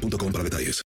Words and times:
para 0.00 0.44
detalles. 0.44 0.82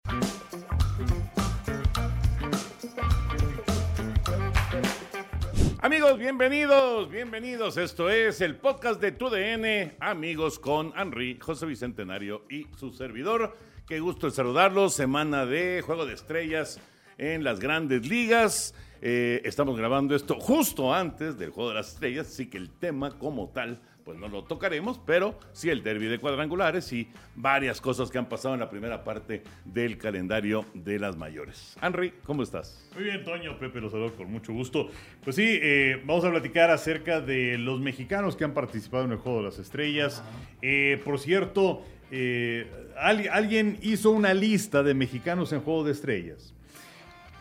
Amigos, 5.82 6.18
bienvenidos, 6.18 7.10
bienvenidos. 7.12 7.78
Esto 7.78 8.10
es 8.10 8.42
el 8.42 8.56
podcast 8.56 9.02
de 9.02 9.12
TUDN, 9.12 9.98
amigos 10.00 10.58
con 10.58 10.94
Henry, 10.98 11.38
José 11.40 11.66
Bicentenario 11.66 12.46
y 12.50 12.68
su 12.78 12.92
servidor. 12.92 13.58
Qué 13.86 14.00
gusto 14.00 14.32
saludarlos. 14.32 14.94
Semana 14.94 15.46
de 15.46 15.82
Juego 15.86 16.06
de 16.06 16.14
Estrellas 16.14 16.80
en 17.18 17.44
las 17.44 17.60
grandes 17.60 18.08
ligas. 18.08 18.74
Eh, 19.02 19.42
estamos 19.44 19.78
grabando 19.78 20.16
esto 20.16 20.40
justo 20.40 20.94
antes 20.94 21.38
del 21.38 21.52
Juego 21.52 21.70
de 21.70 21.76
las 21.76 21.90
Estrellas, 21.94 22.28
así 22.28 22.50
que 22.50 22.58
el 22.58 22.70
tema 22.70 23.18
como 23.20 23.50
tal 23.50 23.82
pues 24.04 24.18
no 24.18 24.28
lo 24.28 24.44
tocaremos, 24.44 25.00
pero 25.06 25.40
sí 25.54 25.70
el 25.70 25.84
derby 25.84 26.08
de 26.08 26.20
cuadrangulares 26.20 26.92
y 26.94 27.08
varias 27.36 27.80
cosas 27.80 28.12
que 28.12 28.18
han 28.18 28.28
pasado 28.28 28.54
en 28.54 28.60
la 28.60 28.70
primera 28.70 29.04
parte 29.04 29.44
del 29.66 29.98
calendario 29.98 30.66
de 30.74 31.00
las 31.00 31.18
mayores. 31.18 31.76
Henry, 31.82 32.14
¿cómo 32.26 32.44
estás? 32.44 32.90
Muy 32.96 33.06
bien, 33.06 33.24
Toño, 33.24 33.58
Pepe, 33.58 33.80
los 33.80 33.92
saludo 33.92 34.14
con 34.14 34.32
mucho 34.32 34.54
gusto. 34.54 34.90
Pues 35.24 35.36
sí, 35.36 35.60
eh, 35.62 36.02
vamos 36.06 36.26
a 36.26 36.32
platicar 36.32 36.70
acerca 36.72 37.22
de 37.22 37.58
los 37.58 37.80
mexicanos 37.80 38.36
que 38.36 38.44
han 38.44 38.54
participado 38.54 39.06
en 39.06 39.12
el 39.12 39.18
Juego 39.18 39.40
de 39.40 39.46
las 39.46 39.60
Estrellas. 39.60 40.24
Eh, 40.62 41.02
por 41.04 41.20
cierto, 41.20 41.84
eh, 42.12 42.70
alguien 42.98 43.78
hizo 43.82 44.12
una 44.12 44.34
lista 44.34 44.84
de 44.84 44.94
mexicanos 44.94 45.54
en 45.54 45.62
Juego 45.62 45.84
de 45.84 45.94
Estrellas. 45.94 46.54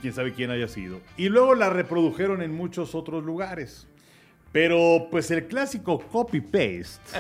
Quién 0.00 0.14
sabe 0.14 0.33
quién 0.33 0.50
haya 0.50 0.66
sido. 0.66 1.00
Y 1.16 1.28
luego 1.28 1.55
la 1.55 1.70
reprodujeron 1.70 2.42
en 2.42 2.52
muchos 2.52 2.94
otros 2.94 3.24
lugares. 3.24 3.86
Pero 4.53 5.08
pues 5.11 5.31
el 5.31 5.47
clásico 5.47 5.98
copy-paste. 5.98 7.19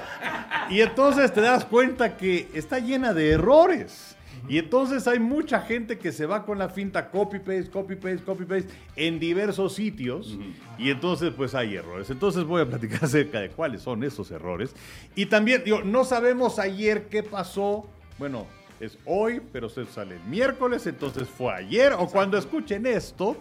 Y 0.70 0.80
entonces 0.80 1.32
te 1.32 1.40
das 1.40 1.64
cuenta 1.64 2.16
que 2.16 2.48
está 2.54 2.78
llena 2.78 3.14
de 3.14 3.30
errores. 3.30 4.16
Y 4.48 4.58
entonces 4.58 5.06
hay 5.06 5.18
mucha 5.18 5.60
gente 5.60 5.98
que 5.98 6.10
se 6.12 6.26
va 6.26 6.44
con 6.44 6.58
la 6.58 6.68
finta 6.68 7.10
copy-paste, 7.10 7.70
copy-paste, 7.70 8.24
copy-paste 8.24 8.68
en 8.96 9.18
diversos 9.18 9.74
sitios. 9.74 10.36
Y 10.78 10.90
entonces 10.90 11.32
pues 11.36 11.54
hay 11.54 11.76
errores. 11.76 12.10
Entonces 12.10 12.44
voy 12.44 12.62
a 12.62 12.66
platicar 12.66 12.98
acerca 13.04 13.40
de 13.40 13.50
cuáles 13.50 13.82
son 13.82 14.02
esos 14.04 14.30
errores. 14.30 14.74
Y 15.14 15.26
también, 15.26 15.62
digo, 15.64 15.82
no 15.82 16.04
sabemos 16.04 16.58
ayer 16.58 17.04
qué 17.08 17.22
pasó. 17.22 17.86
Bueno, 18.18 18.46
es 18.82 18.98
hoy, 19.06 19.40
pero 19.52 19.68
se 19.68 19.86
sale 19.86 20.16
el 20.16 20.24
miércoles, 20.24 20.86
entonces 20.88 21.28
fue 21.28 21.54
ayer 21.54 21.92
o 21.92 22.08
cuando 22.08 22.36
escuchen 22.36 22.84
esto. 22.84 23.36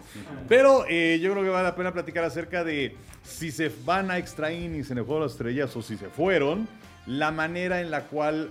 Pero 0.48 0.84
eh, 0.88 1.18
yo 1.20 1.32
creo 1.32 1.42
que 1.42 1.50
vale 1.50 1.64
la 1.64 1.74
pena 1.74 1.92
platicar 1.92 2.22
acerca 2.22 2.62
de 2.62 2.96
si 3.24 3.50
se 3.50 3.70
van 3.84 4.10
a 4.12 4.18
extra 4.18 4.52
innings 4.52 4.92
en 4.92 4.98
el 4.98 5.04
juego 5.04 5.20
de 5.20 5.26
las 5.26 5.32
estrellas 5.32 5.74
o 5.74 5.82
si 5.82 5.96
se 5.96 6.08
fueron, 6.08 6.68
la 7.06 7.32
manera 7.32 7.80
en 7.80 7.90
la 7.90 8.04
cual 8.04 8.50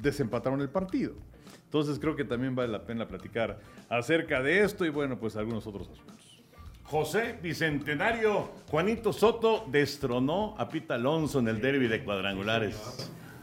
desempataron 0.00 0.60
el 0.60 0.68
partido. 0.68 1.14
Entonces 1.64 1.98
creo 1.98 2.14
que 2.14 2.24
también 2.24 2.54
vale 2.54 2.70
la 2.70 2.82
pena 2.82 3.08
platicar 3.08 3.58
acerca 3.88 4.40
de 4.40 4.62
esto 4.62 4.84
y 4.84 4.90
bueno, 4.90 5.18
pues 5.18 5.34
algunos 5.34 5.66
otros 5.66 5.88
asuntos. 5.88 6.38
José 6.84 7.38
Bicentenario, 7.42 8.52
Juanito 8.70 9.12
Soto 9.12 9.66
destronó 9.70 10.54
a 10.56 10.68
Pita 10.68 10.94
Alonso 10.94 11.40
en 11.40 11.48
el 11.48 11.60
derby 11.60 11.88
de 11.88 12.02
cuadrangulares. 12.02 12.80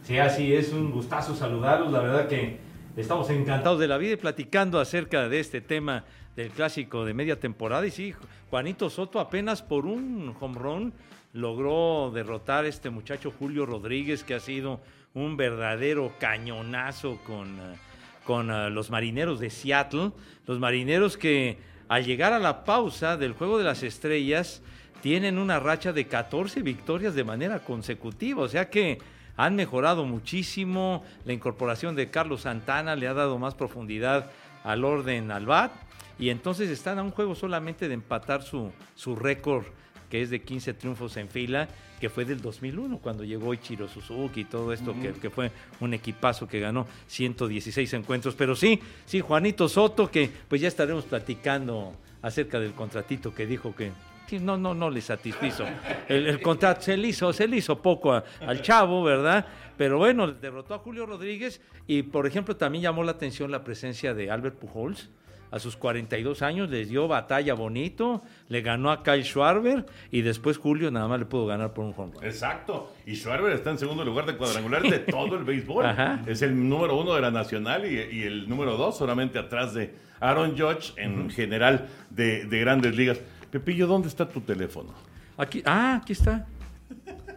Sí, 0.02 0.18
así 0.18 0.54
es, 0.54 0.72
un 0.72 0.92
gustazo 0.92 1.36
saludarlos. 1.36 1.92
La 1.92 2.00
verdad 2.00 2.28
que 2.28 2.65
Estamos 2.98 3.30
encantados 3.30 3.78
de 3.78 3.90
la 3.90 3.98
vida 3.98 4.14
y 4.14 4.16
platicando 4.16 4.80
acerca 4.80 5.28
de 5.28 5.42
este 5.42 5.60
tema 5.60 6.06
del 6.38 6.50
clásico 6.50 7.04
de 7.04 7.14
media 7.14 7.38
temporada. 7.38 7.86
Y 7.86 7.92
sí, 7.92 8.14
Juanito 8.50 8.90
Soto 8.90 9.20
apenas 9.20 9.62
por 9.62 9.86
un 9.86 10.34
home 10.40 10.58
run 10.58 10.94
logró 11.34 12.10
derrotar 12.16 12.64
a 12.64 12.70
este 12.70 12.90
muchacho 12.90 13.34
Julio 13.38 13.66
Rodríguez, 13.66 14.24
que 14.24 14.34
ha 14.34 14.40
sido 14.40 14.80
un 15.14 15.36
verdadero 15.36 16.14
cañonazo 16.20 17.20
con, 17.26 17.60
eh, 17.60 17.76
con 18.24 18.50
eh, 18.50 18.70
los 18.70 18.90
marineros 18.90 19.42
de 19.42 19.50
Seattle. 19.50 20.12
Los 20.48 20.60
marineros 20.60 21.18
que 21.18 21.58
al 21.90 22.06
llegar 22.06 22.32
a 22.32 22.40
la 22.40 22.64
pausa 22.64 23.18
del 23.18 23.34
Juego 23.34 23.58
de 23.58 23.66
las 23.66 23.84
Estrellas 23.84 24.62
tienen 25.02 25.38
una 25.38 25.60
racha 25.60 25.92
de 25.92 26.08
14 26.08 26.62
victorias 26.62 27.14
de 27.14 27.26
manera 27.26 27.60
consecutiva. 27.60 28.44
O 28.44 28.48
sea 28.48 28.70
que 28.70 29.00
han 29.38 29.56
mejorado 29.56 30.06
muchísimo. 30.06 31.04
La 31.26 31.34
incorporación 31.34 31.96
de 31.96 32.10
Carlos 32.10 32.42
Santana 32.42 32.96
le 32.96 33.08
ha 33.08 33.14
dado 33.14 33.38
más 33.38 33.56
profundidad 33.56 34.32
al 34.64 34.84
orden 34.84 35.32
al 35.32 35.46
BAT. 35.46 35.72
Y 36.18 36.30
entonces 36.30 36.70
están 36.70 37.00
a 37.00 37.04
un 37.04 37.12
juego 37.12 37.36
solamente 37.36 37.88
de 37.88 37.94
empatar 37.94 38.42
su, 38.42 38.72
su 38.96 39.16
récord, 39.16 39.66
que 40.10 40.22
es 40.22 40.30
de 40.30 40.42
15 40.42 40.74
triunfos 40.74 41.18
en 41.18 41.28
fila, 41.28 41.68
que 42.00 42.10
fue 42.10 42.24
del 42.24 42.42
2001, 42.42 43.00
cuando 43.00 43.24
llegó 43.24 43.54
Ichiro 43.54 43.88
Suzuki 43.88 44.42
y 44.42 44.46
todo 44.46 44.72
esto, 44.72 44.94
que, 45.02 45.14
que, 45.14 45.30
fue 45.30 45.52
un 45.80 45.94
equipazo 45.94 46.48
que 46.48 46.60
ganó 46.60 46.88
116 47.08 47.94
encuentros. 47.94 48.36
Pero 48.36 48.56
sí, 48.56 48.80
sí, 49.06 49.20
Juanito 49.20 49.68
Soto, 49.68 50.10
que 50.10 50.30
pues 50.48 50.62
ya 50.62 50.68
estaremos 50.68 51.06
platicando 51.06 51.94
acerca 52.22 52.60
del 52.60 52.74
contratito 52.74 53.34
que 53.34 53.46
dijo 53.46 53.76
que 53.76 53.92
no, 54.42 54.58
no, 54.58 54.74
no 54.74 54.90
le 54.90 55.02
satisfizo. 55.02 55.66
El, 56.08 56.42
contrato 56.42 56.82
se 56.82 56.98
le 56.98 57.08
hizo, 57.08 57.32
se 57.34 57.48
le 57.48 57.58
hizo 57.58 57.82
poco 57.82 58.14
al 58.14 58.62
chavo, 58.62 59.04
¿verdad? 59.04 59.46
Pero 59.78 59.98
bueno, 59.98 60.32
derrotó 60.32 60.74
a 60.74 60.80
Julio 60.80 61.06
Rodríguez 61.06 61.62
y, 61.88 62.04
por 62.04 62.28
ejemplo, 62.28 62.56
también 62.56 62.84
llamó 62.84 63.04
la 63.04 63.12
atención 63.12 63.52
la 63.52 63.64
presencia 63.64 64.14
de 64.14 64.32
Albert 64.32 64.58
Pujols. 64.58 65.10
A 65.52 65.60
sus 65.60 65.78
42 65.78 66.42
años 66.42 66.70
les 66.70 66.90
dio 66.90 67.08
batalla 67.08 67.54
bonito, 67.54 68.24
le 68.50 68.62
ganó 68.62 68.92
a 68.92 69.04
Kyle 69.04 69.24
Schwarber 69.24 69.86
y 70.12 70.22
después 70.22 70.58
Julio 70.58 70.92
nada 70.92 71.08
más 71.08 71.20
le 71.20 71.26
pudo 71.26 71.46
ganar 71.46 71.74
por 71.74 71.86
un 71.86 71.94
home 71.96 72.12
Exacto. 72.24 72.92
Y 73.06 73.16
Schwarber 73.16 73.54
está 73.54 73.70
en 73.70 73.78
segundo 73.78 74.04
lugar 74.04 74.26
de 74.26 74.36
cuadrangular 74.36 74.82
de 74.82 75.00
todo 75.12 75.38
el 75.38 75.46
béisbol. 75.46 75.86
Es 76.26 76.42
el 76.42 76.68
número 76.68 76.98
uno 76.98 77.14
de 77.14 77.22
la 77.22 77.32
nacional 77.32 77.86
y, 77.86 78.24
el 78.24 78.50
número 78.50 78.76
dos 78.76 78.98
solamente 78.98 79.40
atrás 79.40 79.74
de 79.74 79.94
Aaron 80.20 80.58
Judge 80.58 80.94
en 80.98 81.30
general 81.30 81.88
de, 82.10 82.46
de 82.46 82.60
grandes 82.60 82.98
ligas. 82.98 83.22
Pepillo, 83.52 83.88
¿dónde 83.88 84.08
está 84.08 84.28
tu 84.28 84.42
teléfono? 84.42 84.94
Aquí, 85.38 85.62
ah, 85.66 86.00
aquí 86.02 86.14
está. 86.14 86.46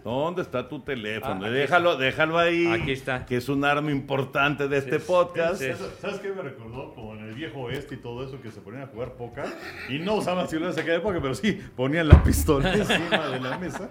¿Dónde 0.05 0.43
está 0.43 0.69
tu 0.69 0.81
teléfono? 0.81 1.45
Ah, 1.45 1.51
déjalo, 1.51 1.97
déjalo 1.97 2.39
ahí. 2.39 2.67
Aquí 2.67 2.93
está. 2.93 3.27
Que 3.27 3.37
es 3.37 3.49
un 3.49 3.65
arma 3.65 3.91
importante 3.91 4.69
de 4.69 4.79
este 4.79 5.01
podcast. 5.01 5.61
¿Sabes 6.01 6.19
qué 6.21 6.33
me 6.33 6.43
recordó? 6.43 6.95
Como 6.95 7.15
en 7.15 7.25
el 7.25 7.35
viejo 7.35 7.61
oeste 7.63 7.97
y 7.97 7.99
todo 7.99 8.27
eso, 8.27 8.41
que 8.41 8.51
se 8.51 8.61
ponían 8.61 8.85
a 8.85 8.87
jugar 8.87 9.15
póker 9.15 9.45
y 9.89 9.99
no 9.99 10.15
usaban 10.15 10.49
celulares 10.49 10.77
en 10.77 10.83
aquella 10.83 10.99
época, 10.99 11.19
pero 11.21 11.35
sí 11.35 11.61
ponían 11.77 12.09
la 12.09 12.23
pistola 12.23 12.73
encima 12.73 13.29
de 13.29 13.41
la 13.41 13.59
mesa. 13.59 13.91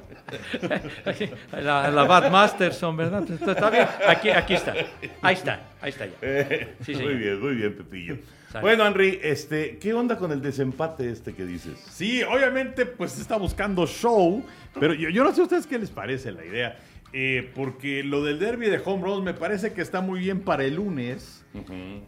La, 1.51 1.89
la 1.89 2.03
Bad 2.03 2.31
Masterson, 2.31 2.95
¿verdad? 2.95 3.29
Está 3.29 3.69
bien. 3.69 3.87
Aquí, 4.07 4.29
aquí 4.29 4.53
está. 4.53 4.73
Ahí 5.21 5.35
está. 5.35 5.67
Ahí 5.81 5.89
está 5.89 6.05
ya. 6.05 6.13
Eh, 6.21 6.75
muy 6.87 7.15
bien, 7.15 7.39
muy 7.39 7.55
bien, 7.55 7.75
Pepillo. 7.75 8.17
Bueno, 8.61 8.85
Henry, 8.85 9.19
este, 9.21 9.77
¿qué 9.77 9.93
onda 9.93 10.17
con 10.17 10.31
el 10.31 10.41
desempate 10.41 11.09
este 11.09 11.33
que 11.33 11.45
dices? 11.45 11.77
Sí, 11.89 12.23
obviamente, 12.23 12.85
pues 12.85 13.19
está 13.19 13.37
buscando 13.37 13.85
show, 13.85 14.43
pero 14.79 14.93
yo, 14.93 15.23
no 15.23 15.33
sé 15.33 15.41
a 15.41 15.43
ustedes 15.43 15.67
qué 15.67 15.77
les 15.77 15.89
parece 15.89 16.31
la 16.31 16.45
idea. 16.45 16.77
Eh, 17.13 17.51
porque 17.55 18.03
lo 18.03 18.21
del 18.21 18.37
derby 18.37 18.67
de 18.67 18.81
home 18.83 19.01
run 19.03 19.23
me 19.23 19.33
parece 19.33 19.71
que 19.71 19.81
está 19.81 20.01
muy 20.01 20.19
bien 20.19 20.41
para 20.41 20.65
el 20.65 20.75
lunes, 20.75 21.45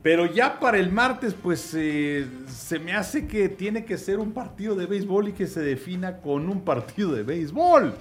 pero 0.04 0.26
ya 0.26 0.60
para 0.60 0.78
el 0.78 0.92
martes, 0.92 1.34
pues 1.34 1.74
eh, 1.74 2.28
se 2.48 2.80
me 2.80 2.92
hace 2.92 3.26
que 3.26 3.48
tiene 3.48 3.86
que 3.86 3.98
ser 3.98 4.20
un 4.20 4.34
partido 4.34 4.76
de 4.76 4.86
béisbol 4.86 5.30
y 5.30 5.32
que 5.32 5.48
se 5.48 5.62
defina 5.62 6.18
con 6.18 6.50
un 6.50 6.66
partido 6.66 7.14
de 7.14 7.24
béisbol. 7.24 7.96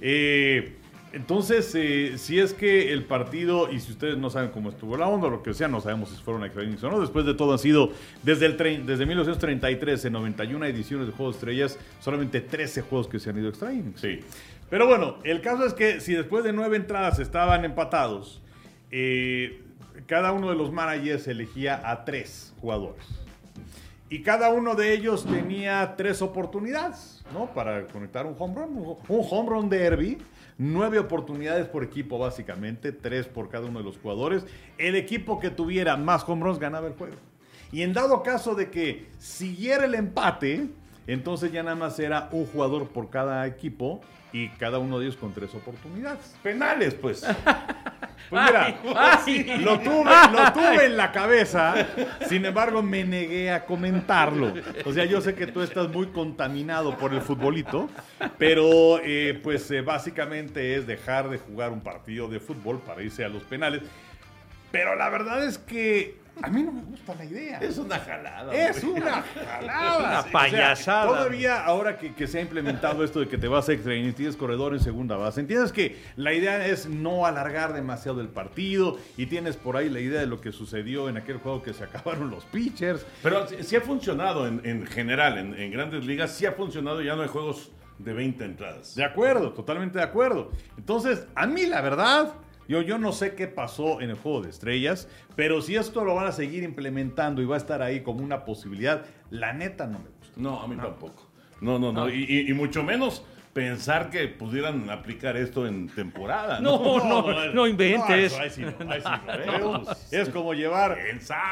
Eh, 0.00 0.76
entonces, 1.14 1.72
eh, 1.76 2.18
si 2.18 2.40
es 2.40 2.54
que 2.54 2.92
el 2.92 3.04
partido, 3.04 3.70
y 3.70 3.78
si 3.78 3.92
ustedes 3.92 4.18
no 4.18 4.30
saben 4.30 4.50
cómo 4.50 4.70
estuvo 4.70 4.96
la 4.96 5.06
onda 5.06 5.28
o 5.28 5.30
lo 5.30 5.44
que 5.44 5.54
sea, 5.54 5.68
no 5.68 5.80
sabemos 5.80 6.08
si 6.08 6.20
fueron 6.20 6.42
extra 6.44 6.88
o 6.88 6.90
no, 6.90 7.00
después 7.00 7.24
de 7.24 7.34
todo 7.34 7.52
han 7.52 7.60
sido, 7.60 7.92
desde, 8.24 8.46
el 8.46 8.84
desde 8.84 9.06
1933, 9.06 10.06
en 10.06 10.12
91 10.12 10.66
ediciones 10.66 11.06
de 11.06 11.12
Juegos 11.12 11.36
de 11.36 11.38
Estrellas, 11.38 11.78
solamente 12.00 12.40
13 12.40 12.82
juegos 12.82 13.06
que 13.06 13.20
se 13.20 13.30
han 13.30 13.38
ido 13.38 13.48
extra. 13.48 13.70
Sí. 13.94 14.20
Pero 14.68 14.88
bueno, 14.88 15.18
el 15.22 15.40
caso 15.40 15.64
es 15.64 15.72
que 15.72 16.00
si 16.00 16.14
después 16.14 16.42
de 16.42 16.52
nueve 16.52 16.76
entradas 16.76 17.20
estaban 17.20 17.64
empatados, 17.64 18.42
eh, 18.90 19.62
cada 20.06 20.32
uno 20.32 20.50
de 20.50 20.56
los 20.56 20.72
managers 20.72 21.28
elegía 21.28 21.80
a 21.88 22.04
tres 22.04 22.52
jugadores. 22.60 23.06
Y 24.10 24.22
cada 24.22 24.48
uno 24.48 24.74
de 24.74 24.92
ellos 24.92 25.24
tenía 25.24 25.94
tres 25.96 26.22
oportunidades, 26.22 27.24
¿no? 27.32 27.46
Para 27.54 27.86
conectar 27.86 28.26
un 28.26 28.34
home 28.36 28.54
run, 28.54 28.76
un 28.76 29.26
home 29.30 29.50
run 29.50 29.68
derby 29.68 30.18
nueve 30.58 30.98
oportunidades 30.98 31.66
por 31.66 31.84
equipo 31.84 32.18
básicamente, 32.18 32.92
tres 32.92 33.26
por 33.26 33.48
cada 33.48 33.66
uno 33.66 33.80
de 33.80 33.84
los 33.84 33.98
jugadores. 33.98 34.46
El 34.78 34.94
equipo 34.96 35.40
que 35.40 35.50
tuviera 35.50 35.96
más 35.96 36.24
home 36.26 36.42
runs 36.42 36.58
ganaba 36.58 36.86
el 36.86 36.94
juego. 36.94 37.16
Y 37.72 37.82
en 37.82 37.92
dado 37.92 38.22
caso 38.22 38.54
de 38.54 38.70
que 38.70 39.08
siguiera 39.18 39.84
el 39.84 39.94
empate, 39.94 40.68
entonces 41.06 41.52
ya 41.52 41.62
nada 41.62 41.76
más 41.76 41.98
era 41.98 42.28
un 42.32 42.46
jugador 42.46 42.88
por 42.88 43.10
cada 43.10 43.46
equipo 43.46 44.00
y 44.32 44.48
cada 44.48 44.78
uno 44.78 44.98
de 44.98 45.06
ellos 45.06 45.16
con 45.16 45.32
tres 45.32 45.54
oportunidades. 45.54 46.34
Penales, 46.42 46.94
pues. 46.94 47.24
Pues 48.30 48.42
mira, 48.42 48.80
Ay. 48.96 49.44
lo 49.60 49.78
tuve, 49.80 50.10
lo 50.32 50.52
tuve 50.52 50.86
en 50.86 50.96
la 50.96 51.12
cabeza, 51.12 51.74
sin 52.26 52.44
embargo 52.46 52.82
me 52.82 53.04
negué 53.04 53.50
a 53.50 53.66
comentarlo. 53.66 54.54
O 54.86 54.92
sea, 54.94 55.04
yo 55.04 55.20
sé 55.20 55.34
que 55.34 55.46
tú 55.46 55.60
estás 55.60 55.88
muy 55.90 56.06
contaminado 56.06 56.96
por 56.96 57.12
el 57.12 57.20
futbolito, 57.20 57.88
pero 58.38 58.98
eh, 59.02 59.38
pues 59.42 59.70
eh, 59.70 59.82
básicamente 59.82 60.74
es 60.74 60.86
dejar 60.86 61.28
de 61.28 61.38
jugar 61.38 61.70
un 61.70 61.82
partido 61.82 62.28
de 62.28 62.40
fútbol 62.40 62.80
para 62.80 63.02
irse 63.02 63.24
a 63.24 63.28
los 63.28 63.42
penales. 63.42 63.82
Pero 64.72 64.96
la 64.96 65.10
verdad 65.10 65.44
es 65.44 65.58
que 65.58 66.16
a 66.42 66.48
mí 66.48 66.62
no 66.62 66.72
me 66.72 66.82
gusta 66.82 67.14
la 67.14 67.24
idea. 67.24 67.58
Es 67.60 67.78
una 67.78 67.98
jalada. 67.98 68.52
Es 68.54 68.84
güey. 68.84 69.00
una 69.02 69.22
jalada. 69.22 69.98
Una 69.98 70.18
O 70.20 70.22
sea, 70.22 70.32
payasada. 70.32 71.06
todavía 71.06 71.64
ahora 71.64 71.96
que, 71.98 72.14
que 72.14 72.26
se 72.26 72.38
ha 72.38 72.40
implementado 72.42 73.04
esto 73.04 73.20
de 73.20 73.28
que 73.28 73.38
te 73.38 73.48
vas 73.48 73.68
a 73.68 73.72
extra 73.72 73.94
y 73.94 74.12
tienes 74.12 74.36
corredor 74.36 74.74
en 74.74 74.80
segunda 74.80 75.16
base, 75.16 75.40
entiendes 75.40 75.72
que 75.72 75.96
la 76.16 76.32
idea 76.32 76.66
es 76.66 76.86
no 76.86 77.26
alargar 77.26 77.72
demasiado 77.72 78.20
el 78.20 78.28
partido 78.28 78.98
y 79.16 79.26
tienes 79.26 79.56
por 79.56 79.76
ahí 79.76 79.88
la 79.88 80.00
idea 80.00 80.20
de 80.20 80.26
lo 80.26 80.40
que 80.40 80.52
sucedió 80.52 81.08
en 81.08 81.16
aquel 81.16 81.38
juego 81.38 81.62
que 81.62 81.72
se 81.72 81.84
acabaron 81.84 82.30
los 82.30 82.44
pitchers. 82.46 83.06
Pero 83.22 83.46
sí, 83.46 83.56
sí 83.62 83.76
ha 83.76 83.80
funcionado 83.80 84.46
en, 84.46 84.60
en 84.64 84.86
general, 84.86 85.38
en, 85.38 85.54
en 85.54 85.70
grandes 85.70 86.04
ligas, 86.04 86.32
sí 86.32 86.46
ha 86.46 86.52
funcionado, 86.52 87.00
ya 87.02 87.14
no 87.16 87.22
hay 87.22 87.28
juegos 87.28 87.70
de 87.98 88.12
20 88.12 88.44
entradas. 88.44 88.94
De 88.96 89.04
acuerdo, 89.04 89.52
totalmente 89.52 89.98
de 89.98 90.04
acuerdo. 90.04 90.50
Entonces, 90.76 91.26
a 91.36 91.46
mí 91.46 91.64
la 91.66 91.80
verdad, 91.80 92.34
yo, 92.68 92.82
yo 92.82 92.98
no 92.98 93.12
sé 93.12 93.34
qué 93.34 93.46
pasó 93.48 94.00
en 94.00 94.10
el 94.10 94.16
juego 94.16 94.42
de 94.42 94.50
estrellas, 94.50 95.08
pero 95.36 95.60
si 95.62 95.76
esto 95.76 96.04
lo 96.04 96.14
van 96.14 96.26
a 96.26 96.32
seguir 96.32 96.62
implementando 96.62 97.42
y 97.42 97.44
va 97.44 97.54
a 97.56 97.58
estar 97.58 97.82
ahí 97.82 98.00
como 98.02 98.22
una 98.24 98.44
posibilidad, 98.44 99.04
la 99.30 99.52
neta 99.52 99.86
no 99.86 99.98
me 99.98 100.08
gusta. 100.08 100.34
No, 100.40 100.60
a 100.62 100.66
mí 100.68 100.76
tampoco. 100.76 101.28
No, 101.60 101.78
no, 101.78 101.92
no. 101.92 102.08
Y, 102.10 102.24
y- 102.28 102.50
y 102.50 102.54
mucho 102.54 102.82
menos 102.82 103.24
pensar 103.52 104.10
que 104.10 104.26
pudieran 104.26 104.90
aplicar 104.90 105.36
esto 105.36 105.66
en 105.68 105.88
temporada. 105.88 106.58
No, 106.60 106.98
no, 106.98 107.22
no, 107.54 107.66
inventes. 107.68 108.32
Es 110.10 110.28
como 110.30 110.54
llevar, 110.54 110.98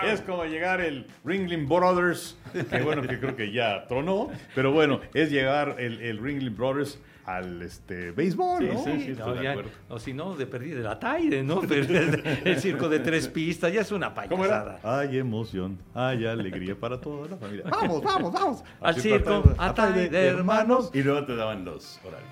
es 0.05 0.21
como 0.23 0.45
llegar 0.45 0.81
el 0.81 1.07
Ringling 1.25 1.69
Brothers, 1.69 2.37
que 2.71 2.81
bueno, 2.83 3.03
que 3.03 3.19
creo 3.21 3.37
que 3.37 3.53
ya 3.53 3.87
tronó, 3.87 4.31
pero 4.55 4.73
bueno, 4.73 5.01
es 5.15 5.31
llevar 5.31 5.77
el, 5.79 6.01
el 6.01 6.19
Ringling 6.19 6.57
Brothers 6.57 6.99
al 7.25 7.63
este 7.63 8.11
béisbol, 8.11 8.67
¿no? 8.67 8.85
sí, 8.85 8.91
sí, 9.05 9.11
estoy 9.13 9.27
No, 9.29 9.35
de 9.35 9.43
ya- 9.45 9.51
acuerdo. 9.53 9.71
o 9.89 9.99
si 9.99 10.13
no, 10.13 10.35
de 10.35 10.47
perder 10.47 10.79
el 10.79 10.87
Ataide, 10.87 11.43
¿no? 11.43 11.61
Pero 11.69 11.83
el, 11.99 12.23
el 12.45 12.61
circo 12.61 12.89
de 12.89 12.99
tres 13.01 13.29
pistas 13.29 13.73
ya 13.73 13.83
es 13.83 13.93
una 13.93 14.13
¿Cómo 14.13 14.43
payasada. 14.43 14.81
Hay 14.83 15.19
emoción, 15.19 15.79
hay 15.95 16.27
alegría 16.27 16.75
para 16.75 17.01
toda 17.01 17.29
la 17.29 17.37
familia. 17.37 17.65
Vamos, 17.71 18.03
vamos, 18.03 18.33
vamos. 18.33 18.65
Al 18.81 18.91
Así 18.91 19.03
circo, 19.03 19.43
Atay 19.59 20.09
de 20.09 20.27
hermanos. 20.27 20.91
Y 20.93 21.03
luego 21.03 21.25
te 21.25 21.37
daban 21.37 21.65
los 21.65 22.01
horarios. 22.05 22.31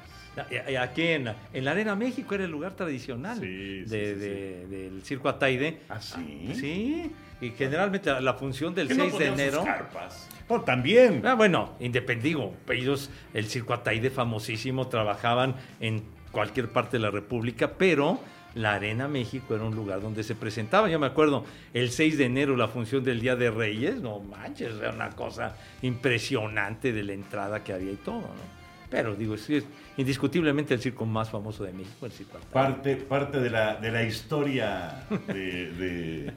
Y 0.70 0.74
Aquí 0.76 1.02
en, 1.02 1.24
la- 1.26 1.36
en 1.52 1.64
la 1.64 1.72
Arena 1.72 1.94
México 1.96 2.34
era 2.34 2.44
el 2.44 2.50
lugar 2.50 2.72
tradicional 2.74 3.38
Sí, 3.38 3.82
de- 3.82 3.84
sí, 3.84 4.20
sí, 4.20 4.26
de- 4.26 4.66
del 4.68 5.02
circo 5.02 5.28
Ataide. 5.28 5.80
¿Ah, 5.88 6.00
sí? 6.00 6.50
Sí, 6.54 7.12
y 7.40 7.50
generalmente 7.50 8.10
la, 8.10 8.20
la 8.20 8.34
función 8.34 8.74
del 8.74 8.88
¿Qué 8.88 8.94
no 8.94 9.04
6 9.04 9.18
de 9.18 9.26
enero. 9.26 9.64
carpas? 9.64 10.28
No, 10.48 10.60
también. 10.62 11.22
Ah, 11.24 11.34
bueno, 11.34 11.74
independigo, 11.80 12.54
ellos, 12.68 13.10
el 13.34 13.46
circo 13.46 13.72
Ataide 13.74 14.10
famosísimo, 14.10 14.88
trabajaban 14.88 15.54
en 15.80 16.02
cualquier 16.32 16.68
parte 16.70 16.96
de 16.98 17.02
la 17.04 17.10
República, 17.10 17.72
pero 17.78 18.20
la 18.54 18.74
Arena 18.74 19.06
México 19.06 19.54
era 19.54 19.62
un 19.62 19.76
lugar 19.76 20.00
donde 20.00 20.24
se 20.24 20.34
presentaba. 20.34 20.88
Yo 20.88 20.98
me 20.98 21.06
acuerdo, 21.06 21.44
el 21.72 21.90
6 21.90 22.18
de 22.18 22.24
enero, 22.24 22.56
la 22.56 22.66
función 22.66 23.04
del 23.04 23.20
Día 23.20 23.36
de 23.36 23.48
Reyes, 23.50 24.00
no 24.00 24.18
manches, 24.18 24.74
era 24.80 24.90
una 24.90 25.10
cosa 25.10 25.54
impresionante 25.82 26.92
de 26.92 27.02
la 27.04 27.12
entrada 27.12 27.62
que 27.62 27.72
había 27.72 27.92
y 27.92 27.96
todo, 27.96 28.20
¿no? 28.20 28.60
Pero 28.90 29.14
digo, 29.14 29.34
es 29.36 29.48
indiscutiblemente 29.96 30.74
el 30.74 30.80
circo 30.80 31.06
más 31.06 31.30
famoso 31.30 31.62
de 31.62 31.72
México, 31.72 32.06
el 32.06 32.12
circo 32.12 32.38
Ataide. 32.38 32.52
Parte, 32.52 32.96
parte 32.96 33.40
de, 33.40 33.50
la, 33.50 33.76
de 33.76 33.92
la 33.92 34.02
historia 34.02 35.04
de, 35.28 35.70
de- 35.72 36.32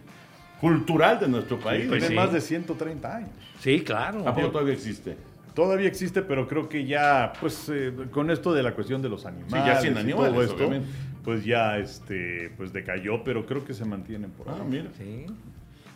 cultural 0.63 1.19
de 1.19 1.27
nuestro 1.27 1.59
país. 1.59 1.85
pues 1.89 1.99
Tiene 1.99 2.07
sí. 2.07 2.15
más 2.15 2.31
de 2.31 2.39
130 2.39 3.15
años. 3.17 3.29
Sí, 3.59 3.81
claro. 3.81 4.25
¿A 4.25 4.33
poco 4.33 4.49
todavía 4.49 4.73
existe? 4.73 5.17
Todavía 5.53 5.89
existe, 5.89 6.21
pero 6.21 6.47
creo 6.47 6.69
que 6.69 6.85
ya, 6.85 7.33
pues, 7.41 7.69
eh, 7.69 7.93
con 8.11 8.31
esto 8.31 8.53
de 8.53 8.63
la 8.63 8.73
cuestión 8.73 9.01
de 9.01 9.09
los 9.09 9.25
animales, 9.25 9.65
ya 9.65 9.81
sin 9.81 9.93
y 9.93 9.97
animales, 9.99 10.31
todo 10.31 10.41
esto, 10.41 10.55
obviamente. 10.55 10.87
pues 11.25 11.43
ya, 11.43 11.77
este, 11.77 12.49
pues 12.55 12.71
decayó, 12.71 13.25
pero 13.25 13.45
creo 13.45 13.65
que 13.65 13.73
se 13.73 13.83
mantienen 13.83 14.31
por 14.31 14.47
ahí. 14.47 14.55
Ah, 14.57 14.63
mira. 14.67 14.85
Sí. 14.97 15.25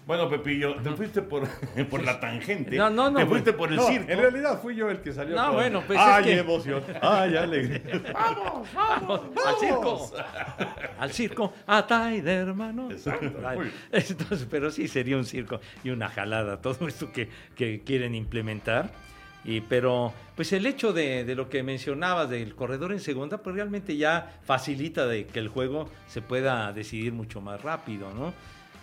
Bueno, 0.07 0.29
Pepillo, 0.29 0.75
te 0.75 0.89
fuiste 0.91 1.21
por, 1.21 1.45
por 1.89 2.01
la 2.01 2.17
tangente. 2.17 2.77
No, 2.77 2.89
no, 2.89 3.11
no, 3.11 3.19
Te 3.19 3.25
pues, 3.25 3.29
fuiste 3.43 3.51
por 3.53 3.69
el 3.69 3.75
No, 3.75 3.83
circo. 3.87 4.09
en 4.09 4.17
realidad 4.19 4.61
fui 4.61 4.73
yo 4.73 4.89
el 4.89 5.01
que 5.01 5.11
salió. 5.11 5.35
No, 5.35 5.51
bueno, 5.51 5.83
pues 5.85 5.99
Ay, 6.01 6.21
es 6.23 6.27
que- 6.29 6.37
emoción. 6.39 6.81
Ay, 7.01 7.35
alegría. 7.35 7.81
¡Vamos, 8.13 8.67
vamos! 8.73 9.21
Al 9.45 9.55
circo. 9.59 10.11
Al 10.97 11.11
circo. 11.11 11.53
Ataide, 11.67 12.33
hermano. 12.35 12.89
Exacto. 12.89 13.25
Entonces, 13.91 14.47
pero 14.49 14.71
sí 14.71 14.87
sería 14.87 15.17
un 15.17 15.25
circo 15.25 15.59
y 15.83 15.89
una 15.89 16.07
jalada 16.07 16.61
todo 16.61 16.87
esto 16.87 17.11
que, 17.11 17.27
que 17.55 17.81
quieren 17.81 18.15
implementar. 18.15 18.89
Y, 19.43 19.61
pero, 19.61 20.13
pues 20.35 20.51
el 20.53 20.65
hecho 20.65 20.93
de, 20.93 21.23
de 21.25 21.35
lo 21.35 21.49
que 21.49 21.63
mencionabas 21.63 22.29
del 22.29 22.55
corredor 22.55 22.91
en 22.93 22.99
segunda, 23.01 23.37
pues 23.39 23.55
realmente 23.55 23.95
ya 23.97 24.39
facilita 24.45 25.05
de 25.05 25.25
que 25.25 25.39
el 25.39 25.49
juego 25.49 25.89
se 26.07 26.21
pueda 26.21 26.71
decidir 26.71 27.11
mucho 27.13 27.39
más 27.41 27.61
rápido, 27.61 28.13
¿no? 28.13 28.33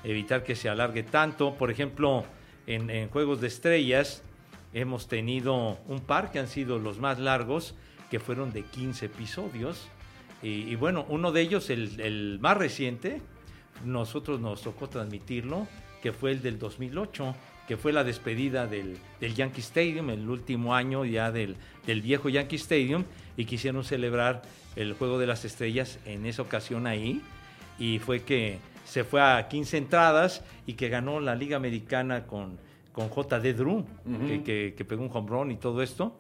Evitar 0.05 0.45
que 0.45 0.55
se 0.55 0.69
alargue 0.69 1.03
tanto. 1.03 1.55
Por 1.55 1.71
ejemplo, 1.71 2.25
en, 2.67 2.91
en 2.91 3.09
juegos 3.09 3.41
de 3.41 3.49
estrellas 3.49 4.23
hemos 4.73 5.09
tenido 5.09 5.79
un 5.89 6.01
par 6.01 6.31
que 6.31 6.39
han 6.39 6.49
sido 6.49 6.79
los 6.79 6.99
más 6.99 7.19
largos, 7.19 7.75
que 8.11 8.21
fueron 8.21 8.53
de 8.53 8.63
15 8.63 9.07
episodios. 9.07 9.89
Y, 10.43 10.49
y 10.49 10.77
bueno, 10.77 11.07
uno 11.09 11.33
de 11.33 11.41
ellos, 11.41 11.71
el, 11.71 12.01
el 12.01 12.39
más 12.41 12.57
reciente, 12.57 13.23
nosotros 13.85 14.41
nos 14.41 14.63
tocó 14.63 14.89
transmitirlo, 14.89 15.67
que 16.03 16.13
fue 16.13 16.33
el 16.33 16.43
del 16.43 16.59
2008, 16.59 17.35
que 17.67 17.77
fue 17.77 17.93
la 17.93 18.05
despedida 18.05 18.67
del, 18.67 18.99
del 19.21 19.35
Yankee 19.35 19.63
Stadium, 19.63 20.11
el 20.11 20.29
último 20.29 20.75
año 20.75 21.05
ya 21.05 21.33
del, 21.33 21.57
del 21.87 22.03
viejo 22.03 22.29
Yankee 22.29 22.57
Stadium, 22.57 23.05
y 23.37 23.47
quisieron 23.47 23.85
celebrar 23.85 24.43
el 24.77 24.93
Juego 24.95 25.19
de 25.19 25.27
las 25.27 25.45
Estrellas 25.45 25.99
en 26.05 26.27
esa 26.27 26.43
ocasión 26.43 26.87
ahí, 26.87 27.23
y 27.79 28.01
fue 28.01 28.23
que 28.23 28.59
se 28.85 29.05
fue 29.05 29.21
a 29.23 29.49
15 29.49 29.77
entradas 29.79 30.43
y 30.67 30.75
que 30.75 30.89
ganó 30.89 31.21
la 31.21 31.35
Liga 31.35 31.57
Americana 31.57 32.27
con, 32.27 32.59
con 32.93 33.09
JD 33.11 33.55
Drew, 33.57 33.85
que, 34.27 34.43
que- 34.43 34.75
que 34.77 34.85
pegó 34.85 35.03
un 35.03 35.11
home 35.13 35.29
run 35.31 35.51
y 35.51 35.57
todo 35.57 35.83
esto, 35.83 36.17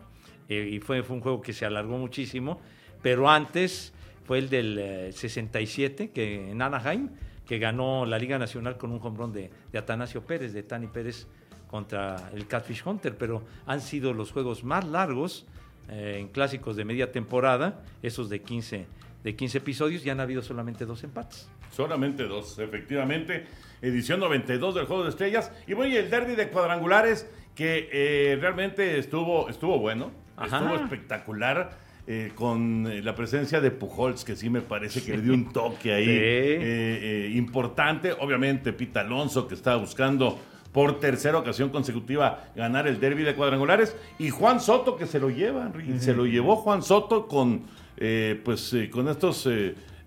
eh, 0.49 0.69
y 0.73 0.81
fue, 0.81 1.03
fue 1.03 1.17
un 1.17 1.23
juego 1.23 1.41
que 1.41 1.53
se 1.53 1.65
alargó 1.65 1.97
muchísimo, 1.99 2.61
pero 3.03 3.29
antes 3.31 3.93
fue 4.25 4.39
el 4.39 4.49
del 4.49 4.79
eh, 4.79 5.13
67, 5.13 6.11
que 6.11 6.51
en 6.51 6.61
Anaheim, 6.63 7.11
que 7.47 7.59
ganó 7.59 8.07
la 8.07 8.19
Liga 8.19 8.39
Nacional 8.39 8.79
con 8.79 8.91
un 8.91 9.01
home 9.03 9.19
run 9.19 9.33
de, 9.33 9.51
de 9.71 9.79
Atanasio 9.79 10.23
Pérez, 10.23 10.53
de 10.55 10.63
Tani 10.63 10.87
Pérez 10.87 11.27
contra 11.69 12.31
el 12.33 12.47
Catfish 12.47 12.83
Hunter, 12.87 13.17
pero 13.19 13.43
han 13.67 13.81
sido 13.81 14.13
los 14.15 14.33
juegos 14.33 14.65
más 14.65 14.85
largos 14.87 15.45
eh, 15.91 16.17
en 16.21 16.29
clásicos 16.29 16.77
de 16.77 16.85
media 16.87 17.13
temporada, 17.13 17.83
esos 18.03 18.31
de 18.31 18.41
15, 18.41 18.87
de 19.23 19.37
15 19.37 19.59
episodios, 19.59 20.07
y 20.07 20.11
han 20.11 20.21
habido 20.21 20.41
solamente 20.41 20.87
dos 20.87 21.05
empates. 21.05 21.49
Solamente 21.75 22.25
dos, 22.25 22.59
efectivamente. 22.59 23.47
Edición 23.83 24.21
92 24.21 24.75
del 24.77 24.87
Juego 24.87 25.03
de 25.05 25.11
Estrellas. 25.11 25.51
Y 25.67 25.75
bueno, 25.75 25.93
y 25.93 25.97
el 25.97 26.09
derby 26.09 26.35
de 26.37 26.49
cuadrangulares, 26.49 27.29
que 27.55 27.89
eh, 27.93 28.39
realmente 28.41 28.99
estuvo, 28.99 29.49
estuvo 29.49 29.79
bueno, 29.79 30.11
Ajá. 30.37 30.59
estuvo 30.59 30.75
espectacular. 30.77 31.83
eh, 32.07 32.33
con 32.35 32.87
eh, 32.87 33.01
la 33.01 33.15
presencia 33.15 33.63
de 33.63 33.71
Pujols, 33.71 34.25
que 34.27 34.37
sí 34.37 34.51
me 34.51 34.61
parece 34.61 35.03
que 35.03 35.17
le 35.17 35.23
dio 35.23 35.33
un 35.33 35.51
toque 35.55 35.91
ahí 35.95 36.05
Sí. 36.05 36.11
eh, 36.13 37.31
importante. 37.35 38.13
Obviamente, 38.13 38.75
Pita 38.75 39.01
Alonso, 39.01 39.49
que 39.49 39.55
estaba 39.55 39.77
buscando 39.79 40.39
por 40.71 41.01
tercera 41.01 41.39
ocasión 41.39 41.71
consecutiva 41.71 42.45
ganar 42.55 42.87
el 42.89 43.01
derby 43.01 43.23
de 43.23 43.35
cuadrangulares. 43.35 43.97
Y 44.19 44.29
Juan 44.29 44.61
Soto, 44.61 44.97
que 44.97 45.07
se 45.07 45.19
lo 45.19 45.31
lleva, 45.31 45.73
se 45.99 46.13
lo 46.13 46.27
llevó 46.27 46.57
Juan 46.57 46.83
Soto 46.83 47.27
con, 47.27 47.63
eh, 47.97 48.39
pues, 48.45 48.75
eh, 48.75 48.91
con 48.91 49.09
estos 49.09 49.49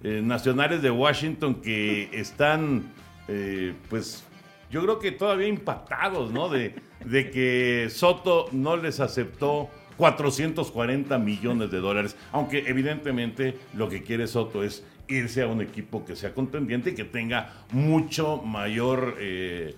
eh, 0.04 0.22
nacionales 0.24 0.82
de 0.82 0.92
Washington 0.92 1.56
que 1.62 2.10
están, 2.14 2.84
eh, 3.28 3.74
pues, 3.90 4.24
yo 4.70 4.82
creo 4.84 5.00
que 5.00 5.12
todavía 5.12 5.48
impactados, 5.48 6.32
¿no? 6.32 6.50
De, 6.50 6.76
de 7.06 7.30
que 7.32 7.88
Soto 7.90 8.48
no 8.52 8.76
les 8.78 9.00
aceptó 9.00 9.70
440 9.98 11.18
millones 11.20 11.72
de 11.72 11.80
dólares, 11.80 12.16
aunque 12.32 12.64
evidentemente 12.68 13.58
lo 13.74 13.90
que 13.90 14.04
quiere 14.04 14.28
Soto 14.28 14.64
es 14.64 14.84
irse 15.08 15.42
a 15.42 15.48
un 15.48 15.62
equipo 15.62 16.06
que 16.06 16.16
sea 16.16 16.34
contendiente 16.34 16.90
y 16.92 16.94
que 16.94 17.06
tenga 17.06 17.54
mucho 17.72 18.38
mayor 18.42 19.16
eh, 19.20 19.74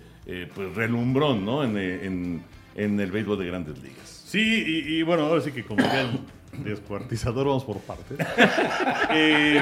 pues 0.53 0.75
relumbrón 0.75 1.45
¿no? 1.45 1.63
en, 1.63 1.77
en- 1.77 2.43
en 2.75 2.99
el 2.99 3.11
béisbol 3.11 3.37
de 3.39 3.45
grandes 3.47 3.81
ligas. 3.81 4.23
Sí, 4.25 4.39
y, 4.87 5.01
bueno, 5.01 5.25
ahora 5.25 5.41
sí 5.41 5.51
que 5.51 5.63
como 5.63 5.83
descuartizador, 6.57 7.47
vamos 7.47 7.63
por 7.63 7.79
partes. 7.79 8.17
Eh, 9.11 9.59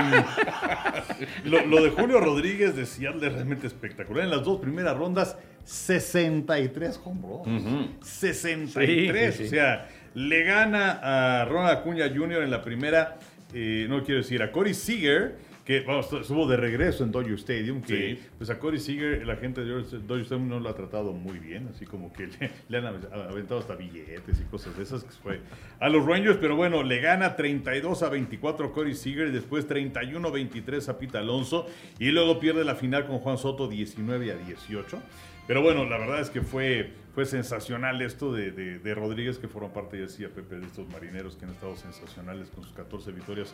lo, 1.46 1.65
lo 1.65 1.82
de 1.82 1.89
Julio 1.91 2.20
Rodríguez 2.20 2.75
de 2.75 2.86
Seattle 2.86 3.25
es 3.27 3.34
realmente 3.34 3.65
espectacular. 3.65 4.25
En 4.25 4.29
las 4.29 4.44
dos 4.44 4.60
primeras 4.60 4.98
rondas, 4.98 5.38
63 5.63 7.00
home 7.03 7.22
runs. 7.22 7.89
63. 8.06 9.36
Sí, 9.36 9.44
sí, 9.44 9.44
sí. 9.44 9.48
O 9.48 9.50
sea, 9.50 9.88
le 10.15 10.44
gana 10.44 11.00
a 11.01 11.46
Ronald 11.46 11.77
Acuña 11.79 12.10
Jr. 12.13 12.44
en 12.44 12.51
la 12.51 12.62
primera, 12.62 13.17
eh, 13.53 13.86
no 13.89 14.03
quiero 14.03 14.22
decir, 14.22 14.41
a 14.44 14.51
Corey 14.51 14.74
Seager, 14.74 15.38
que 15.68 15.82
vamos, 15.82 16.12
estuvo 16.14 16.48
de 16.48 16.56
regreso 16.56 17.04
en 17.04 17.12
Dodger 17.12 17.34
Stadium, 17.34 17.82
que 17.82 18.16
Sí. 18.16 18.20
pues 18.38 18.50
a 18.50 18.58
Corey 18.58 18.80
Seager, 18.80 19.28
la 19.28 19.36
gente 19.36 19.66
de 19.66 19.70
Dodger 19.70 20.22
Stadium 20.22 20.48
no 20.48 20.62
lo 20.62 20.70
ha 20.70 20.74
tratado 20.76 21.12
muy 21.12 21.40
bien, 21.40 21.68
así 21.68 21.86
como 21.86 22.14
que 22.14 22.28
le, 22.40 22.52
le 22.70 22.78
han 22.78 22.86
aventado 22.86 23.60
hasta 23.60 23.76
billetes 23.76 24.40
y 24.40 24.44
cosas 24.46 24.78
de 24.78 24.84
esas, 24.84 25.04
que 25.04 25.12
fue 25.12 25.42
a 25.82 25.90
los 25.90 26.06
Rangers, 26.06 26.38
pero 26.40 26.56
bueno, 26.56 26.84
le 26.84 27.02
gana 27.02 27.36
32 27.36 28.02
a 28.02 28.10
24 28.10 28.68
a 28.68 28.72
Corey 28.72 28.96
Seager, 28.96 29.32
después 29.34 29.68
31 29.68 30.26
a 30.26 30.32
23 30.32 30.88
a 30.88 30.98
Pete 30.98 31.18
Alonso, 31.18 31.68
y 32.00 32.12
luego 32.12 32.40
pierde 32.40 32.64
la 32.64 32.76
final 32.76 33.06
con 33.06 33.20
Juan 33.20 33.38
Soto 33.38 33.68
19 33.68 34.32
a 34.32 34.36
18. 34.38 35.00
Pero 35.48 35.62
bueno, 35.62 35.84
la 35.86 35.98
verdad 35.98 36.20
es 36.22 36.30
que 36.30 36.42
fue, 36.42 36.92
fue 37.14 37.26
sensacional 37.26 38.02
esto 38.02 38.34
de, 38.34 38.52
de- 38.52 38.80
de 38.80 38.96
Rodríguez, 38.96 39.38
que 39.38 39.48
fueron 39.48 39.72
parte, 39.72 39.98
ya 39.98 40.04
decía 40.04 40.30
Pepe, 40.30 40.56
de 40.60 40.66
estos 40.66 40.88
marineros 40.90 41.36
que 41.38 41.46
han 41.46 41.52
estado 41.52 41.76
sensacionales 41.76 42.50
con 42.50 42.64
sus 42.64 42.74
14 42.74 43.12
victorias 43.14 43.54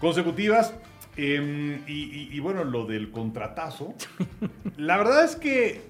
consecutivas. 0.00 0.74
Eh, 1.16 1.80
y, 1.86 1.92
y- 1.92 2.28
y 2.32 2.40
bueno, 2.40 2.62
lo 2.64 2.84
del 2.86 3.10
contratazo. 3.10 3.94
La 4.76 4.96
verdad 4.98 5.24
es 5.24 5.34
que, 5.34 5.82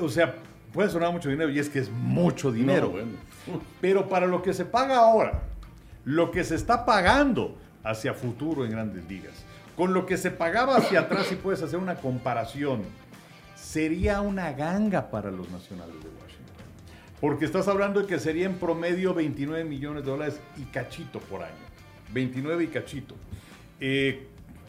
o 0.00 0.08
sea, 0.08 0.34
puede 0.72 0.90
sonar 0.90 1.12
mucho 1.12 1.28
dinero 1.28 1.48
y 1.50 1.58
es 1.60 1.68
que 1.68 1.78
es 1.78 1.90
mucho 1.90 2.50
dinero. 2.50 2.86
No, 2.86 2.90
bueno. 2.90 3.10
Pero 3.80 4.08
para 4.08 4.26
lo 4.26 4.42
que 4.42 4.52
se 4.52 4.64
paga 4.64 4.96
ahora, 4.98 5.42
lo 6.04 6.30
que 6.32 6.42
se 6.42 6.56
está 6.56 6.84
pagando 6.84 7.56
hacia 7.84 8.14
futuro 8.14 8.64
en 8.64 8.72
grandes 8.72 9.04
ligas, 9.08 9.32
con 9.76 9.94
lo 9.94 10.06
que 10.06 10.16
se 10.16 10.30
pagaba 10.32 10.76
hacia 10.76 11.00
atrás, 11.02 11.26
si 11.28 11.36
puedes 11.36 11.62
hacer 11.62 11.78
una 11.78 11.94
comparación, 11.96 12.82
sería 13.54 14.20
una 14.20 14.52
ganga 14.52 15.10
para 15.10 15.30
los 15.30 15.48
nacionales 15.50 15.94
de 15.94 16.08
Washington. 16.08 16.66
Porque 17.20 17.44
estás 17.44 17.68
hablando 17.68 18.00
de 18.00 18.06
que 18.06 18.18
sería 18.18 18.46
en 18.46 18.54
promedio 18.54 19.14
29 19.14 19.64
millones 19.64 20.04
de 20.04 20.10
dólares 20.10 20.40
y 20.56 20.64
cachito 20.64 21.20
por 21.20 21.42
año. 21.44 21.54
29 22.12 22.64
y 22.64 22.66
cachito. 22.68 23.14
Eh, 23.80 24.26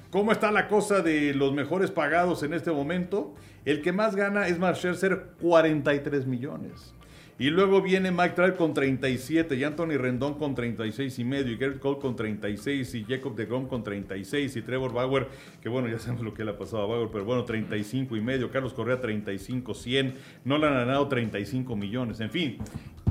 ¿Cómo 0.09 0.31
está 0.31 0.51
la 0.51 0.67
cosa 0.67 1.01
de 1.01 1.33
los 1.33 1.53
mejores 1.53 1.89
pagados 1.89 2.43
en 2.43 2.53
este 2.53 2.71
momento? 2.71 3.33
El 3.65 3.81
que 3.81 3.91
más 3.91 4.15
gana 4.15 4.47
es 4.47 4.59
Mark 4.59 4.77
Scherzer, 4.77 5.31
43 5.41 6.27
millones. 6.27 6.93
Y 7.39 7.49
luego 7.49 7.81
viene 7.81 8.11
Mike 8.11 8.35
Trout 8.35 8.55
con 8.55 8.73
37, 8.73 9.55
y 9.55 9.63
Anthony 9.63 9.97
Rendón 9.97 10.35
con 10.35 10.53
36 10.53 11.17
y 11.17 11.23
medio, 11.23 11.51
y 11.51 11.57
Garrett 11.57 11.79
Cole 11.79 11.99
con 11.99 12.15
36, 12.15 12.93
y 12.93 13.03
Jacob 13.05 13.35
DeGrom 13.35 13.67
con 13.67 13.83
36, 13.83 14.55
y 14.55 14.61
Trevor 14.61 14.93
Bauer, 14.93 15.27
que 15.61 15.67
bueno, 15.67 15.87
ya 15.87 15.97
sabemos 15.99 16.23
lo 16.23 16.33
que 16.33 16.45
le 16.45 16.51
ha 16.51 16.57
pasado 16.57 16.83
a 16.83 16.85
Bauer, 16.85 17.09
pero 17.11 17.25
bueno, 17.25 17.43
35 17.43 18.15
y 18.15 18.21
medio, 18.21 18.51
Carlos 18.51 18.73
Correa 18.73 19.01
35, 19.01 19.73
100, 19.73 20.13
Nolan 20.45 20.73
Arenado 20.73 21.07
35 21.07 21.75
millones, 21.75 22.19
en 22.19 22.29
fin. 22.29 22.57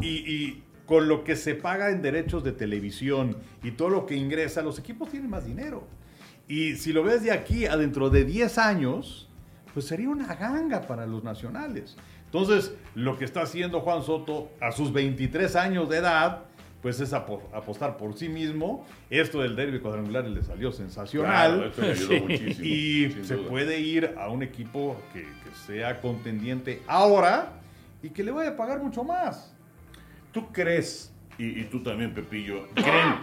Y 0.00 0.62
con 0.86 1.08
lo 1.08 1.24
que 1.24 1.36
se 1.36 1.54
paga 1.54 1.90
en 1.90 2.02
derechos 2.02 2.42
de 2.44 2.52
televisión 2.52 3.36
y 3.62 3.72
todo 3.72 3.88
lo 3.88 4.06
que 4.06 4.14
ingresa, 4.16 4.62
los 4.62 4.78
equipos 4.78 5.10
tienen 5.10 5.30
más 5.30 5.46
dinero. 5.46 5.86
Y 6.48 6.74
si 6.76 6.92
lo 6.92 7.02
ves 7.02 7.22
de 7.22 7.30
aquí 7.30 7.66
a 7.66 7.76
dentro 7.76 8.10
de 8.10 8.24
10 8.24 8.58
años, 8.58 9.28
pues 9.72 9.86
sería 9.86 10.08
una 10.10 10.34
ganga 10.34 10.82
para 10.82 11.06
los 11.06 11.22
nacionales. 11.24 11.96
Entonces, 12.26 12.74
lo 12.94 13.16
que 13.18 13.24
está 13.24 13.42
haciendo 13.42 13.80
Juan 13.80 14.02
Soto 14.02 14.50
a 14.60 14.72
sus 14.72 14.92
23 14.92 15.54
años 15.56 15.88
de 15.88 15.98
edad, 15.98 16.44
pues 16.82 16.98
es 16.98 17.12
apo- 17.12 17.42
apostar 17.54 17.96
por 17.96 18.14
sí 18.18 18.28
mismo. 18.28 18.84
Esto 19.08 19.40
del 19.40 19.54
derby 19.54 19.78
cuadrangular 19.80 20.24
le 20.28 20.42
salió 20.42 20.72
sensacional. 20.72 21.70
Claro, 21.72 21.72
eso 21.72 21.82
le 21.82 21.90
ayudó 21.92 22.26
muchísimo. 22.26 22.66
Y 22.66 23.24
se 23.24 23.36
duda. 23.36 23.48
puede 23.48 23.80
ir 23.80 24.14
a 24.18 24.28
un 24.30 24.42
equipo 24.42 24.96
que, 25.12 25.20
que 25.20 25.54
sea 25.66 26.00
contendiente 26.00 26.82
ahora 26.88 27.52
y 28.02 28.08
que 28.10 28.24
le 28.24 28.32
vaya 28.32 28.50
a 28.50 28.56
pagar 28.56 28.82
mucho 28.82 29.04
más. 29.04 29.51
¿Tú 30.32 30.50
crees, 30.52 31.12
y, 31.38 31.60
y 31.60 31.64
tú 31.64 31.82
también, 31.82 32.12
Pepillo, 32.14 32.68
creen 32.74 33.14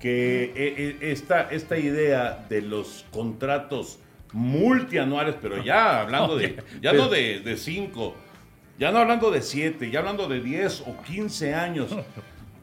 que 0.00 0.44
eh, 0.44 0.52
eh, 0.56 0.98
esta, 1.00 1.42
esta 1.50 1.76
idea 1.78 2.46
de 2.48 2.62
los 2.62 3.04
contratos 3.10 3.98
multianuales, 4.32 5.34
pero 5.40 5.62
ya 5.62 6.00
hablando 6.02 6.36
de, 6.36 6.62
ya 6.82 6.92
no 6.92 7.08
de, 7.08 7.40
de 7.40 7.56
cinco, 7.56 8.14
ya 8.78 8.92
no 8.92 8.98
hablando 8.98 9.30
de 9.30 9.42
siete, 9.42 9.90
ya 9.90 10.00
hablando 10.00 10.28
de 10.28 10.40
10 10.40 10.82
o 10.86 11.02
15 11.02 11.54
años, 11.54 11.96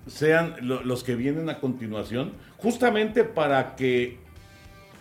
sean 0.07 0.55
lo- 0.61 0.83
los 0.83 1.03
que 1.03 1.15
vienen 1.15 1.49
a 1.49 1.59
continuación, 1.59 2.31
justamente 2.57 3.23
para 3.23 3.75
que 3.75 4.17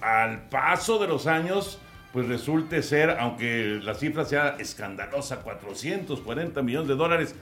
al 0.00 0.48
paso 0.48 0.98
de 0.98 1.06
los 1.06 1.26
años, 1.26 1.78
pues 2.12 2.26
resulte 2.26 2.82
ser, 2.82 3.10
aunque 3.10 3.80
la 3.82 3.94
cifra 3.94 4.24
sea 4.24 4.56
escandalosa, 4.58 5.40
440 5.42 6.62
millones 6.62 6.88
de 6.88 6.94
dólares, 6.96 7.34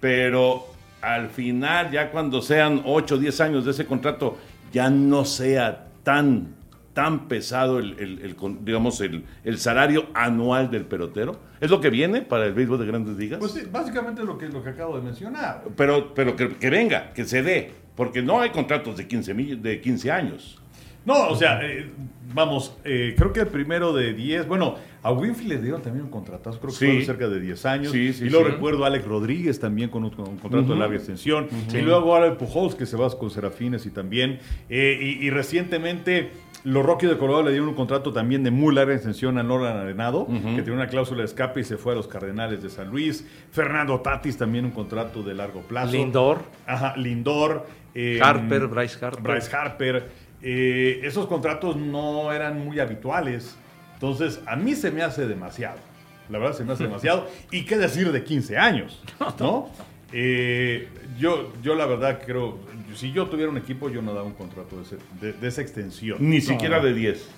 pero 0.00 0.66
al 1.02 1.30
final, 1.30 1.90
ya 1.90 2.10
cuando 2.10 2.42
sean 2.42 2.82
8 2.84 3.14
o 3.14 3.18
10 3.18 3.40
años 3.40 3.64
de 3.64 3.70
ese 3.72 3.86
contrato, 3.86 4.36
ya 4.72 4.90
no 4.90 5.24
sea 5.24 5.86
tan, 6.02 6.54
tan 6.94 7.26
pesado 7.28 7.78
el, 7.78 7.98
el- 7.98 8.18
el 8.22 8.36
con- 8.36 8.64
digamos, 8.64 9.00
el, 9.00 9.24
el 9.44 9.58
salario 9.58 10.06
anual 10.14 10.70
del 10.70 10.84
pelotero. 10.84 11.40
¿Es 11.60 11.70
lo 11.70 11.80
que 11.80 11.90
viene 11.90 12.22
para 12.22 12.46
el 12.46 12.52
béisbol 12.54 12.78
de 12.78 12.86
grandes 12.86 13.16
ligas? 13.16 13.38
Pues 13.38 13.52
sí, 13.52 13.62
básicamente 13.70 14.24
lo 14.24 14.38
que, 14.38 14.48
lo 14.48 14.62
que 14.62 14.70
acabo 14.70 14.96
de 14.96 15.02
mencionar. 15.02 15.64
pero 15.76 16.14
pero 16.14 16.36
que, 16.36 16.56
que 16.56 16.70
venga, 16.70 17.12
que 17.12 17.24
se 17.24 17.42
dé, 17.42 17.72
porque 17.96 18.22
no 18.22 18.40
hay 18.40 18.50
contratos 18.50 18.96
de 18.96 19.06
15, 19.08 19.34
mill- 19.34 19.60
de 19.60 19.80
15 19.80 20.10
años. 20.10 20.56
No, 21.04 21.28
o 21.28 21.36
sea, 21.36 21.60
eh, 21.62 21.90
vamos, 22.34 22.76
eh, 22.84 23.14
creo 23.16 23.32
que 23.32 23.40
el 23.40 23.46
primero 23.48 23.92
de 23.92 24.12
10, 24.14 24.46
bueno, 24.46 24.76
a 25.02 25.10
Winfield 25.12 25.48
le 25.52 25.58
dieron 25.62 25.80
también 25.82 26.04
un 26.04 26.10
contratazo, 26.10 26.58
creo 26.60 26.70
que 26.70 26.76
Sí. 26.78 26.84
fueron 26.86 27.04
cerca 27.04 27.28
de 27.28 27.40
10 27.40 27.64
años. 27.66 27.90
Sí, 27.92 28.12
sí, 28.12 28.26
y 28.26 28.30
sí. 28.30 28.36
recuerdo 28.36 28.84
a 28.84 28.88
Alex 28.88 29.06
Rodríguez 29.06 29.58
también 29.58 29.88
con 29.90 30.04
un, 30.04 30.10
con 30.10 30.28
un 30.28 30.36
contrato 30.36 30.72
de 30.74 30.78
larga 30.78 30.96
extensión. 30.96 31.48
Y 31.72 31.78
luego 31.78 32.14
ahora 32.14 32.26
el 32.26 32.34
Pujols 32.36 32.74
que 32.74 32.86
se 32.86 32.96
va 32.96 33.08
con 33.18 33.30
Serafines 33.30 33.86
y 33.86 33.90
también. 33.90 34.38
eh, 34.68 34.98
y, 35.00 35.26
y 35.26 35.30
recientemente 35.30 36.30
los 36.62 36.84
Rockies 36.84 37.10
de 37.10 37.16
Colorado 37.16 37.44
le 37.44 37.52
dieron 37.52 37.70
un 37.70 37.74
contrato 37.74 38.12
también 38.12 38.44
de 38.44 38.50
muy 38.50 38.74
larga 38.74 38.92
extensión 38.94 39.38
a 39.38 39.42
Nolan 39.42 39.78
Arenado, 39.78 40.26
que 40.26 40.60
tiene 40.60 40.72
una 40.74 40.88
cláusula 40.88 41.20
de 41.20 41.24
escape 41.24 41.60
y 41.60 41.64
se 41.64 41.78
fue 41.78 41.94
a 41.94 41.96
los 41.96 42.06
Cardenales 42.06 42.62
de 42.62 42.68
San 42.68 42.90
Luis. 42.90 43.26
Fernando 43.50 43.98
Tatis 44.00 44.36
también 44.36 44.66
un 44.66 44.70
contrato 44.72 45.22
de 45.22 45.32
largo 45.34 45.62
plazo. 45.62 45.92
Lindor, 45.92 46.42
Ajá, 46.66 46.94
Lindor. 46.98 47.66
eh, 47.94 48.20
Harper, 48.22 48.66
Bryce 48.66 49.02
Harper. 49.04 49.22
Bryce 49.22 49.56
Harper. 49.56 50.08
Eh, 50.42 51.00
esos 51.04 51.26
contratos 51.26 51.76
no 51.76 52.32
eran 52.32 52.64
muy 52.64 52.80
habituales. 52.80 53.56
Entonces, 53.94 54.40
a 54.46 54.56
mí 54.56 54.74
se 54.74 54.90
me 54.90 55.02
hace 55.02 55.26
demasiado. 55.26 55.78
La 56.30 56.38
verdad, 56.38 56.56
se 56.56 56.64
me 56.64 56.72
hace 56.72 56.84
demasiado. 56.84 57.26
Y 57.50 57.64
qué 57.64 57.76
decir 57.76 58.10
de 58.12 58.22
15 58.24 58.56
años, 58.56 59.02
¿no? 59.38 59.68
Eh, 60.12 60.88
yo, 61.18 61.52
yo, 61.62 61.74
la 61.74 61.86
verdad, 61.86 62.20
creo. 62.24 62.58
Si 62.94 63.12
yo 63.12 63.26
tuviera 63.26 63.50
un 63.50 63.58
equipo, 63.58 63.88
yo 63.90 64.02
no 64.02 64.12
daba 64.14 64.26
un 64.26 64.32
contrato 64.34 64.76
de, 64.76 64.82
ese- 64.82 64.98
de- 65.20 65.32
de 65.34 65.48
esa 65.48 65.60
extensión. 65.62 66.18
Ni 66.20 66.36
No, 66.38 66.42
siquiera 66.42 66.80
de 66.80 66.92
10. 66.94 67.28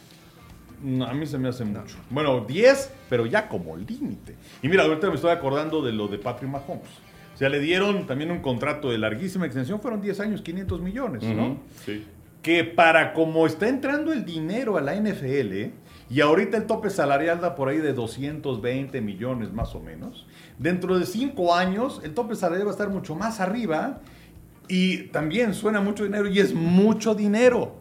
No, 0.83 1.05
a 1.07 1.13
mí 1.15 1.27
se 1.27 1.39
me 1.39 1.49
hace 1.49 1.65
mucho. 1.65 1.97
Bueno, 2.11 2.41
10, 2.47 2.91
pero 3.09 3.27
ya 3.27 3.49
como 3.49 3.77
límite. 3.77 4.35
Y 4.63 4.69
mira, 4.69 4.83
ahorita 4.85 5.09
me 5.09 5.15
estoy 5.17 5.31
acordando 5.31 5.83
de 5.83 5.93
lo 5.93 6.09
de 6.09 6.19
Patrick 6.19 6.51
Mahomes. 6.51 6.89
O 7.35 7.37
sea, 7.39 7.49
le 7.49 7.61
dieron 7.61 8.07
también 8.07 8.31
un 8.31 8.41
contrato 8.41 8.91
de 8.91 8.99
larguísima 8.99 9.47
extensión, 9.47 9.81
fueron 9.81 10.01
10 10.01 10.19
años, 10.21 10.43
500 10.43 10.81
millones, 10.81 11.23
¿no? 11.23 11.59
Sí. 11.85 12.05
Que 12.43 12.65
para 12.65 13.13
como 13.13 13.47
está 13.47 13.69
entrando 13.69 14.13
el 14.13 14.25
dinero 14.25 14.77
a 14.77 14.81
la 14.81 14.95
NFL, 14.95 15.71
y 16.11 16.21
ahorita 16.21 16.59
el 16.59 16.67
tope 16.67 16.91
salarial 16.91 17.41
da 17.41 17.55
por 17.55 17.69
ahí 17.69 17.79
de 17.79 17.95
220 17.95 19.01
millones 19.01 19.53
más 19.53 19.75
o 19.75 19.81
menos, 19.81 20.27
dentro 20.59 20.99
de 20.99 21.07
5 21.07 21.55
años 21.55 22.03
el 22.05 22.13
tope 22.13 22.35
salarial 22.35 22.67
va 22.67 22.73
a 22.73 22.75
estar 22.75 22.91
mucho 22.91 23.15
más 23.15 23.41
arriba 23.41 24.01
y 24.69 25.05
también 25.05 25.55
suena 25.55 25.81
mucho 25.81 26.05
dinero 26.05 26.29
y 26.29 26.39
es 26.39 26.53
mucho 26.53 27.15
dinero. 27.15 27.77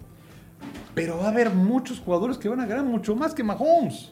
Pero 0.94 1.18
va 1.18 1.26
a 1.26 1.30
haber 1.30 1.50
muchos 1.50 2.00
jugadores 2.00 2.38
que 2.38 2.50
van 2.50 2.60
a 2.60 2.66
ganar 2.66 2.86
mucho 2.86 3.16
más 3.16 3.34
que 3.34 3.44
Mahomes. 3.44 4.12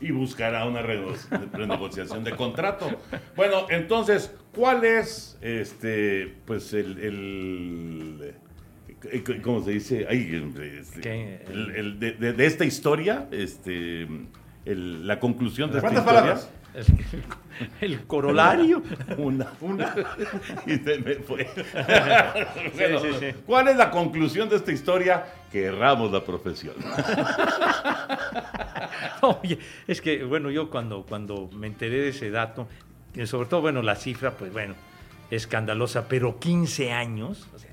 y 0.00 0.10
buscará 0.10 0.66
una 0.66 0.82
renegociación 0.82 2.24
de 2.24 2.34
contrato. 2.36 2.90
Bueno, 3.36 3.66
entonces, 3.70 4.34
¿cuál 4.54 4.84
es 4.84 5.38
este 5.40 6.34
pues 6.44 6.72
el, 6.74 8.34
¿cómo 9.42 9.62
se 9.64 9.72
dice? 9.72 10.06
Ay, 10.08 10.50
este, 10.80 11.00
¿Qué? 11.00 11.44
el- 11.50 11.70
el 11.74 11.98
de, 12.00 12.12
de- 12.12 12.32
de 12.32 12.46
esta 12.46 12.64
historia, 12.64 13.26
este 13.30 14.06
el- 14.64 15.06
la 15.06 15.18
conclusión 15.18 15.70
de 15.70 15.78
esta 15.78 15.88
¿Cuántas 15.90 16.04
historia. 16.04 16.20
palabras? 16.22 16.50
El, 17.80 17.92
el 17.92 18.06
corolario. 18.06 18.82
Una, 19.18 19.48
una. 19.60 19.94
y 20.66 20.76
se 20.78 20.98
me 21.00 21.16
fue. 21.16 21.44
Sí, 21.46 21.60
Bueno, 22.74 22.98
sí, 23.00 23.08
sí. 23.20 23.26
¿Cuál 23.44 23.68
es 23.68 23.76
la 23.76 23.90
conclusión 23.90 24.48
de 24.48 24.56
esta 24.56 24.72
historia? 24.72 25.24
Que 25.50 25.64
erramos 25.64 26.10
la 26.10 26.24
profesión. 26.24 26.74
Oye, 29.20 29.58
es 29.86 30.00
que, 30.00 30.24
bueno, 30.24 30.50
yo 30.50 30.70
cuando, 30.70 31.04
cuando 31.04 31.48
me 31.52 31.66
enteré 31.66 31.98
de 32.00 32.08
ese 32.08 32.30
dato, 32.30 32.68
y 33.14 33.26
sobre 33.26 33.48
todo, 33.48 33.60
bueno, 33.60 33.82
la 33.82 33.96
cifra, 33.96 34.32
pues 34.32 34.52
bueno, 34.52 34.74
escandalosa, 35.30 36.08
pero 36.08 36.38
15 36.38 36.92
años, 36.92 37.48
o 37.54 37.58
sea, 37.58 37.70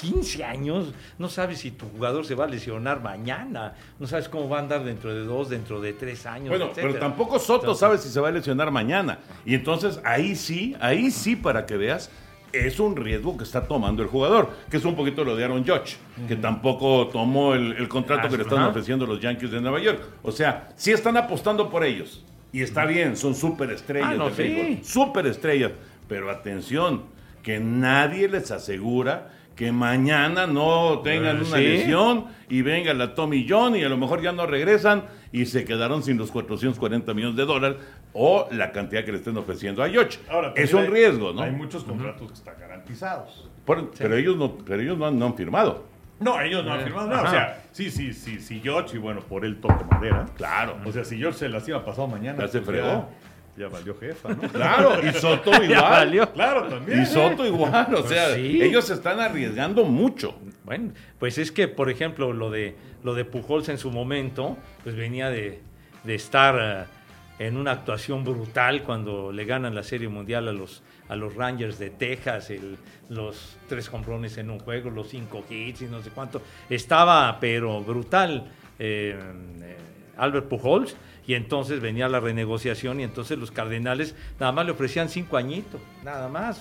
15 0.00 0.44
años, 0.44 0.92
no 1.18 1.28
sabes 1.28 1.58
si 1.58 1.70
tu 1.72 1.86
jugador 1.88 2.24
se 2.24 2.34
va 2.34 2.44
a 2.44 2.48
lesionar 2.48 3.02
mañana, 3.02 3.74
no 3.98 4.06
sabes 4.06 4.28
cómo 4.28 4.48
va 4.48 4.58
a 4.58 4.60
andar 4.60 4.84
dentro 4.84 5.12
de 5.14 5.24
dos, 5.24 5.48
dentro 5.48 5.80
de 5.80 5.92
tres 5.92 6.26
años. 6.26 6.48
Bueno, 6.48 6.66
etcétera. 6.66 6.88
pero 6.88 7.00
tampoco 7.00 7.38
Soto 7.38 7.60
Entonces, 7.60 7.80
sabe 7.80 7.98
si 7.98 8.08
se 8.08 8.20
va 8.20 8.28
a 8.28 8.32
lesionar 8.32 8.70
mañana. 8.70 9.18
Y 9.44 9.54
entonces 9.54 10.00
ahí 10.04 10.34
sí, 10.36 10.76
ahí 10.80 11.10
sí, 11.10 11.36
para 11.36 11.66
que 11.66 11.76
veas, 11.76 12.10
es 12.52 12.80
un 12.80 12.96
riesgo 12.96 13.36
que 13.36 13.44
está 13.44 13.68
tomando 13.68 14.02
el 14.02 14.08
jugador, 14.08 14.50
que 14.70 14.78
es 14.78 14.84
un 14.84 14.96
poquito 14.96 15.22
lo 15.24 15.36
de 15.36 15.44
Aaron 15.44 15.64
Judge, 15.64 15.96
que 16.26 16.34
tampoco 16.36 17.06
tomó 17.08 17.54
el, 17.54 17.72
el 17.74 17.88
contrato 17.88 18.28
que 18.28 18.36
le 18.38 18.42
están 18.42 18.62
ofreciendo 18.64 19.06
los 19.06 19.20
Yankees 19.20 19.50
de 19.52 19.60
Nueva 19.60 19.80
York. 19.80 20.00
O 20.22 20.32
sea, 20.32 20.70
sí 20.76 20.90
están 20.90 21.16
apostando 21.16 21.70
por 21.70 21.84
ellos. 21.84 22.24
Y 22.52 22.62
está 22.62 22.84
bien, 22.86 23.16
son 23.16 23.36
súper 23.36 23.70
estrellas 23.70 24.10
Ah, 24.12 24.14
no, 24.16 24.24
del 24.24 24.34
sí. 24.34 24.42
béisbol, 24.42 24.84
súper 24.84 25.26
estrellas. 25.26 25.70
Pero 26.08 26.28
atención, 26.28 27.04
que 27.44 27.60
nadie 27.60 28.28
les 28.28 28.50
asegura 28.50 29.30
que 29.56 29.72
mañana 29.72 30.46
no 30.46 31.00
tengan 31.04 31.38
Eh, 31.38 31.40
una 31.46 31.56
sí. 31.58 31.62
lesión 31.62 32.26
y 32.48 32.62
venga 32.62 32.94
la 32.94 33.14
Tommy 33.14 33.46
John 33.48 33.76
y 33.76 33.84
a 33.84 33.88
lo 33.88 33.96
mejor 33.98 34.22
ya 34.22 34.32
no 34.32 34.46
regresan 34.46 35.04
y 35.32 35.46
se 35.46 35.64
quedaron 35.64 36.02
sin 36.02 36.16
los 36.16 36.30
440 36.30 37.12
millones 37.14 37.36
de 37.36 37.44
dólares 37.44 37.76
o 38.14 38.48
la 38.52 38.72
cantidad 38.72 39.04
que 39.04 39.12
le 39.12 39.18
estén 39.18 39.36
ofreciendo 39.36 39.82
a 39.82 39.88
Yoch. 39.88 40.16
Ahora, 40.30 40.52
es 40.56 40.72
un 40.72 40.80
hay- 40.80 40.86
riesgo, 40.88 41.32
¿no? 41.32 41.42
Hay 41.42 41.50
muchos 41.52 41.84
contratos 41.84 42.28
que 42.28 42.34
están 42.34 42.54
garantizados. 42.58 43.48
Por- 43.64 43.90
pero 43.92 44.16
ellos 44.16 44.36
no, 44.36 44.56
pero 44.58 44.80
ellos 44.82 44.96
no 44.98 45.06
han, 45.06 45.18
no 45.18 45.26
han 45.26 45.34
firmado. 45.36 45.84
No, 46.18 46.40
ellos 46.40 46.64
no 46.64 46.72
han 46.74 46.80
firmado 46.82 47.08
nada. 47.08 47.22
O 47.28 47.30
sea, 47.30 47.62
sí, 47.72 47.90
sí, 47.90 48.12
sí, 48.12 48.40
sí, 48.40 48.60
George, 48.62 48.96
y 48.96 48.98
bueno, 48.98 49.20
por 49.20 49.44
él 49.44 49.58
toco 49.60 49.84
madera. 49.90 50.26
Claro. 50.36 50.76
O 50.84 50.92
sea, 50.92 51.04
si 51.04 51.16
George 51.18 51.38
se 51.38 51.48
lastima 51.48 51.84
pasado 51.84 52.08
mañana. 52.08 52.38
Ya 52.40 52.48
se 52.48 52.60
pues 52.60 52.78
fregó. 52.78 53.08
Ya, 53.56 53.68
valió 53.68 53.94
jefa, 53.98 54.30
¿no? 54.30 54.42
Claro, 54.52 55.06
y 55.06 55.12
Soto 55.12 55.50
Ya 55.60 55.64
igual. 55.64 55.82
valió. 55.90 56.32
claro, 56.32 56.68
también. 56.68 57.02
Y 57.02 57.06
Soto 57.06 57.44
igual, 57.46 57.94
o 57.94 58.02
sea, 58.06 58.34
sí. 58.34 58.60
ellos 58.62 58.84
se 58.86 58.94
están 58.94 59.20
arriesgando 59.20 59.84
mucho. 59.84 60.34
Bueno, 60.64 60.92
pues 61.18 61.36
es 61.38 61.50
que, 61.52 61.68
por 61.68 61.90
ejemplo, 61.90 62.32
lo 62.32 62.50
de, 62.50 62.76
lo 63.02 63.14
de 63.14 63.24
Pujols 63.24 63.68
en 63.68 63.78
su 63.78 63.90
momento, 63.90 64.56
pues 64.84 64.94
venía 64.96 65.30
de, 65.30 65.60
de 66.04 66.14
estar 66.14 66.88
eh, 67.40 67.44
en 67.46 67.56
una 67.56 67.72
actuación 67.72 68.24
brutal 68.24 68.82
cuando 68.82 69.32
le 69.32 69.44
ganan 69.44 69.74
la 69.74 69.82
Serie 69.82 70.08
Mundial 70.08 70.46
a 70.48 70.52
los, 70.52 70.82
a 71.08 71.16
los 71.16 71.34
Rangers 71.34 71.78
de 71.78 71.90
Texas, 71.90 72.50
el- 72.50 72.76
los 73.08 73.56
tres 73.68 73.90
comprones 73.90 74.38
en 74.38 74.48
un 74.50 74.60
juego, 74.60 74.88
los 74.90 75.08
cinco 75.08 75.44
hits 75.50 75.82
y 75.82 75.86
no 75.86 76.00
sé 76.02 76.10
cuánto. 76.10 76.40
Estaba, 76.68 77.38
pero 77.40 77.82
brutal, 77.82 78.52
eh, 78.78 79.18
eh, 79.62 79.76
Albert 80.16 80.46
Pujols, 80.46 80.94
y 81.30 81.34
entonces 81.34 81.80
venía 81.80 82.08
la 82.08 82.18
renegociación 82.18 82.98
y 82.98 83.04
entonces 83.04 83.38
los 83.38 83.52
Cardenales 83.52 84.16
nada 84.40 84.50
más 84.50 84.66
le 84.66 84.72
ofrecían 84.72 85.08
cinco 85.08 85.36
añitos, 85.36 85.80
nada 86.04 86.28
más. 86.28 86.60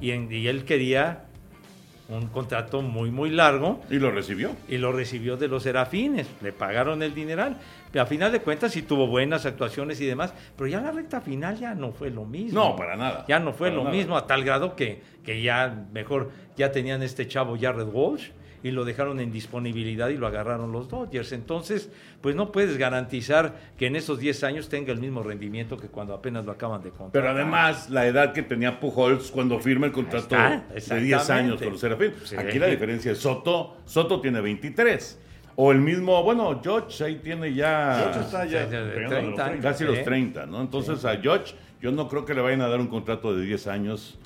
Y, 0.00 0.12
en- 0.12 0.32
y 0.32 0.46
él 0.48 0.64
quería 0.64 1.24
un 2.08 2.26
contrato 2.28 2.80
muy, 2.82 3.10
muy 3.10 3.28
largo 3.30 3.80
Y 3.90 3.98
lo 3.98 4.10
recibió. 4.10 4.50
y 4.68 4.78
lo 4.78 4.92
recibió 4.92 5.36
de 5.36 5.48
los 5.48 5.62
Serafines. 5.62 6.26
Le 6.42 6.52
pagaron 6.52 7.02
el 7.02 7.14
dineral. 7.14 7.58
Pero 7.90 8.02
a 8.04 8.06
final 8.06 8.32
de 8.32 8.40
cuentas 8.40 8.72
sí 8.72 8.80
tuvo 8.82 9.06
buenas 9.06 9.44
actuaciones 9.46 10.00
y 10.00 10.06
demás, 10.06 10.32
pero 10.56 10.68
ya 10.68 10.80
la 10.80 10.90
recta 10.90 11.20
final 11.20 11.58
ya 11.58 11.74
no 11.74 11.92
fue 11.92 12.10
lo 12.10 12.24
mismo. 12.24 12.58
No, 12.64 12.76
para 12.76 12.96
nada. 12.96 13.24
Ya 13.28 13.38
no 13.38 13.52
fue 13.52 13.68
Para 13.68 13.76
lo 13.76 13.84
nada. 13.84 13.96
mismo 13.96 14.16
a 14.16 14.26
tal 14.26 14.42
grado 14.44 14.74
que, 14.74 15.02
que 15.24 15.42
ya 15.42 15.84
mejor 15.92 16.30
ya 16.56 16.72
tenían 16.72 17.02
este 17.02 17.28
chavo 17.28 17.56
Jared 17.60 17.88
Walsh 17.92 18.28
y 18.62 18.70
lo 18.70 18.84
dejaron 18.84 19.20
en 19.20 19.32
disponibilidad 19.32 20.08
y 20.08 20.16
lo 20.16 20.26
agarraron 20.26 20.72
los 20.72 20.88
Dodgers. 20.88 21.32
Entonces, 21.32 21.90
pues 22.20 22.36
no 22.36 22.52
puedes 22.52 22.76
garantizar 22.76 23.54
que 23.76 23.86
en 23.86 23.96
esos 23.96 24.18
10 24.18 24.44
años 24.44 24.68
tenga 24.68 24.92
el 24.92 24.98
mismo 24.98 25.22
rendimiento 25.22 25.76
que 25.76 25.88
cuando 25.88 26.14
apenas 26.14 26.44
lo 26.44 26.52
acaban 26.52 26.82
de 26.82 26.90
comprar. 26.90 27.10
Pero 27.12 27.30
además, 27.30 27.90
la 27.90 28.06
edad 28.06 28.32
que 28.32 28.42
tenía 28.42 28.78
Pujols 28.78 29.30
cuando 29.30 29.58
firma 29.58 29.86
el 29.86 29.92
contrato 29.92 30.36
de 30.36 30.62
está, 30.76 30.96
10 30.96 31.30
años 31.30 31.60
con 31.60 31.72
los 31.72 31.80
Serafines. 31.80 32.14
Sí. 32.24 32.36
Aquí 32.36 32.58
la 32.58 32.66
diferencia 32.66 33.12
es 33.12 33.18
Soto. 33.18 33.76
Soto 33.84 34.20
tiene 34.20 34.40
23. 34.40 35.18
O 35.56 35.70
el 35.70 35.80
mismo, 35.80 36.22
bueno, 36.22 36.60
George 36.62 37.04
ahí 37.04 37.16
tiene 37.16 37.52
ya 37.52 37.98
George 37.98 38.20
está 38.20 38.44
ya 38.46 38.64
Sí, 38.64 38.70
sí, 38.70 38.76
de 38.76 38.90
pegando 38.92 39.16
a 39.16 39.20
los 39.20 39.34
30. 39.34 39.44
30. 39.44 39.68
casi 39.68 39.84
los 39.84 40.02
30, 40.02 40.46
¿no? 40.46 40.60
Entonces 40.62 41.04
a 41.04 41.16
George 41.18 41.54
yo 41.82 41.92
no 41.92 42.08
creo 42.08 42.24
que 42.24 42.32
le 42.32 42.40
vayan 42.40 42.62
a 42.62 42.68
dar 42.68 42.80
un 42.80 42.86
contrato 42.86 43.36
de 43.36 43.44
10 43.44 43.66
años. 43.66 44.18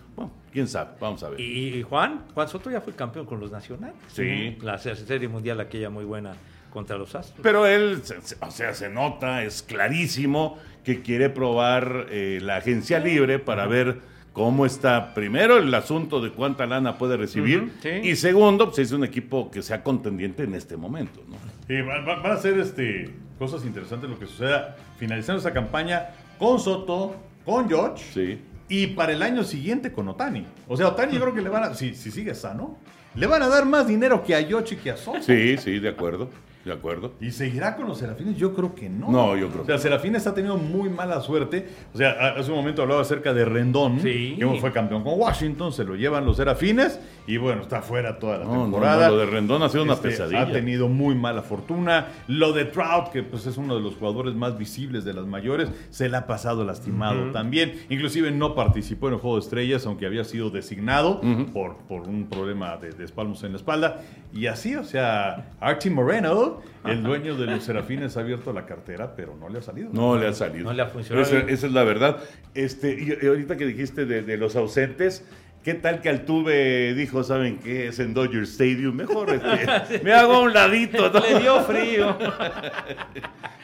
Quién 0.56 0.68
sabe, 0.68 0.92
vamos 0.98 1.22
a 1.22 1.28
ver. 1.28 1.38
Y, 1.38 1.74
y 1.76 1.82
Juan, 1.82 2.22
Juan 2.32 2.48
Soto 2.48 2.70
ya 2.70 2.80
fue 2.80 2.94
campeón 2.94 3.26
con 3.26 3.38
los 3.40 3.52
nacionales. 3.52 3.94
Sí. 4.08 4.56
La 4.62 4.78
se- 4.78 4.96
serie 4.96 5.28
mundial 5.28 5.60
aquella 5.60 5.90
muy 5.90 6.06
buena 6.06 6.32
contra 6.72 6.96
los 6.96 7.14
Astros. 7.14 7.40
Pero 7.42 7.66
él, 7.66 8.00
o 8.40 8.50
sea, 8.50 8.72
se 8.72 8.88
nota, 8.88 9.42
es 9.42 9.62
clarísimo 9.62 10.56
que 10.82 11.02
quiere 11.02 11.28
probar 11.28 12.06
eh, 12.08 12.38
la 12.40 12.56
agencia 12.56 12.98
libre 13.00 13.38
para 13.38 13.66
ver 13.66 13.98
cómo 14.32 14.64
está, 14.64 15.12
primero, 15.12 15.58
el 15.58 15.74
asunto 15.74 16.22
de 16.22 16.30
cuánta 16.30 16.64
lana 16.64 16.96
puede 16.96 17.18
recibir, 17.18 17.70
sí. 17.82 17.90
y 18.02 18.16
segundo, 18.16 18.66
pues 18.68 18.78
es 18.78 18.92
un 18.92 19.04
equipo 19.04 19.50
que 19.50 19.60
sea 19.62 19.82
contendiente 19.82 20.44
en 20.44 20.54
este 20.54 20.78
momento, 20.78 21.22
¿no? 21.28 21.36
Sí, 21.66 21.82
va- 21.82 22.00
va- 22.00 22.20
van 22.22 22.32
a 22.32 22.36
ser 22.38 22.58
este, 22.58 23.10
cosas 23.38 23.62
interesantes 23.66 24.08
lo 24.08 24.18
que 24.18 24.26
suceda 24.26 24.74
finalizando 24.98 25.40
esa 25.40 25.52
campaña 25.52 26.06
con 26.38 26.58
Soto, 26.60 27.14
con 27.44 27.68
George 27.68 28.02
Sí. 28.14 28.38
Y 28.68 28.88
para 28.88 29.12
el 29.12 29.22
año 29.22 29.44
siguiente 29.44 29.92
con 29.92 30.08
Otani. 30.08 30.46
O 30.68 30.76
sea, 30.76 30.88
Otani 30.88 31.14
yo 31.14 31.20
creo 31.20 31.34
que 31.34 31.42
le 31.42 31.48
van 31.48 31.64
a, 31.64 31.74
si, 31.74 31.94
si 31.94 32.10
sigue 32.10 32.34
sano, 32.34 32.78
le 33.14 33.26
van 33.26 33.42
a 33.42 33.48
dar 33.48 33.64
más 33.64 33.86
dinero 33.86 34.22
que 34.22 34.34
a 34.34 34.42
George 34.42 34.74
y 34.74 34.78
que 34.78 34.90
a 34.90 34.96
Soto. 34.96 35.22
Sí, 35.22 35.56
sí, 35.56 35.78
de 35.78 35.88
acuerdo, 35.88 36.30
de 36.66 36.72
acuerdo. 36.72 37.12
¿Y 37.20 37.30
seguirá 37.30 37.76
con 37.76 37.86
los 37.88 37.98
Serafines? 37.98 38.36
Yo 38.36 38.52
creo 38.54 38.74
que 38.74 38.88
no. 38.88 39.10
No, 39.10 39.36
yo 39.36 39.48
creo 39.48 39.62
O 39.62 39.66
sea. 39.66 39.78
Serafines 39.78 40.26
ha 40.26 40.34
tenido 40.34 40.56
muy 40.56 40.88
mala 40.90 41.20
suerte. 41.20 41.66
O 41.94 41.96
sea, 41.96 42.10
a- 42.10 42.38
hace 42.40 42.50
un 42.50 42.56
momento 42.58 42.82
hablaba 42.82 43.00
acerca 43.02 43.32
de 43.32 43.44
Rendón, 43.44 44.00
Sí. 44.00 44.36
que 44.38 44.46
fue 44.60 44.72
campeón 44.72 45.02
con 45.04 45.18
Washington, 45.18 45.72
se 45.72 45.84
lo 45.84 45.94
llevan 45.94 46.24
los 46.26 46.36
Serafines 46.36 47.00
y 47.26 47.36
bueno, 47.36 47.62
está 47.62 47.82
fuera 47.82 48.18
toda 48.18 48.38
la 48.38 48.44
No, 48.44 48.62
temporada. 48.62 49.06
no, 49.08 49.14
lo 49.14 49.18
de 49.20 49.26
Rendón 49.26 49.62
ha 49.62 49.68
sido 49.68 49.84
una 49.84 49.94
Este, 49.94 50.08
pesadilla. 50.10 50.42
Ha 50.42 50.52
tenido 50.52 50.88
muy 50.88 51.14
mala 51.14 51.42
fortuna. 51.42 52.08
Lo 52.28 52.52
de 52.52 52.64
Trout, 52.66 53.08
que 53.12 53.22
pues 53.22 53.46
es 53.46 53.56
uno 53.56 53.74
de 53.76 53.80
los 53.80 53.94
jugadores 53.96 54.34
más 54.34 54.58
visibles 54.58 55.04
de 55.04 55.14
las 55.14 55.24
mayores, 55.26 55.68
se 55.90 56.08
le 56.08 56.16
ha 56.16 56.26
pasado 56.26 56.64
lastimado 56.64 57.30
también. 57.30 57.74
Inclusive 57.88 58.30
no 58.32 58.54
participó 58.54 59.08
en 59.08 59.14
el 59.14 59.20
Juego 59.20 59.36
de 59.36 59.42
Estrellas, 59.42 59.86
aunque 59.86 60.06
había 60.06 60.24
sido 60.24 60.50
designado 60.50 61.20
por, 61.52 61.76
por 61.88 62.02
un 62.08 62.26
problema 62.28 62.76
de, 62.76 62.90
de 62.90 63.04
espalmos 63.04 63.42
en 63.44 63.52
la 63.52 63.58
espalda. 63.58 64.00
Y 64.32 64.46
así, 64.48 64.74
o 64.74 64.84
sea, 64.84 65.50
Archie 65.60 65.90
Moreno, 65.90 66.55
el 66.84 67.02
dueño 67.02 67.36
de 67.36 67.46
los 67.46 67.64
Serafines, 67.64 68.16
ha 68.16 68.20
abierto 68.20 68.52
la 68.52 68.66
cartera, 68.66 69.14
pero 69.16 69.36
no 69.36 69.48
le 69.48 69.58
ha 69.58 69.62
salido. 69.62 69.90
No 69.92 70.16
le 70.16 70.26
ha 70.26 70.32
salido. 70.32 70.64
No 70.64 70.72
le 70.72 70.82
ha 70.82 70.86
funcionado. 70.86 71.26
Esa, 71.26 71.38
esa 71.50 71.66
es 71.66 71.72
la 71.72 71.84
verdad. 71.84 72.18
Este, 72.54 72.96
y, 72.98 73.26
ahorita 73.26 73.56
que 73.56 73.66
dijiste 73.66 74.06
de, 74.06 74.22
de 74.22 74.36
los 74.36 74.56
ausentes, 74.56 75.24
¿qué 75.62 75.74
tal 75.74 76.00
que 76.00 76.08
Altuve 76.08 76.94
dijo, 76.94 77.24
¿saben 77.24 77.58
qué? 77.58 77.88
Es 77.88 77.98
en 77.98 78.14
Dodger 78.14 78.44
Stadium. 78.44 78.94
Mejor 78.94 79.30
este, 79.30 80.00
me 80.04 80.12
hago 80.12 80.34
a 80.34 80.40
un 80.40 80.52
ladito. 80.52 81.10
¿no? 81.10 81.20
Le 81.20 81.40
dio 81.40 81.60
frío. 81.62 82.16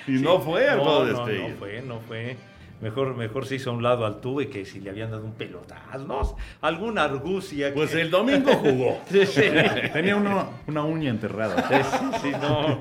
Y 0.07 0.13
no 0.13 0.41
fue 0.41 0.69
al 0.69 0.79
no, 0.79 0.85
juego 0.85 1.07
de 1.07 1.13
no, 1.13 1.19
estrellas. 1.21 1.51
no 1.51 1.57
fue, 1.57 1.83
no 1.83 2.01
fue. 2.01 2.37
Mejor, 2.83 3.15
mejor 3.17 3.47
se 3.47 3.55
hizo 3.55 3.71
a 3.71 3.75
un 3.75 3.83
lado 3.85 4.05
al 4.05 4.21
tuve 4.21 4.49
que 4.51 4.65
si 4.65 4.81
le 4.81 4.91
habían 4.91 5.13
dado 5.13 5.25
un 5.25 5.35
pelotazo, 5.35 5.99
¿no? 6.05 6.37
alguna 6.61 7.05
argucia. 7.05 7.73
Pues 7.73 7.93
que- 7.93 8.01
el 8.03 8.11
domingo 8.11 8.53
jugó. 8.55 9.01
Sí, 9.09 9.25
sí. 9.25 9.43
Tenía 9.93 10.17
una, 10.17 10.47
una 10.67 10.83
uña 10.85 11.11
enterrada. 11.11 11.65
Sí, 11.69 12.19
sí, 12.23 12.33
no. 12.43 12.81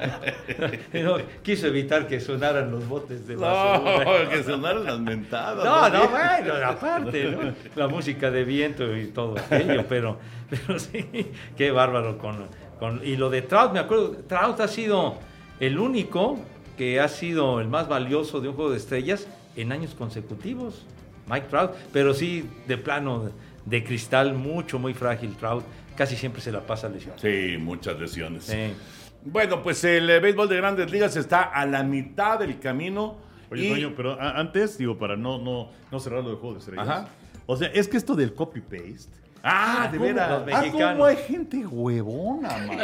No, 1.03 1.17
Quiso 1.43 1.67
evitar 1.67 2.07
que 2.07 2.19
sonaran 2.19 2.71
los 2.71 2.87
botes 2.87 3.27
de 3.27 3.35
basura. 3.35 4.03
No, 4.23 4.29
que 4.29 4.43
sonaron 4.43 4.85
las 4.85 4.99
mentadas. 4.99 5.63
No, 5.63 5.89
no, 5.89 6.09
bueno, 6.09 6.53
aparte, 6.65 7.31
¿no? 7.31 7.53
La 7.75 7.87
música 7.87 8.31
de 8.31 8.43
viento 8.43 8.97
y 8.97 9.07
todo 9.07 9.35
aquello, 9.37 9.85
pero, 9.87 10.17
pero 10.49 10.79
sí, 10.79 11.31
qué 11.55 11.69
bárbaro 11.71 12.17
con, 12.17 12.47
con... 12.79 13.01
Y 13.05 13.17
lo 13.17 13.29
de 13.29 13.43
Trout, 13.43 13.71
me 13.73 13.79
acuerdo, 13.79 14.17
Trout 14.27 14.59
ha 14.61 14.67
sido 14.67 15.15
el 15.59 15.77
único 15.77 16.39
que 16.77 16.99
ha 16.99 17.07
sido 17.07 17.59
el 17.61 17.67
más 17.67 17.87
valioso 17.87 18.41
de 18.41 18.49
un 18.49 18.55
juego 18.55 18.71
de 18.71 18.77
estrellas 18.77 19.27
en 19.55 19.71
años 19.71 19.93
consecutivos, 19.95 20.85
Mike 21.27 21.47
Trout, 21.49 21.71
pero 21.93 22.13
sí, 22.13 22.49
de 22.67 22.77
plano 22.77 23.31
de 23.65 23.83
cristal, 23.83 24.33
mucho, 24.33 24.79
muy 24.79 24.93
frágil 24.93 25.35
Trout, 25.35 25.63
casi 25.95 26.15
siempre 26.15 26.41
se 26.41 26.51
la 26.51 26.61
pasa 26.61 26.89
lesionado. 26.89 27.21
Sí, 27.21 27.57
muchas 27.59 27.99
lesiones. 27.99 28.45
Sí. 28.45 28.73
Bueno, 29.23 29.61
pues 29.61 29.83
el 29.83 30.09
eh, 30.09 30.19
béisbol 30.19 30.49
de 30.49 30.57
grandes 30.57 30.91
ligas 30.91 31.15
está 31.15 31.43
a 31.43 31.65
la 31.65 31.83
mitad 31.83 32.39
del 32.39 32.59
camino. 32.59 33.17
Oye, 33.51 33.65
y- 33.67 33.69
Toño, 33.69 33.93
pero 33.95 34.19
antes, 34.19 34.77
digo, 34.77 34.97
para 34.97 35.15
no, 35.15 35.37
no, 35.37 35.69
no 35.91 35.99
cerrar 35.99 36.23
lo 36.23 36.31
de 36.31 36.35
Juego 36.37 36.53
de 36.53 36.59
Estrellas. 36.59 36.87
Ajá. 36.87 37.07
O 37.45 37.55
sea, 37.57 37.67
es 37.67 37.87
que 37.87 37.97
esto 37.97 38.15
del 38.15 38.33
copy-paste. 38.33 39.20
Ah, 39.43 39.89
de 39.91 39.97
¿cómo- 39.97 40.07
veras. 40.07 40.29
Ah, 40.31 40.43
mexicanos. 40.45 40.91
cómo 40.91 41.05
hay 41.05 41.15
gente 41.17 41.65
huevona, 41.65 42.49
mano. 42.67 42.83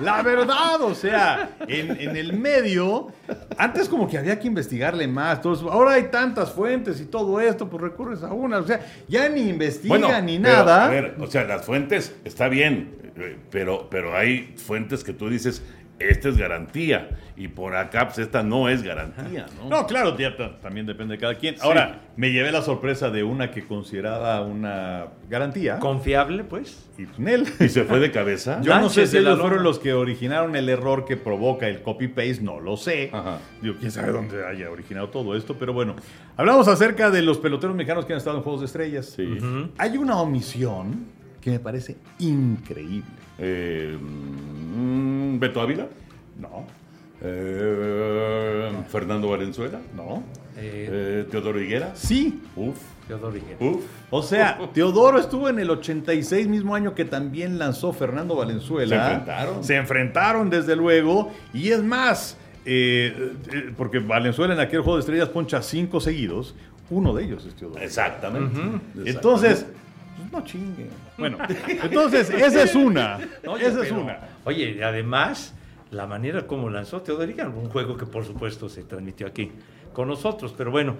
La 0.00 0.22
verdad, 0.22 0.80
o 0.82 0.94
sea, 0.94 1.56
en, 1.66 1.98
en 2.00 2.16
el 2.16 2.34
medio, 2.38 3.08
antes 3.56 3.88
como 3.88 4.06
que 4.08 4.18
había 4.18 4.38
que 4.38 4.46
investigarle 4.46 5.08
más. 5.08 5.40
Todo 5.40 5.54
eso. 5.54 5.72
Ahora 5.72 5.92
hay 5.94 6.04
tantas 6.10 6.52
fuentes 6.52 7.00
y 7.00 7.06
todo 7.06 7.40
esto, 7.40 7.68
pues 7.70 7.82
recurres 7.82 8.22
a 8.22 8.32
una. 8.32 8.58
O 8.58 8.66
sea, 8.66 8.80
ya 9.08 9.28
ni 9.28 9.48
investiga 9.48 10.20
ni 10.20 10.38
pero, 10.38 10.54
nada. 10.54 10.84
A 10.84 10.88
ver, 10.88 11.16
o 11.18 11.26
sea, 11.26 11.44
las 11.44 11.64
fuentes 11.64 12.14
está 12.24 12.48
bien, 12.48 13.12
eh, 13.16 13.38
pero, 13.50 13.88
pero 13.90 14.14
hay 14.16 14.54
fuentes 14.58 15.02
que 15.02 15.12
tú 15.14 15.30
dices, 15.30 15.62
esta 15.98 16.28
es 16.28 16.36
garantía. 16.36 17.08
Y 17.38 17.48
por 17.48 17.76
acá, 17.76 18.06
pues 18.06 18.18
esta 18.18 18.42
no 18.42 18.70
es 18.70 18.82
garantía, 18.82 19.44
¿no? 19.62 19.68
No, 19.68 19.86
claro, 19.86 20.16
ya 20.16 20.34
ta- 20.36 20.56
también 20.56 20.86
depende 20.86 21.16
de 21.16 21.20
cada 21.20 21.34
quien. 21.34 21.54
Ahora, 21.60 22.00
me 22.16 22.32
llevé 22.32 22.50
la 22.50 22.62
sorpresa 22.62 23.10
de 23.10 23.24
una 23.24 23.50
que 23.50 23.66
consideraba 23.66 24.40
una 24.40 25.08
garantía. 25.28 25.78
Confiable, 25.78 26.44
pues. 26.44 26.88
y 26.96 27.06
Nel. 27.20 27.44
Y 27.60 27.68
se 27.68 27.84
fue 27.84 28.00
de 28.00 28.10
cabeza. 28.10 28.62
Yo 28.62 28.80
no 28.80 28.88
sé 28.88 29.06
si 29.06 29.18
ellos 29.18 29.38
fueron 29.38 29.62
los 29.62 29.78
que 29.78 29.92
originaron 29.92 30.56
el 30.56 30.70
error 30.70 31.04
que 31.04 31.18
provoca 31.18 31.68
el 31.68 31.82
copy-paste, 31.82 32.40
no 32.40 32.58
lo 32.58 32.78
sé. 32.78 33.10
Ajá. 33.12 33.38
Digo, 33.60 33.74
quién 33.78 33.90
sabe 33.90 34.12
dónde 34.12 34.46
haya 34.46 34.70
originado 34.70 35.10
todo 35.10 35.36
esto, 35.36 35.56
pero 35.58 35.74
bueno. 35.74 35.94
Hablamos 36.38 36.68
acerca 36.68 37.10
de 37.10 37.20
los 37.20 37.36
peloteros 37.36 37.76
mexicanos 37.76 38.06
que 38.06 38.14
han 38.14 38.18
estado 38.18 38.38
en 38.38 38.42
Juegos 38.44 38.62
de 38.62 38.66
Estrellas. 38.66 39.12
Sí. 39.14 39.36
Hay 39.76 39.98
una 39.98 40.16
omisión 40.20 41.04
que 41.42 41.50
me 41.50 41.58
parece 41.58 41.98
increíble. 42.18 43.04
Eh, 43.38 43.98
mm, 44.00 45.05
Beto 45.40 45.60
Ávila. 45.60 45.86
No, 46.38 46.66
Eh, 47.22 48.70
Fernando 48.88 49.28
Valenzuela. 49.28 49.80
no. 49.96 50.22
Eh, 50.58 50.88
Eh, 50.90 51.26
Teodoro 51.30 51.60
Higuera. 51.60 51.92
Sí. 51.94 52.40
Uf, 52.56 52.76
Teodoro 53.08 53.36
Higuera. 53.36 53.56
uf. 53.60 53.84
O 54.10 54.22
sea, 54.22 54.58
Teodoro 54.74 55.18
estuvo 55.18 55.48
en 55.48 55.58
el 55.58 55.70
86, 55.70 56.48
mismo 56.48 56.74
año 56.74 56.94
que 56.94 57.04
también 57.04 57.58
lanzó 57.58 57.92
Fernando 57.92 58.36
Valenzuela. 58.36 58.96
Se 58.96 59.02
enfrentaron. 59.12 59.64
Se 59.64 59.76
enfrentaron, 59.76 60.50
desde 60.50 60.76
luego. 60.76 61.30
Y 61.52 61.70
es 61.70 61.82
más, 61.82 62.36
eh, 62.64 63.32
porque 63.76 63.98
Valenzuela 63.98 64.54
en 64.54 64.60
aquel 64.60 64.80
juego 64.80 64.96
de 64.96 65.00
estrellas 65.00 65.28
poncha 65.28 65.60
cinco 65.62 66.00
seguidos. 66.00 66.54
Uno 66.88 67.12
de 67.14 67.24
ellos 67.24 67.44
es 67.46 67.54
Teodoro. 67.54 67.82
Exactamente. 67.82 68.60
Entonces, 69.04 69.66
pues, 70.16 70.32
no 70.32 70.44
chingue. 70.44 70.88
Bueno, 71.18 71.38
entonces, 71.68 72.30
esa 72.30 72.62
es 72.62 72.74
una. 72.74 73.18
Esa 73.60 73.84
es 73.84 73.90
una. 73.90 74.18
Oye, 74.44 74.82
además, 74.82 75.54
la 75.90 76.06
manera 76.06 76.46
como 76.46 76.68
lanzó 76.70 77.02
Teodoro 77.02 77.30
Higuera, 77.30 77.48
un 77.48 77.68
juego 77.68 77.96
que 77.96 78.06
por 78.06 78.24
supuesto 78.24 78.68
se 78.68 78.84
transmitió 78.84 79.26
aquí 79.26 79.50
con 79.92 80.08
nosotros, 80.08 80.54
pero 80.56 80.70
bueno, 80.70 80.96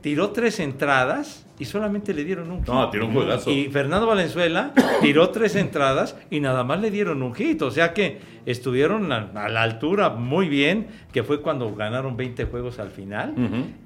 tiró 0.00 0.30
tres 0.30 0.60
entradas 0.60 1.46
y 1.60 1.64
solamente 1.66 2.12
le 2.14 2.24
dieron 2.24 2.50
un 2.50 2.58
hit. 2.60 2.68
No, 2.68 2.90
tiró 2.90 3.06
un 3.06 3.12
juegazo. 3.12 3.50
Y 3.50 3.66
Fernando 3.66 4.06
Valenzuela 4.06 4.72
tiró 5.00 5.30
tres 5.30 5.54
entradas 5.54 6.16
y 6.30 6.40
nada 6.40 6.64
más 6.64 6.80
le 6.80 6.90
dieron 6.90 7.22
un 7.22 7.34
hit. 7.34 7.62
O 7.62 7.70
sea 7.70 7.92
que 7.92 8.18
estuvieron 8.46 9.12
a, 9.12 9.30
a 9.34 9.48
la 9.48 9.62
altura 9.62 10.10
muy 10.10 10.48
bien, 10.48 10.86
que 11.12 11.22
fue 11.22 11.42
cuando 11.42 11.72
ganaron 11.74 12.16
20 12.16 12.46
juegos 12.46 12.78
al 12.78 12.90
final. 12.90 13.34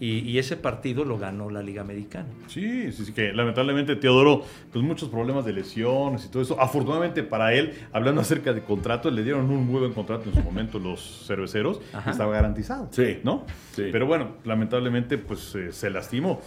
Y, 0.00 0.20
y 0.20 0.38
ese 0.38 0.56
partido 0.56 1.04
lo 1.04 1.18
ganó 1.18 1.50
la 1.50 1.62
Liga 1.62 1.82
Americana. 1.82 2.28
Sí, 2.46 2.92
sí, 2.92 3.04
sí, 3.06 3.12
que 3.12 3.32
lamentablemente 3.32 3.96
Teodoro, 3.96 4.42
pues 4.72 4.84
muchos 4.84 5.08
problemas 5.08 5.44
de 5.44 5.52
lesiones 5.52 6.24
y 6.24 6.28
todo 6.30 6.42
eso. 6.42 6.60
Afortunadamente 6.60 7.22
para 7.24 7.52
él, 7.54 7.74
hablando 7.92 8.20
acerca 8.20 8.52
de 8.52 8.62
contratos, 8.62 9.12
le 9.12 9.24
dieron 9.24 9.50
un 9.50 9.66
muy 9.66 9.80
buen 9.80 9.92
contrato 9.92 10.28
en 10.28 10.34
su 10.36 10.40
momento 10.42 10.78
los 10.78 11.24
cerveceros. 11.26 11.80
Ajá. 11.92 12.12
Estaba 12.12 12.32
garantizado. 12.32 12.88
Sí. 12.92 13.18
¿No? 13.24 13.44
Sí. 13.72 13.88
Pero 13.90 14.06
bueno, 14.06 14.36
lamentablemente, 14.44 15.18
pues 15.18 15.54
eh, 15.56 15.72
se 15.72 15.90
lastimó. 15.90 16.40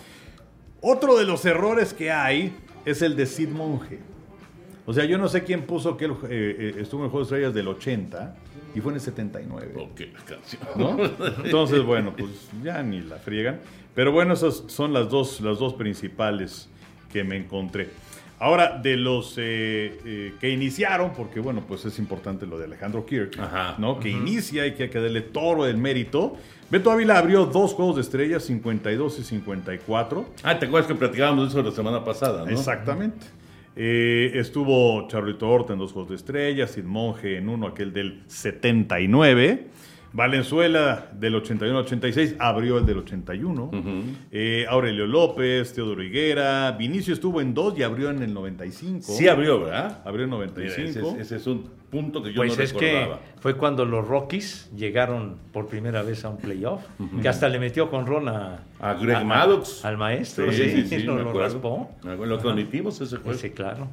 Otro 0.81 1.17
de 1.17 1.25
los 1.25 1.45
errores 1.45 1.93
que 1.93 2.11
hay 2.11 2.55
es 2.85 3.01
el 3.01 3.15
de 3.15 3.25
Sid 3.25 3.49
Monge. 3.49 3.99
O 4.85 4.93
sea, 4.93 5.03
yo 5.05 5.17
no 5.17 5.27
sé 5.27 5.43
quién 5.43 5.63
puso 5.63 5.97
que 5.97 6.05
él 6.05 6.11
eh, 6.11 6.17
eh, 6.29 6.75
estuvo 6.79 7.01
en 7.01 7.05
el 7.05 7.11
Juego 7.11 7.19
de 7.19 7.23
Estrellas 7.23 7.53
del 7.53 7.67
80 7.67 8.35
y 8.73 8.79
fue 8.79 8.91
en 8.91 8.95
el 8.95 9.01
79. 9.01 9.73
Ok, 9.75 10.01
la 10.13 10.23
canción. 10.23 10.61
¿no? 10.75 10.97
Entonces, 11.43 11.83
bueno, 11.83 12.13
pues 12.15 12.47
ya 12.63 12.81
ni 12.83 13.01
la 13.01 13.17
friegan. 13.17 13.59
Pero 13.93 14.11
bueno, 14.11 14.33
esas 14.33 14.63
son 14.67 14.93
las 14.93 15.09
dos, 15.09 15.41
las 15.41 15.59
dos 15.59 15.73
principales 15.73 16.69
que 17.11 17.23
me 17.23 17.35
encontré. 17.35 17.89
Ahora, 18.39 18.77
de 18.77 18.97
los 18.97 19.35
eh, 19.37 19.99
eh, 20.05 20.33
que 20.39 20.49
iniciaron, 20.51 21.11
porque 21.13 21.39
bueno, 21.39 21.63
pues 21.67 21.85
es 21.85 21.97
importante 21.97 22.45
lo 22.45 22.59
de 22.59 22.65
Alejandro 22.65 23.03
Kirk, 23.05 23.39
Ajá. 23.39 23.75
¿no? 23.79 23.99
Que 23.99 24.09
inicia 24.09 24.67
y 24.67 24.73
que 24.73 24.83
hay 24.83 24.89
que 24.89 25.01
darle 25.01 25.21
toro 25.21 25.63
del 25.63 25.77
mérito. 25.77 26.35
Beto 26.69 26.91
Ávila 26.91 27.17
abrió 27.17 27.45
dos 27.45 27.73
juegos 27.73 27.95
de 27.95 28.01
estrellas, 28.01 28.43
52 28.43 29.19
y 29.19 29.23
54. 29.23 30.25
Ah, 30.43 30.59
¿te 30.59 30.67
acuerdas 30.67 30.87
que 30.87 30.95
platicábamos 30.95 31.45
de 31.45 31.59
eso 31.59 31.67
la 31.67 31.75
semana 31.75 32.03
pasada, 32.03 32.45
no? 32.45 32.51
Exactamente. 32.51 33.25
Eh, 33.75 34.31
estuvo 34.35 35.07
Charlito 35.07 35.49
Horta 35.49 35.73
en 35.73 35.79
dos 35.79 35.93
juegos 35.93 36.09
de 36.09 36.15
estrellas, 36.15 36.71
Sid 36.71 36.83
Monge 36.83 37.37
en 37.37 37.49
uno, 37.49 37.67
aquel 37.67 37.93
del 37.93 38.23
79. 38.27 39.67
Valenzuela 40.13 41.09
del 41.13 41.35
81 41.35 41.77
al 41.77 41.83
86 41.85 42.35
abrió 42.39 42.77
el 42.77 42.85
del 42.85 42.97
81. 42.99 43.71
Eh, 44.31 44.65
Aurelio 44.69 45.05
López, 45.05 45.73
Teodoro 45.73 46.01
Higuera. 46.03 46.71
Vinicio 46.71 47.13
estuvo 47.13 47.41
en 47.41 47.53
dos 47.53 47.77
y 47.77 47.83
abrió 47.83 48.09
en 48.09 48.21
el 48.23 48.33
95. 48.33 49.01
Sí 49.11 49.27
abrió, 49.27 49.61
¿verdad? 49.63 50.01
Abrió 50.05 50.23
en 50.25 50.31
Mira, 50.31 50.45
95. 50.47 50.89
ese, 50.89 50.99
es, 50.99 51.25
ese 51.27 51.35
es 51.37 51.47
un 51.47 51.69
punto 51.89 52.21
que 52.21 52.31
yo 52.33 52.37
Pues 52.37 52.57
no 52.57 52.63
es 52.63 52.73
que 52.73 52.91
recordaba. 52.93 53.19
fue 53.39 53.55
cuando 53.55 53.85
los 53.85 54.07
Rockies 54.07 54.69
llegaron 54.75 55.37
por 55.53 55.67
primera 55.67 56.01
vez 56.03 56.25
a 56.25 56.29
un 56.29 56.37
playoff, 56.37 56.81
que 57.21 57.29
hasta 57.29 57.47
le 57.49 57.59
metió 57.59 57.89
con 57.89 58.05
Ron 58.05 58.27
a, 58.27 58.63
A 58.79 58.93
Greg 58.95 59.23
Maddox. 59.25 59.85
al 59.85 59.97
maestro, 59.97 60.51
Sí, 60.51 60.57
sí, 60.69 60.69
sí, 60.83 60.87
sí, 60.87 61.03
lo, 61.03 61.15
me 61.15 61.23
lo 61.23 61.29
acuerdo. 61.29 61.47
raspó. 61.53 61.91
Me 62.03 62.15
Lo 62.25 62.35
ese 63.01 63.17
juego. 63.17 63.37
Sí, 63.37 63.51
claro. 63.51 63.87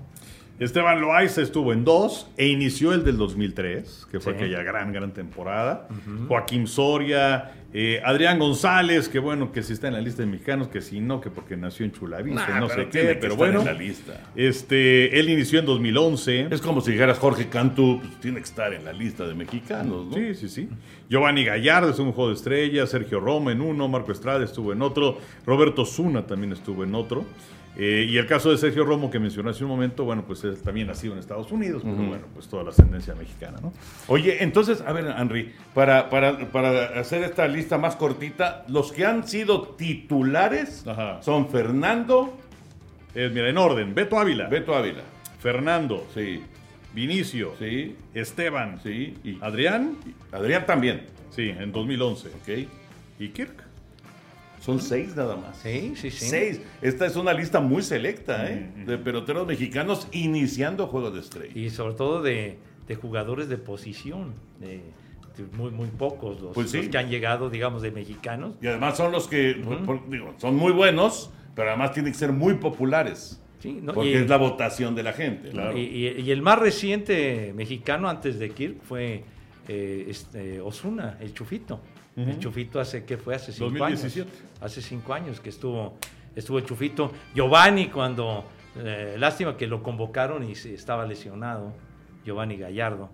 Esteban 0.60 1.00
Loaiza 1.00 1.42
estuvo 1.42 1.72
en 1.72 1.84
dos 1.84 2.28
e 2.36 2.46
inició 2.46 2.92
el 2.92 3.04
del 3.04 3.16
2003, 3.16 4.06
que 4.10 4.20
fue 4.20 4.34
Sí. 4.34 4.38
aquella 4.38 4.62
gran, 4.62 4.92
gran 4.92 5.12
temporada. 5.12 5.88
Joaquín 6.28 6.68
Soria, 6.68 7.52
eh, 7.72 8.00
Adrián 8.04 8.38
González, 8.38 9.08
que 9.08 9.18
bueno, 9.18 9.50
que 9.50 9.64
si 9.64 9.72
está 9.72 9.88
en 9.88 9.94
la 9.94 10.00
lista 10.00 10.22
de 10.22 10.26
mexicanos, 10.28 10.68
que 10.68 10.80
si 10.80 11.00
no, 11.00 11.20
que 11.20 11.28
porque 11.28 11.56
nació 11.56 11.84
en 11.84 11.90
Chulavista, 11.90 12.46
Nah, 12.48 12.60
no 12.60 12.68
sé 12.68 12.86
qué, 12.88 13.00
que 13.08 13.14
pero 13.16 13.34
bueno. 13.34 13.58
en 13.60 13.66
la 13.66 13.72
lista. 13.72 14.20
Este, 14.36 15.18
él 15.18 15.28
inició 15.28 15.58
en 15.58 15.66
2011. 15.66 16.46
Es 16.52 16.60
como 16.60 16.80
si 16.80 16.92
dijeras 16.92 17.18
Jorge 17.18 17.48
Cantú, 17.48 17.98
pues 18.00 18.20
tiene 18.20 18.36
que 18.38 18.44
estar 18.44 18.72
en 18.72 18.84
la 18.84 18.92
lista 18.92 19.26
de 19.26 19.34
mexicanos, 19.34 20.06
¿no? 20.06 20.14
Sí, 20.14 20.36
sí, 20.36 20.48
sí. 20.48 20.68
Giovanni 21.10 21.44
Gallardo 21.44 21.90
estuvo 21.90 22.04
en 22.04 22.08
un 22.10 22.14
juego 22.14 22.30
de 22.30 22.36
estrellas, 22.36 22.90
Sergio 22.90 23.18
Roma 23.18 23.50
en 23.50 23.60
uno, 23.60 23.88
Marco 23.88 24.12
Estrada 24.12 24.44
estuvo 24.44 24.72
en 24.72 24.82
otro, 24.82 25.18
Roberto 25.44 25.84
Zuna 25.84 26.26
también 26.26 26.52
estuvo 26.52 26.84
en 26.84 26.94
otro. 26.94 27.24
Eh, 27.76 28.06
y 28.08 28.16
el 28.18 28.26
caso 28.26 28.50
de 28.52 28.58
Sergio 28.58 28.84
Romo 28.84 29.10
que 29.10 29.18
mencionó 29.18 29.50
hace 29.50 29.64
un 29.64 29.70
momento, 29.70 30.04
bueno, 30.04 30.22
pues 30.24 30.44
él 30.44 30.56
también 30.62 30.86
nacido 30.86 31.12
en 31.14 31.18
Estados 31.18 31.50
Unidos, 31.50 31.82
pero 31.84 31.96
bueno, 31.96 32.24
pues 32.32 32.46
toda 32.46 32.62
la 32.62 32.70
ascendencia 32.70 33.14
mexicana, 33.16 33.58
¿no? 33.60 33.72
Oye, 34.06 34.44
entonces, 34.44 34.80
a 34.80 34.92
ver, 34.92 35.12
Henry, 35.18 35.52
para, 35.74 36.08
para, 36.08 36.38
para 36.52 37.00
hacer 37.00 37.24
esta 37.24 37.48
lista 37.48 37.76
más 37.76 37.96
cortita, 37.96 38.64
los 38.68 38.92
que 38.92 39.04
han 39.04 39.26
sido 39.26 39.62
titulares 39.70 40.86
Ajá. 40.86 41.20
son 41.22 41.48
Fernando, 41.48 42.38
Eh, 43.16 43.30
mira, 43.32 43.48
en 43.48 43.58
orden, 43.58 43.94
Beto 43.94 44.18
Ávila, 44.18 44.48
Beto 44.48 44.74
Ávila. 44.74 45.02
Fernando, 45.40 46.06
Sí, 46.14 46.42
Vinicio, 46.94 47.54
sí, 47.58 47.96
Esteban, 48.14 48.78
sí. 48.84 49.14
Y 49.24 49.36
Adrián, 49.40 49.96
Adrián 50.30 50.64
también. 50.64 51.06
sí, 51.30 51.48
en 51.48 51.72
2011. 51.72 52.28
Ok. 52.28 52.68
¿Y 53.18 53.28
Kirk? 53.30 53.63
Son 54.64 54.80
seis 54.80 55.14
nada 55.14 55.36
más. 55.36 55.58
Sí, 55.58 55.92
sí, 55.96 56.10
sí. 56.10 56.26
Seis. 56.26 56.60
Esta 56.80 57.04
es 57.06 57.16
una 57.16 57.32
lista 57.34 57.60
muy 57.60 57.82
selecta, 57.82 58.50
¿eh? 58.50 58.70
De 58.86 58.96
peloteros 58.96 59.46
mexicanos 59.46 60.08
iniciando 60.12 60.86
Juego 60.86 61.10
de 61.10 61.20
Estrella. 61.20 61.52
Y 61.54 61.68
sobre 61.70 61.94
todo 61.94 62.22
de, 62.22 62.56
de 62.88 62.94
jugadores 62.94 63.48
de 63.50 63.58
posición, 63.58 64.32
de, 64.60 64.80
de 65.36 65.44
muy, 65.56 65.70
muy 65.70 65.88
pocos 65.88 66.40
los, 66.40 66.54
Pues 66.54 66.70
sí. 66.70 66.78
los 66.78 66.88
que 66.88 66.96
han 66.96 67.10
llegado, 67.10 67.50
digamos, 67.50 67.82
de 67.82 67.90
mexicanos. 67.90 68.54
Y 68.62 68.66
además 68.68 68.96
son 68.96 69.12
los 69.12 69.28
que, 69.28 69.54
por- 69.62 69.84
por- 69.84 70.08
digo, 70.08 70.32
son 70.38 70.56
muy 70.56 70.72
buenos, 70.72 71.30
pero 71.54 71.68
además 71.68 71.92
tienen 71.92 72.12
que 72.12 72.18
ser 72.18 72.32
muy 72.32 72.54
populares. 72.54 73.40
Sí, 73.60 73.80
¿no? 73.82 73.92
Porque 73.92 74.10
Y- 74.12 74.14
es 74.14 74.28
la 74.28 74.36
votación 74.38 74.94
de 74.94 75.02
la 75.02 75.12
gente. 75.12 75.50
y- 75.76 76.08
y 76.22 76.30
el 76.30 76.40
más 76.42 76.58
reciente 76.58 77.52
mexicano 77.54 78.08
antes 78.08 78.38
de 78.38 78.50
Kirk 78.50 78.82
fue 78.82 79.24
eh, 79.68 80.06
este, 80.08 80.60
Osuna, 80.60 81.16
el 81.20 81.32
Chufito. 81.32 81.80
El 82.16 82.38
Chufito 82.38 82.78
hace, 82.80 83.04
¿qué 83.04 83.16
fue? 83.16 83.34
Hace 83.34 83.52
cinco 83.52 83.70
2017. 83.70 84.30
años. 84.30 84.42
Hace 84.60 84.82
cinco 84.82 85.14
años 85.14 85.40
que 85.40 85.48
estuvo, 85.48 85.96
estuvo 86.36 86.58
el 86.58 86.64
Chufito. 86.64 87.12
Giovanni 87.34 87.88
cuando, 87.88 88.44
eh, 88.76 89.16
lástima 89.18 89.56
que 89.56 89.66
lo 89.66 89.82
convocaron 89.82 90.48
y 90.48 90.54
se- 90.54 90.74
estaba 90.74 91.04
lesionado, 91.06 91.72
Giovanni 92.24 92.56
Gallardo, 92.56 93.10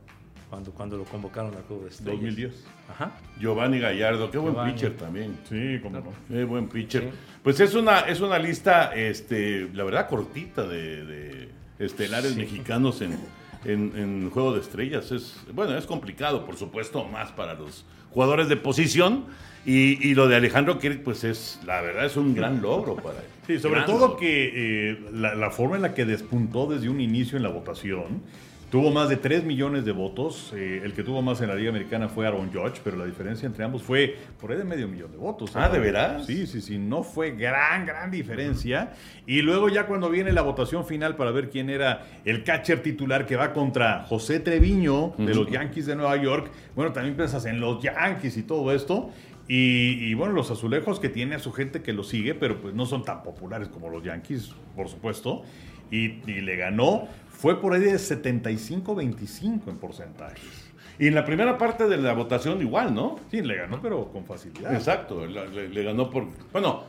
cuando, 0.51 0.73
cuando 0.73 0.97
lo 0.99 1.05
convocaron 1.05 1.55
al 1.55 1.63
Juego 1.63 1.85
de 1.85 1.89
Estrellas. 1.91 2.21
2010. 2.21 2.65
Ajá. 2.91 3.13
Giovanni 3.39 3.79
Gallardo, 3.79 4.31
qué 4.31 4.39
buen 4.39 4.55
pitcher 4.73 4.97
también. 4.97 5.39
Sí, 5.49 5.79
cómo 5.83 6.01
no. 6.01 6.13
Qué 6.29 6.45
buen 6.45 6.69
pitcher. 6.69 7.05
Sí. 7.05 7.09
Pues 7.43 7.59
es 7.61 7.75
una, 7.75 8.01
es 8.01 8.21
una 8.21 8.39
lista, 8.39 8.93
este, 8.95 9.69
la 9.73 9.85
verdad, 9.85 10.09
cortita 10.09 10.67
de, 10.67 11.05
de 11.07 11.49
estelares 11.79 12.37
mexicanos 12.37 13.01
en, 13.01 13.17
en, 13.65 13.93
en 13.97 14.31
Juego 14.31 14.53
de 14.53 14.61
Estrellas. 14.61 15.11
Es, 15.11 15.37
bueno, 15.55 15.75
es 15.79 15.87
complicado, 15.87 16.45
por 16.45 16.57
supuesto, 16.57 17.03
más 17.05 17.31
para 17.33 17.55
los 17.55 17.87
jugadores 18.13 18.49
de 18.49 18.57
posición. 18.57 19.27
Y, 19.67 20.09
y 20.09 20.15
lo 20.15 20.27
de 20.27 20.37
Alejandro 20.37 20.79
Kirk, 20.79 21.03
pues 21.03 21.23
es, 21.23 21.61
la 21.67 21.83
verdad, 21.83 22.07
es 22.07 22.17
un 22.17 22.35
gran 22.35 22.63
logro 22.63 22.97
para 22.97 23.19
él. 23.19 23.25
Sí, 23.47 23.59
sobre 23.59 23.75
Gran 23.75 23.87
todo 23.87 23.99
logro. 24.01 24.17
que 24.17 24.53
eh, 24.93 24.99
la, 25.13 25.35
la 25.35 25.51
forma 25.51 25.77
en 25.77 25.83
la 25.83 25.93
que 25.93 26.07
despuntó 26.07 26.67
desde 26.67 26.89
un 26.89 26.99
inicio 27.01 27.37
en 27.37 27.43
la 27.43 27.51
votación, 27.51 28.23
Tuvo 28.71 28.93
más 28.93 29.09
de 29.09 29.17
3 29.17 29.43
millones 29.43 29.85
de 29.85 29.91
votos. 29.91 30.53
eh, 30.55 30.83
el 30.85 30.93
que 30.93 31.03
tuvo 31.03 31.23
más 31.23 31.41
en 31.41 31.49
la 31.49 31.57
Liga 31.57 31.71
Americana 31.71 32.09
fue 32.09 32.25
Aaron 32.25 32.53
Judge, 32.53 32.81
pero 32.85 32.97
la 32.97 33.05
diferencia 33.05 33.45
entre 33.47 33.65
ambos 33.65 33.83
fue 33.83 34.17
por 34.41 34.53
ahí 34.53 34.59
de 34.59 34.63
medio 34.65 34.87
millón 34.87 35.11
de 35.11 35.19
votos. 35.19 35.51
Ah, 35.57 35.69
¿de 35.69 35.81
veras? 35.81 36.25
Sí, 36.25 36.47
sí, 36.47 36.61
sí. 36.61 36.79
No 36.79 37.03
fue 37.03 37.33
gran, 37.33 37.85
gran 37.85 38.13
diferencia. 38.13 38.93
Y 39.27 39.43
luego 39.43 39.69
ya 39.69 39.87
cuando 39.87 40.09
viene 40.09 40.31
la 40.31 40.43
votación 40.43 40.87
final 40.87 41.17
para 41.17 41.33
ver 41.33 41.51
quién 41.51 41.69
era 41.69 42.07
el 42.25 42.45
catcher 42.45 42.81
titular 42.81 43.27
que 43.27 43.35
va 43.35 43.53
contra 43.53 44.05
José 44.05 44.39
Treviño 44.39 45.15
de 45.19 45.35
los 45.35 45.51
Yankees 45.51 45.87
de 45.87 45.97
Nueva 45.97 46.17
York, 46.17 46.53
bueno, 46.77 46.93
también 46.93 47.17
piensas 47.17 47.47
en 47.47 47.59
los 47.59 47.83
Yankees 47.83 48.37
y 48.37 48.45
todo 48.45 48.73
esto. 48.73 49.11
Y, 49.49 49.95
y, 50.09 50.15
bueno, 50.15 50.33
los 50.33 50.49
azulejos 50.53 51.01
que 51.01 51.09
tiene 51.09 51.35
a 51.35 51.41
su 51.41 51.51
gente 51.51 51.83
que 51.83 51.93
lo 51.93 52.05
sigue, 52.05 52.35
pero 52.35 52.61
pues 52.61 52.73
no 52.73 52.87
son 52.87 53.03
tan 53.05 53.25
populares 53.25 53.67
como 53.67 53.89
los 53.91 54.05
Yankees, 54.05 54.53
por 54.77 54.89
supuesto. 54.89 55.43
Y, 55.91 56.21
y 56.31 56.41
le 56.41 56.55
ganó, 56.55 57.09
fue 57.41 57.61
por 57.61 57.73
ahí 57.75 57.81
de 57.81 57.95
75-25 57.95 59.69
en 59.69 59.77
porcentajes. 59.79 60.71
Y 60.99 61.07
en 61.07 61.15
la 61.15 61.25
primera 61.25 61.57
parte 61.57 61.89
de 61.89 61.97
la 61.97 62.13
votación 62.13 62.61
igual, 62.61 62.95
¿no? 62.95 63.19
Sí, 63.31 63.41
le 63.41 63.57
ganó, 63.57 63.81
pero 63.81 64.09
con 64.13 64.27
facilidad. 64.27 64.75
Exacto, 64.75 65.27
le, 65.27 65.69
le 65.71 65.83
ganó 65.83 66.11
por... 66.11 66.27
Bueno, 66.53 66.85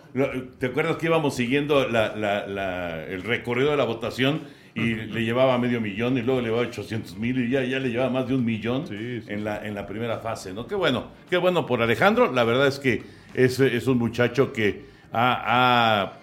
¿te 0.59 0.65
acuerdas 0.65 0.97
que 0.97 1.05
íbamos 1.05 1.33
siguiendo 1.35 1.87
la- 1.87 2.13
la- 2.17 2.45
la- 2.45 3.05
el 3.05 3.23
recorrido 3.23 3.71
de 3.71 3.77
la 3.77 3.85
votación 3.85 4.41
y 4.75 4.95
le 4.95 5.23
llevaba 5.23 5.57
medio 5.57 5.79
millón 5.79 6.17
y 6.17 6.21
luego 6.21 6.41
le 6.41 6.47
llevaba 6.47 6.67
800 6.67 7.17
mil 7.17 7.37
y 7.39 7.49
ya, 7.49 7.63
ya 7.63 7.79
le 7.79 7.89
llevaba 7.89 8.09
más 8.09 8.27
de 8.27 8.35
un 8.35 8.43
millón 8.43 8.85
Sí, 8.87 9.21
sí. 9.21 9.27
En, 9.31 9.43
la, 9.45 9.65
en 9.65 9.75
la 9.75 9.85
primera 9.87 10.19
fase, 10.19 10.53
¿no? 10.53 10.67
Qué 10.67 10.75
bueno, 10.75 11.05
qué 11.29 11.37
bueno 11.37 11.65
por 11.65 11.81
Alejandro. 11.81 12.31
La 12.33 12.43
verdad 12.43 12.67
es 12.67 12.79
que 12.79 13.03
es, 13.33 13.59
es 13.61 13.87
un 13.87 13.97
muchacho 13.97 14.51
que 14.51 14.85
ha, 15.13 16.03
ha- 16.03 16.13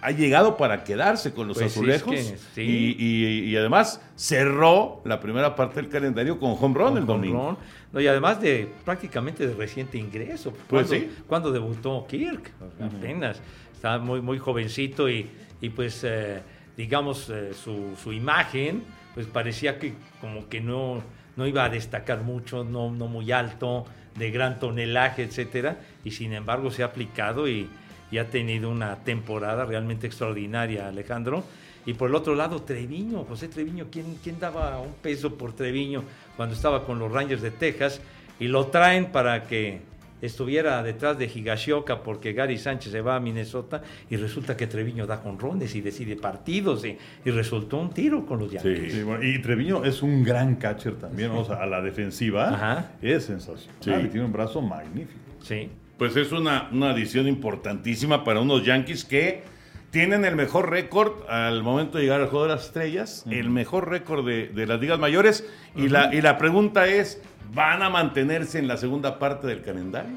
ha 0.00 0.10
llegado 0.12 0.56
para 0.56 0.84
quedarse 0.84 1.32
con 1.32 1.48
los 1.48 1.58
Pues 1.58 1.72
sí, 1.72 1.78
azulejos 1.80 2.14
es 2.14 2.30
que 2.32 2.38
sí. 2.54 2.62
y, 2.62 3.04
y- 3.04 3.44
y 3.50 3.56
además 3.56 4.00
cerró 4.14 5.02
la 5.04 5.18
primera 5.20 5.56
parte 5.56 5.80
del 5.80 5.90
calendario 5.90 6.38
con 6.38 6.52
home 6.58 6.74
run 6.78 6.88
el 6.98 7.06
Con 7.06 7.06
domingo. 7.06 7.38
jonrón. 7.38 7.58
No, 7.92 8.00
y 8.00 8.06
además 8.06 8.40
de 8.40 8.70
prácticamente 8.84 9.46
de 9.46 9.54
reciente 9.54 9.98
ingreso. 9.98 10.52
Pues 10.52 10.86
Cuando- 10.88 10.94
sí. 10.94 11.10
Cuando 11.26 11.50
debutó 11.52 12.06
Kirk, 12.08 12.52
apenas. 12.80 13.40
Estaba 13.74 13.98
muy, 13.98 14.20
muy 14.20 14.38
jovencito 14.38 15.08
y, 15.08 15.28
y 15.60 15.70
pues, 15.70 16.02
eh, 16.04 16.42
digamos, 16.76 17.28
eh, 17.30 17.52
su, 17.54 17.96
su 18.02 18.12
imagen, 18.12 18.82
pues 19.14 19.26
parecía 19.26 19.78
que 19.78 19.94
como 20.20 20.48
que 20.48 20.60
no, 20.60 21.02
no 21.36 21.46
iba 21.46 21.64
a 21.64 21.68
destacar 21.68 22.22
mucho, 22.22 22.62
no, 22.64 22.90
no 22.92 23.06
muy 23.06 23.32
alto, 23.32 23.84
de 24.16 24.30
gran 24.30 24.58
tonelaje, 24.60 25.22
etcétera. 25.22 25.80
Y 26.04 26.10
sin 26.12 26.32
embargo 26.34 26.70
se 26.70 26.82
ha 26.82 26.86
aplicado 26.86 27.48
y, 27.48 27.68
y 28.10 28.18
ha 28.18 28.30
tenido 28.30 28.70
una 28.70 28.96
temporada 28.96 29.64
realmente 29.64 30.06
extraordinaria, 30.06 30.88
Alejandro. 30.88 31.44
Y 31.86 31.94
por 31.94 32.10
el 32.10 32.16
otro 32.16 32.34
lado, 32.34 32.62
Treviño, 32.62 33.24
José 33.24 33.48
Treviño, 33.48 33.86
¿quién, 33.90 34.18
quién 34.22 34.38
daba 34.38 34.78
un 34.80 34.92
peso 34.94 35.34
por 35.34 35.54
Treviño 35.54 36.02
cuando 36.36 36.54
estaba 36.54 36.84
con 36.84 36.98
los 36.98 37.10
Rangers 37.10 37.40
de 37.40 37.50
Texas? 37.50 38.00
Y 38.40 38.48
lo 38.48 38.66
traen 38.66 39.06
para 39.06 39.44
que 39.44 39.80
estuviera 40.20 40.82
detrás 40.82 41.16
de 41.16 41.26
Higashioka 41.32 42.02
porque 42.02 42.32
Gary 42.32 42.58
Sánchez 42.58 42.92
se 42.92 43.00
va 43.00 43.16
a 43.16 43.20
Minnesota 43.20 43.82
y 44.10 44.16
resulta 44.16 44.56
que 44.56 44.66
Treviño 44.66 45.06
da 45.06 45.22
conrones 45.22 45.74
y 45.76 45.80
decide 45.80 46.16
partidos 46.16 46.84
y, 46.84 46.98
y 47.24 47.30
resultó 47.30 47.78
un 47.78 47.90
tiro 47.90 48.26
con 48.26 48.40
los 48.40 48.50
Yankees. 48.50 48.92
Sí, 48.92 49.02
bueno, 49.02 49.24
y 49.24 49.40
Treviño 49.40 49.84
es 49.84 50.02
un 50.02 50.24
gran 50.24 50.56
catcher 50.56 50.96
también, 50.96 51.30
o 51.30 51.44
sea, 51.44 51.56
a 51.56 51.66
la 51.66 51.80
defensiva 51.80 52.48
Ajá. 52.48 52.90
es 53.00 53.24
sensacional. 53.24 53.76
Sí. 53.80 53.90
y 53.90 54.08
tiene 54.08 54.26
un 54.26 54.32
brazo 54.32 54.60
magnífico. 54.60 55.20
Sí. 55.40 55.70
Pues 55.98 56.16
es 56.16 56.30
una, 56.32 56.68
una 56.72 56.90
adición 56.90 57.26
importantísima 57.26 58.22
para 58.24 58.40
unos 58.40 58.64
Yankees 58.64 59.04
que 59.04 59.42
tienen 59.90 60.24
el 60.24 60.36
mejor 60.36 60.70
récord 60.70 61.28
al 61.28 61.62
momento 61.62 61.98
de 61.98 62.04
llegar 62.04 62.20
al 62.20 62.28
Juego 62.28 62.44
de 62.46 62.54
las 62.54 62.66
Estrellas, 62.66 63.24
el 63.30 63.50
mejor 63.50 63.88
récord 63.88 64.24
de, 64.26 64.48
de 64.48 64.66
las 64.66 64.80
ligas 64.80 64.98
mayores. 64.98 65.44
y, 65.74 65.88
la, 65.88 66.14
y 66.14 66.20
la 66.20 66.38
pregunta 66.38 66.86
es, 66.86 67.20
¿van 67.52 67.82
a 67.82 67.90
mantenerse 67.90 68.58
en 68.58 68.68
la 68.68 68.76
segunda 68.76 69.18
parte 69.18 69.46
del 69.46 69.62
calendario? 69.62 70.12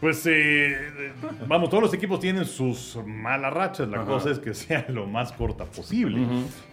Pues 0.00 0.26
eh, 0.26 1.12
vamos, 1.46 1.70
todos 1.70 1.84
los 1.84 1.94
equipos 1.94 2.18
tienen 2.18 2.44
sus 2.44 2.98
malas 3.06 3.52
rachas. 3.52 3.88
La 3.88 4.04
cosa 4.04 4.30
es 4.32 4.40
que 4.40 4.52
sea 4.52 4.84
lo 4.88 5.06
más 5.06 5.30
corta 5.30 5.64
posible. 5.64 6.26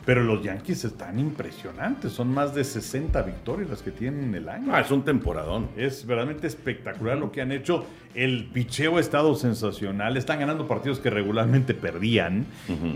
Pero 0.10 0.24
los 0.24 0.42
Yankees 0.42 0.86
están 0.86 1.20
impresionantes. 1.20 2.14
Son 2.14 2.34
más 2.34 2.56
de 2.56 2.64
60 2.64 3.22
victorias 3.22 3.70
las 3.70 3.84
que 3.84 3.92
tienen 3.92 4.24
en 4.24 4.34
el 4.34 4.50
año. 4.50 4.72
Ah, 4.74 4.82
es 4.82 4.90
un 4.90 5.04
temporadón. 5.06 5.68
Es 5.78 6.04
verdaderamente 6.04 6.48
espectacular 6.48 7.16
lo 7.16 7.32
que 7.32 7.42
han 7.44 7.52
hecho. 7.52 7.86
El 8.16 8.46
picheo 8.52 8.98
ha 8.98 9.02
estado 9.02 9.36
sensacional. 9.36 10.18
Están 10.18 10.40
ganando 10.40 10.68
partidos 10.68 10.98
que 11.00 11.12
regularmente 11.12 11.76
perdían. 11.76 12.48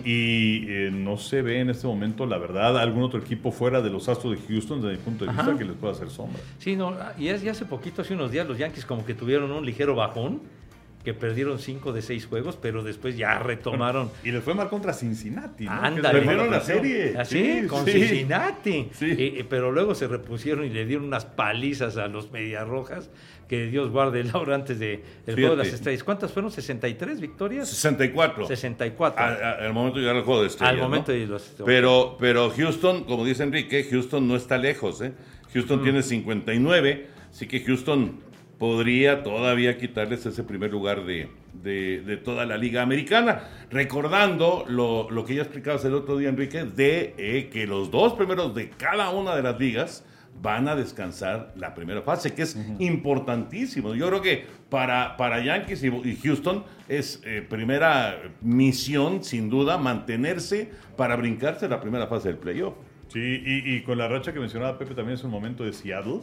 Y 0.03 0.65
eh, 0.67 0.89
no 0.91 1.17
se 1.17 1.43
ve 1.43 1.59
en 1.59 1.69
este 1.69 1.85
momento, 1.85 2.25
la 2.25 2.39
verdad, 2.39 2.79
algún 2.79 3.03
otro 3.03 3.19
equipo 3.19 3.51
fuera 3.51 3.79
de 3.83 3.91
los 3.91 4.09
Astros 4.09 4.33
de 4.33 4.47
Houston, 4.47 4.81
desde 4.81 4.97
mi 4.97 5.03
punto 5.03 5.25
de 5.25 5.31
vista, 5.31 5.43
Ajá. 5.49 5.55
que 5.57 5.65
les 5.65 5.75
pueda 5.75 5.93
hacer 5.93 6.09
sombra. 6.09 6.39
Sí, 6.57 6.75
no, 6.75 6.95
y, 7.19 7.27
es- 7.27 7.43
y 7.43 7.49
hace 7.49 7.65
poquito, 7.65 8.01
hace 8.01 8.15
unos 8.15 8.31
días, 8.31 8.47
los 8.47 8.57
Yankees 8.57 8.87
como 8.87 9.05
que 9.05 9.13
tuvieron 9.13 9.51
un 9.51 9.63
ligero 9.63 9.93
bajón, 9.93 10.41
que 11.03 11.13
perdieron 11.13 11.59
cinco 11.59 11.91
de 11.91 12.01
seis 12.01 12.25
juegos, 12.25 12.57
pero 12.61 12.81
después 12.83 13.17
ya 13.17 13.37
retomaron. 13.39 14.09
Y 14.23 14.31
les 14.31 14.41
fue 14.43 14.53
mal 14.53 14.69
contra 14.69 14.93
Cincinnati. 14.93 15.65
¿no? 15.65 15.71
Ándale. 15.71 16.19
Perdieron 16.19 16.49
la 16.49 16.61
serie. 16.61 17.15
Así, 17.17 17.59
Sí, 17.61 17.67
con 17.67 17.85
sí. 17.85 17.91
Cincinnati. 17.91 18.89
Sí. 18.93 19.45
Pero 19.49 19.71
luego 19.71 19.95
se 19.95 20.07
repusieron 20.07 20.65
y 20.65 20.69
le 20.69 20.85
dieron 20.85 21.05
unas 21.05 21.25
palizas 21.25 21.97
a 21.97 22.07
los 22.07 22.31
Mediarrojas, 22.31 23.09
que 23.49 23.65
Dios 23.67 23.89
guarde 23.91 24.19
el 24.21 24.33
hora 24.33 24.55
antes 24.55 24.79
de 24.79 25.03
el 25.27 25.35
juego 25.35 25.51
de 25.51 25.65
las 25.65 25.73
estrellas. 25.73 26.03
¿Cuántas 26.05 26.31
fueron? 26.31 26.49
¿63 26.51 27.19
victorias? 27.19 27.67
64. 27.69 28.47
64. 28.47 29.21
A- 29.21 29.27
a- 29.27 29.51
al 29.65 29.73
momento 29.73 29.97
de 29.97 30.03
llegar 30.03 30.15
al 30.15 30.23
Juego 30.23 30.41
de 30.41 30.47
Estrellas. 30.47 30.73
Al 30.73 30.79
momento 30.81 31.11
¿no? 31.11 31.17
de 31.17 31.27
los... 31.27 31.53
Pero, 31.65 32.15
pero 32.19 32.49
Houston, 32.49 33.03
como 33.03 33.25
dice 33.25 33.43
Enrique, 33.43 33.83
Houston 33.91 34.25
no 34.27 34.35
está 34.37 34.57
lejos. 34.57 35.01
¿eh? 35.01 35.11
Houston 35.53 35.81
Mm. 35.81 35.83
tiene 35.83 36.01
59, 36.01 37.07
así 37.29 37.47
que 37.47 37.59
Houston 37.65 38.19
podría 38.59 39.23
todavía 39.23 39.77
quitarles 39.77 40.25
ese 40.25 40.43
primer 40.43 40.71
lugar 40.71 41.05
de, 41.05 41.29
de- 41.53 42.01
de 42.01 42.17
toda 42.17 42.45
la 42.45 42.57
liga 42.57 42.81
americana. 42.81 43.43
Recordando 43.71 44.65
lo, 44.67 45.09
lo 45.09 45.25
que 45.25 45.35
ya 45.35 45.41
explicabas 45.41 45.83
el 45.85 45.93
otro 45.93 46.17
día, 46.17 46.29
Enrique, 46.29 46.63
de 46.63 47.15
eh, 47.17 47.49
que 47.51 47.67
los 47.67 47.91
dos 47.91 48.13
primeros 48.13 48.53
de 48.55 48.69
cada 48.69 49.09
una 49.09 49.35
de 49.35 49.43
las 49.43 49.59
ligas 49.59 50.05
van 50.41 50.67
a 50.67 50.75
descansar 50.75 51.53
la 51.55 51.75
primera 51.75 52.01
fase, 52.01 52.33
que 52.33 52.41
es 52.41 52.57
importantísimo. 52.79 53.93
Yo 53.95 54.07
creo 54.09 54.21
que 54.21 54.45
para, 54.69 55.15
para 55.17 55.43
Yankees 55.43 55.83
y, 55.83 55.87
y 55.87 56.15
Houston 56.23 56.63
es 56.89 57.21
eh, 57.25 57.45
primera 57.47 58.19
misión, 58.41 59.23
sin 59.23 59.49
duda, 59.49 59.77
mantenerse 59.77 60.71
para 60.97 61.15
brincarse 61.15 61.67
la 61.69 61.79
primera 61.79 62.07
fase 62.07 62.29
del 62.29 62.37
playoff. 62.37 62.73
Sí, 63.09 63.19
y, 63.45 63.75
y 63.75 63.81
con 63.83 63.99
la 63.99 64.07
racha 64.07 64.33
que 64.33 64.39
mencionaba 64.39 64.77
Pepe 64.79 64.95
también 64.95 65.15
es 65.19 65.23
un 65.23 65.29
momento 65.29 65.63
de 65.63 65.71
Seattle. 65.73 66.21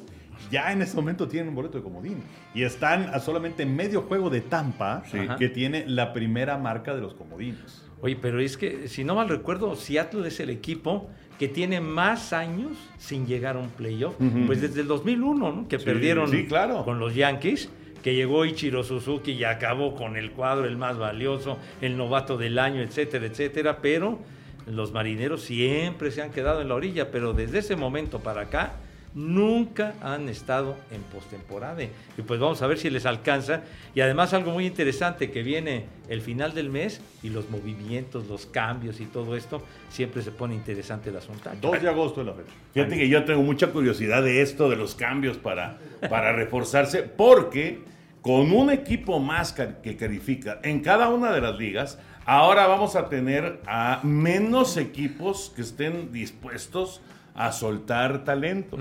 Ya 0.50 0.72
en 0.72 0.82
este 0.82 0.96
momento 0.96 1.28
tienen 1.28 1.48
un 1.50 1.54
boleto 1.54 1.78
de 1.78 1.84
comodín. 1.84 2.22
Y 2.54 2.62
están 2.62 3.10
a 3.14 3.20
solamente 3.20 3.64
medio 3.66 4.02
juego 4.02 4.30
de 4.30 4.40
Tampa, 4.40 5.02
Sí. 5.10 5.18
que 5.38 5.48
tiene 5.48 5.84
la 5.86 6.12
primera 6.12 6.56
marca 6.58 6.94
de 6.94 7.00
los 7.00 7.14
comodines. 7.14 7.84
Oye, 8.02 8.16
pero 8.20 8.40
es 8.40 8.56
que, 8.56 8.88
si 8.88 9.04
no 9.04 9.14
mal 9.14 9.28
recuerdo, 9.28 9.76
Seattle 9.76 10.26
es 10.26 10.40
el 10.40 10.50
equipo 10.50 11.08
que 11.38 11.48
tiene 11.48 11.80
más 11.80 12.32
años 12.32 12.72
sin 12.98 13.26
llegar 13.26 13.56
a 13.56 13.58
un 13.60 13.68
playoff. 13.70 14.14
Pues 14.46 14.60
desde 14.60 14.80
el 14.82 14.86
2001, 14.88 15.52
¿no? 15.52 15.68
Que 15.68 15.78
Sí, 15.78 15.84
perdieron 15.84 16.30
sí, 16.30 16.46
claro. 16.46 16.84
con 16.84 16.98
los 16.98 17.14
Yankees, 17.14 17.68
que 18.02 18.14
llegó 18.14 18.44
Ichiro 18.46 18.82
Suzuki 18.82 19.32
y 19.32 19.44
acabó 19.44 19.94
con 19.94 20.16
el 20.16 20.30
cuadro, 20.32 20.64
el 20.66 20.76
más 20.78 20.96
valioso, 20.98 21.58
el 21.82 21.96
novato 21.98 22.36
del 22.38 22.58
año, 22.58 22.80
etcétera, 22.80 23.26
etcétera. 23.26 23.78
Pero 23.82 24.18
los 24.66 24.92
marineros 24.92 25.42
siempre 25.42 26.10
se 26.10 26.22
han 26.22 26.30
quedado 26.30 26.62
en 26.62 26.68
la 26.68 26.74
orilla, 26.74 27.10
pero 27.10 27.32
desde 27.34 27.58
ese 27.58 27.76
momento 27.76 28.20
para 28.20 28.42
acá 28.42 28.72
nunca 29.14 29.94
han 30.02 30.28
estado 30.28 30.76
en 30.90 31.02
postemporada. 31.02 31.82
Y 31.82 32.22
pues 32.22 32.40
vamos 32.40 32.62
a 32.62 32.66
ver 32.66 32.78
si 32.78 32.90
les 32.90 33.06
alcanza. 33.06 33.62
Y 33.94 34.00
además 34.00 34.32
algo 34.34 34.52
muy 34.52 34.66
interesante 34.66 35.30
que 35.30 35.42
viene 35.42 35.86
el 36.08 36.20
final 36.20 36.54
del 36.54 36.70
mes 36.70 37.00
y 37.22 37.30
los 37.30 37.50
movimientos, 37.50 38.26
los 38.28 38.46
cambios 38.46 39.00
y 39.00 39.06
todo 39.06 39.36
esto, 39.36 39.62
siempre 39.88 40.22
se 40.22 40.30
pone 40.30 40.54
interesante 40.54 41.10
el 41.10 41.16
asunto. 41.16 41.50
2 41.60 41.82
de 41.82 41.88
agosto 41.88 42.20
de 42.20 42.26
la 42.26 42.34
fecha. 42.34 42.52
Fíjate 42.72 42.96
que 42.96 43.08
yo 43.08 43.24
tengo 43.24 43.42
mucha 43.42 43.68
curiosidad 43.68 44.22
de 44.22 44.42
esto, 44.42 44.68
de 44.68 44.76
los 44.76 44.94
cambios 44.94 45.36
para, 45.38 45.78
para 46.08 46.32
reforzarse, 46.32 47.02
porque 47.02 47.80
con 48.22 48.52
un 48.52 48.70
equipo 48.70 49.18
más 49.18 49.52
que 49.52 49.96
califica 49.96 50.60
en 50.62 50.80
cada 50.80 51.08
una 51.08 51.32
de 51.32 51.40
las 51.40 51.56
ligas, 51.56 51.98
ahora 52.26 52.66
vamos 52.66 52.94
a 52.96 53.08
tener 53.08 53.60
a 53.66 54.00
menos 54.02 54.76
equipos 54.76 55.52
que 55.56 55.62
estén 55.62 56.12
dispuestos 56.12 57.00
a 57.00 57.19
soltar 57.52 58.24
talento. 58.24 58.78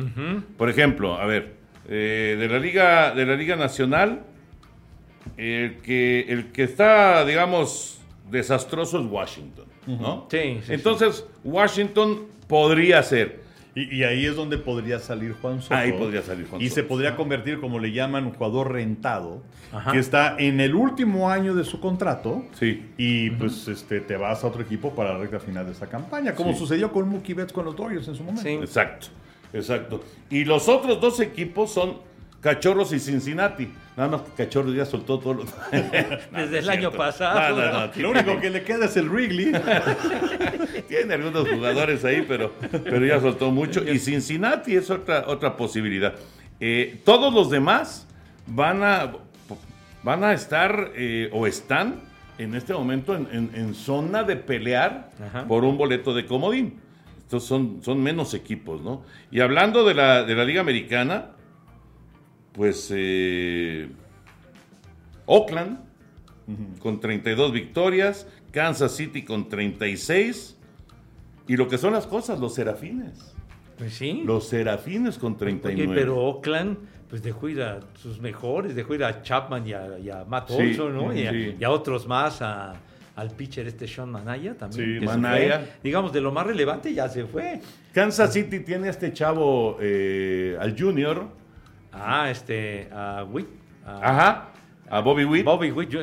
Por 0.57 0.69
ejemplo, 0.69 1.15
a 1.15 1.25
ver, 1.25 1.55
eh, 1.87 2.35
de 2.39 2.47
la 2.47 2.59
liga 2.59 3.13
de 3.15 3.25
la 3.25 3.35
liga 3.35 3.55
nacional, 3.55 4.21
el 5.37 5.77
que 5.77 6.25
el 6.27 6.51
que 6.51 6.63
está, 6.63 7.25
digamos, 7.25 7.99
desastroso 8.29 8.99
es 8.99 9.05
Washington, 9.05 9.65
¿no? 9.87 10.27
Sí, 10.29 10.59
sí, 10.63 10.73
Entonces, 10.73 11.25
Washington 11.43 12.27
podría 12.47 13.01
ser. 13.03 13.41
Y, 13.75 13.97
y 13.97 14.03
ahí 14.03 14.25
es 14.25 14.35
donde 14.35 14.57
podría 14.57 14.99
salir 14.99 15.35
Juan 15.41 15.61
Soto. 15.61 15.75
Ahí 15.75 15.91
podría 15.93 16.21
salir 16.23 16.47
Juan 16.47 16.61
Y 16.61 16.69
Soto. 16.69 16.75
se 16.81 16.83
podría 16.87 17.15
convertir, 17.15 17.59
como 17.59 17.79
le 17.79 17.91
llaman, 17.91 18.25
un 18.25 18.33
jugador 18.33 18.71
rentado, 18.73 19.43
Ajá. 19.71 19.91
que 19.91 19.99
está 19.99 20.35
en 20.39 20.59
el 20.59 20.73
último 20.75 21.29
año 21.29 21.53
de 21.53 21.63
su 21.63 21.79
contrato. 21.79 22.43
Sí. 22.53 22.87
Y 22.97 23.29
pues 23.31 23.67
este, 23.67 24.01
te 24.01 24.17
vas 24.17 24.43
a 24.43 24.47
otro 24.47 24.61
equipo 24.63 24.95
para 24.95 25.13
la 25.13 25.19
recta 25.19 25.39
final 25.39 25.65
de 25.65 25.71
esa 25.73 25.87
campaña, 25.87 26.33
como 26.35 26.53
Sí. 26.53 26.59
sucedió 26.59 26.91
con 26.91 27.07
Mookie 27.07 27.33
Betts 27.35 27.53
con 27.53 27.65
los 27.65 27.75
Dodgers 27.75 28.07
en 28.07 28.15
su 28.15 28.23
momento. 28.23 28.41
Sí. 28.49 28.55
Exacto, 28.55 29.07
exacto. 29.53 30.01
Y 30.29 30.45
los 30.45 30.67
otros 30.67 30.99
dos 30.99 31.19
equipos 31.19 31.71
son 31.71 31.97
Cachorros 32.41 32.93
y 32.93 32.99
Cincinnati. 32.99 33.69
Nada 33.97 34.09
más 34.09 34.21
que 34.21 34.31
Cachorros 34.45 34.73
ya 34.73 34.85
soltó 34.85 35.19
todos 35.19 35.35
los... 35.37 35.45
Desde 36.31 36.59
el 36.59 36.69
año 36.69 36.91
pasado. 36.91 37.55
No, 37.57 37.65
no, 37.71 37.87
no, 37.87 37.91
Lo 37.95 38.11
único 38.11 38.39
que 38.39 38.49
le 38.49 38.63
queda 38.63 38.85
es 38.85 38.95
el 38.97 39.09
Wrigley. 39.09 39.51
Tiene 40.87 41.13
algunos 41.15 41.47
jugadores 41.49 42.03
ahí, 42.05 42.23
pero, 42.27 42.53
pero 42.83 43.05
ya 43.05 43.19
soltó 43.19 43.51
mucho. 43.51 43.83
Y 43.83 43.99
Cincinnati 43.99 44.75
es 44.75 44.89
otra, 44.89 45.25
otra 45.27 45.55
posibilidad. 45.57 46.13
Eh, 46.59 47.01
todos 47.05 47.33
los 47.33 47.49
demás 47.49 48.07
van 48.47 48.83
a, 48.83 49.11
van 50.03 50.23
a 50.23 50.33
estar 50.33 50.91
eh, 50.95 51.29
o 51.33 51.45
están 51.47 51.95
en 52.37 52.55
este 52.55 52.73
momento 52.73 53.15
en, 53.15 53.27
en- 53.31 53.51
en 53.53 53.73
zona 53.75 54.23
de 54.23 54.37
pelear 54.37 55.09
Ajá. 55.27 55.45
por 55.45 55.63
un 55.65 55.77
boleto 55.77 56.13
de 56.13 56.25
comodín. 56.25 56.79
Estos 57.19 57.43
son, 57.45 57.81
son 57.83 58.01
menos 58.01 58.33
equipos, 58.33 58.81
¿no? 58.81 59.03
Y 59.29 59.41
hablando 59.41 59.83
de 59.85 59.93
la, 59.93 60.23
de 60.23 60.33
la 60.35 60.45
Liga 60.45 60.61
Americana, 60.61 61.31
pues 62.53 62.89
eh, 62.95 63.89
Oakland 65.25 65.79
con 66.81 66.99
32 66.99 67.51
victorias, 67.51 68.27
Kansas 68.51 68.95
City 68.95 69.23
con 69.23 69.47
36 69.49 70.57
y 71.47 71.55
lo 71.57 71.67
que 71.67 71.77
son 71.77 71.93
las 71.93 72.07
cosas, 72.07 72.39
los 72.39 72.55
serafines. 72.55 73.33
Pues 73.77 73.93
sí. 73.93 74.23
Los 74.25 74.47
serafines 74.49 75.17
con 75.17 75.33
Oye, 75.33 75.39
39. 75.39 75.93
pero 75.95 76.17
Oakland, 76.17 76.77
pues 77.09 77.21
dejó 77.21 77.49
ir 77.49 77.61
a 77.61 77.79
sus 77.95 78.19
mejores, 78.19 78.75
dejó 78.75 78.95
ir 78.95 79.03
a 79.03 79.21
Chapman 79.21 79.65
y 79.67 79.73
a, 79.73 79.99
y 79.99 80.09
a 80.09 80.25
Matt 80.25 80.49
Sí, 80.49 80.55
Olson, 80.57 80.93
¿no? 80.95 81.13
Y 81.15 81.27
a, 81.27 81.31
sí. 81.31 81.55
y 81.59 81.63
a 81.63 81.69
otros 81.69 82.07
más, 82.07 82.41
a- 82.41 82.73
al 83.15 83.31
pitcher 83.31 83.67
este 83.67 83.85
Sean 83.87 84.09
Manaya 84.11 84.55
también. 84.55 84.99
Sí, 85.01 85.05
Manaya. 85.05 85.59
fue. 85.59 85.69
digamos, 85.83 86.11
de 86.13 86.21
lo 86.21 86.31
más 86.31 86.47
relevante 86.47 86.93
ya 86.93 87.07
se 87.09 87.25
fue. 87.25 87.59
Kansas 87.93 88.33
City 88.33 88.61
tiene 88.61 88.87
a 88.87 88.91
este 88.91 89.11
chavo, 89.13 89.77
eh, 89.81 90.57
al 90.59 90.79
Junior, 90.79 91.27
Ah, 91.91 92.29
este, 92.29 92.89
a 92.91 93.23
Witt. 93.23 93.47
a 93.85 94.09
ajá, 94.09 94.49
a 94.89 94.99
Bobby 95.01 95.23
Witt, 95.23 95.45
Bobby 95.45 95.71
Witt 95.71 95.89
yo- 95.89 96.01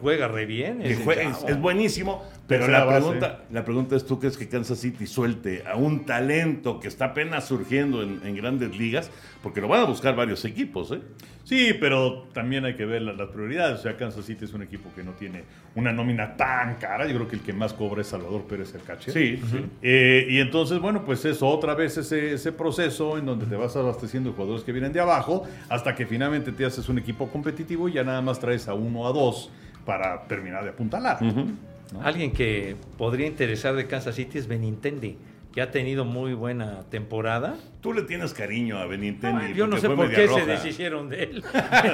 juega 0.00 0.28
re 0.28 0.46
bien. 0.46 0.82
ese 0.82 1.02
es, 1.48 1.60
buenísimo, 1.60 2.22
pero 2.46 2.68
la 2.68 2.86
pregunta, 2.86 3.44
la 3.50 3.64
pregunta 3.64 3.96
es, 3.96 4.04
¿tú 4.06 4.18
crees 4.18 4.36
que 4.36 4.48
Kansas 4.48 4.78
City 4.78 5.06
suelte 5.06 5.64
a 5.66 5.76
un 5.76 6.04
talento 6.04 6.78
que 6.80 6.88
está 6.88 7.06
apenas 7.06 7.46
surgiendo 7.46 8.02
en, 8.02 8.20
en 8.24 8.36
grandes 8.36 8.76
ligas? 8.76 9.10
Porque 9.42 9.60
lo 9.60 9.68
van 9.68 9.80
a 9.80 9.84
buscar 9.84 10.14
varios 10.16 10.44
equipos, 10.44 10.92
¿eh? 10.92 11.00
Sí, 11.46 11.74
pero 11.78 12.24
también 12.32 12.64
hay 12.64 12.74
que 12.74 12.84
ver 12.84 13.02
la- 13.02 13.12
las 13.12 13.28
prioridades. 13.28 13.78
O 13.78 13.82
sea, 13.84 13.96
Kansas 13.96 14.24
City 14.24 14.46
es 14.46 14.52
un 14.52 14.62
equipo 14.62 14.90
que 14.96 15.04
no 15.04 15.12
tiene 15.12 15.44
una 15.76 15.92
nómina 15.92 16.36
tan 16.36 16.74
cara. 16.74 17.06
Yo 17.06 17.14
creo 17.14 17.28
que 17.28 17.36
el 17.36 17.42
que 17.42 17.52
más 17.52 17.72
cobra 17.72 18.00
es 18.00 18.08
Salvador 18.08 18.42
Pérez 18.48 18.74
el 18.74 18.82
catcher. 18.82 19.14
Sí, 19.14 19.40
sí. 19.48 19.64
Eh, 19.80 20.26
y 20.28 20.40
entonces, 20.40 20.80
bueno, 20.80 21.04
pues 21.04 21.24
es 21.24 21.40
otra 21.42 21.74
vez 21.76 21.96
ese, 21.98 22.32
ese 22.34 22.50
proceso 22.50 23.16
en 23.16 23.26
donde 23.26 23.46
te 23.46 23.54
vas 23.54 23.76
abasteciendo 23.76 24.30
de 24.30 24.34
jugadores 24.34 24.64
que 24.64 24.72
vienen 24.72 24.92
de 24.92 24.98
abajo 24.98 25.44
hasta 25.68 25.94
que 25.94 26.04
finalmente 26.04 26.50
te 26.50 26.64
haces 26.64 26.88
un 26.88 26.98
equipo 26.98 27.28
competitivo 27.28 27.88
y 27.88 27.92
ya 27.92 28.02
nada 28.02 28.20
más 28.22 28.40
traes 28.40 28.66
a 28.66 28.74
uno 28.74 29.02
o 29.02 29.06
a 29.08 29.12
dos 29.12 29.48
para 29.84 30.24
terminar 30.26 30.64
de 30.64 30.70
apuntalar. 30.70 31.18
Alguien 32.02 32.32
que 32.32 32.74
podría 32.98 33.28
interesar 33.28 33.76
de 33.76 33.86
Kansas 33.86 34.16
City 34.16 34.38
es 34.38 34.48
Benintendi, 34.48 35.16
que 35.56 35.62
ha 35.62 35.70
tenido 35.70 36.04
muy 36.04 36.34
buena 36.34 36.82
temporada. 36.90 37.56
Tú 37.80 37.94
le 37.94 38.02
tienes 38.02 38.34
cariño 38.34 38.76
a 38.76 38.84
Benintendi. 38.84 39.54
Yo 39.54 39.66
no 39.66 39.78
sé 39.78 39.88
por 39.88 40.10
qué 40.10 40.28
se 40.28 40.44
deshicieron 40.44 41.08
de 41.08 41.22
él. 41.22 41.44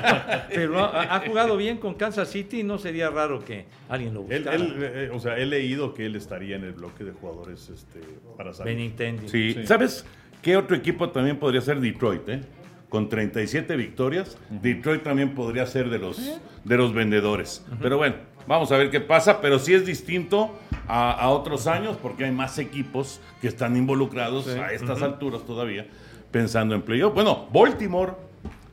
Pero 0.53 0.81
ha, 0.81 1.15
ha 1.15 1.21
jugado 1.21 1.57
bien 1.57 1.77
con 1.79 1.95
Kansas 1.95 2.29
City 2.29 2.59
y 2.59 2.63
no 2.65 2.79
sería 2.79 3.09
raro 3.09 3.45
que 3.45 3.67
alguien 3.89 4.15
lo 4.15 4.23
buscara. 4.23 4.57
él, 4.57 4.75
eh, 4.81 5.11
o 5.13 5.21
sea, 5.21 5.39
he 5.39 5.47
leído 5.47 5.95
que 5.95 6.07
él 6.07 6.17
estaría 6.17 6.57
en 6.57 6.65
el 6.65 6.73
bloque 6.73 7.05
de 7.05 7.13
jugadores 7.13 7.69
este, 7.69 8.01
para 8.37 8.53
salir. 8.53 8.75
Benintendi. 8.75 9.29
Sí. 9.29 9.55
Sí. 9.55 9.65
¿Sabes 9.65 10.05
qué 10.43 10.57
otro 10.57 10.75
equipo 10.75 11.11
también 11.11 11.39
podría 11.39 11.61
ser 11.61 11.79
Detroit, 11.79 12.29
eh? 12.31 12.41
Con 12.89 13.09
37 13.09 13.77
victorias, 13.77 14.39
Detroit 14.51 15.05
también 15.05 15.37
podría 15.37 15.67
ser 15.67 15.89
de 15.89 16.01
los, 16.01 16.41
de 16.65 16.77
los 16.77 16.93
vendedores. 16.93 17.65
Pero 17.81 17.97
bueno, 17.97 18.17
vamos 18.47 18.71
a 18.73 18.77
ver 18.77 18.91
qué 18.91 19.01
pasa, 19.01 19.41
pero 19.41 19.59
sí 19.59 19.75
es 19.75 19.85
distinto 19.87 20.57
a, 20.89 21.13
a 21.13 21.29
otros 21.31 21.67
años 21.67 21.97
porque 22.01 22.25
hay 22.25 22.33
más 22.33 22.59
equipos 22.59 23.21
que 23.41 23.49
están 23.49 23.77
involucrados 23.77 24.49
a 24.49 24.73
estas 24.73 25.03
alturas 25.03 25.43
todavía 25.47 25.87
pensando 26.31 26.75
en 26.75 26.83
playoff. 26.83 27.13
Bueno, 27.15 27.47
Baltimore, 27.53 28.13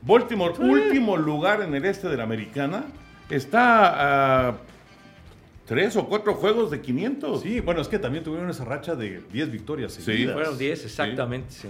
Baltimore, 0.02 0.54
último 0.58 1.16
lugar 1.16 1.60
en 1.62 1.74
el 1.74 1.84
este 1.84 2.08
de 2.08 2.16
la 2.16 2.22
americana, 2.24 2.84
está 3.28 4.48
a 4.48 4.56
tres 5.66 5.94
o 5.96 6.06
cuatro 6.06 6.34
juegos 6.34 6.70
de 6.70 6.80
500. 6.80 7.42
Sí, 7.42 7.60
bueno, 7.60 7.80
es 7.80 7.86
que 7.88 7.98
también 7.98 8.24
tuvieron 8.24 8.48
esa 8.50 8.64
racha 8.64 8.96
de 8.96 9.22
10 9.32 9.52
victorias 9.52 9.92
Sí. 9.92 10.02
seguidas. 10.02 10.34
Fueron 10.34 10.58
10, 10.58 10.84
exactamente. 10.84 11.48
sí. 11.50 11.68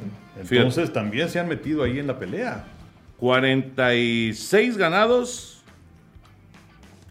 Entonces 0.51 0.93
también 0.93 1.29
se 1.29 1.39
han 1.41 1.49
metido 1.49 1.83
ahí 1.83 1.99
en 1.99 2.07
la 2.07 2.19
pelea. 2.19 2.65
46 3.19 4.77
ganados, 4.77 5.60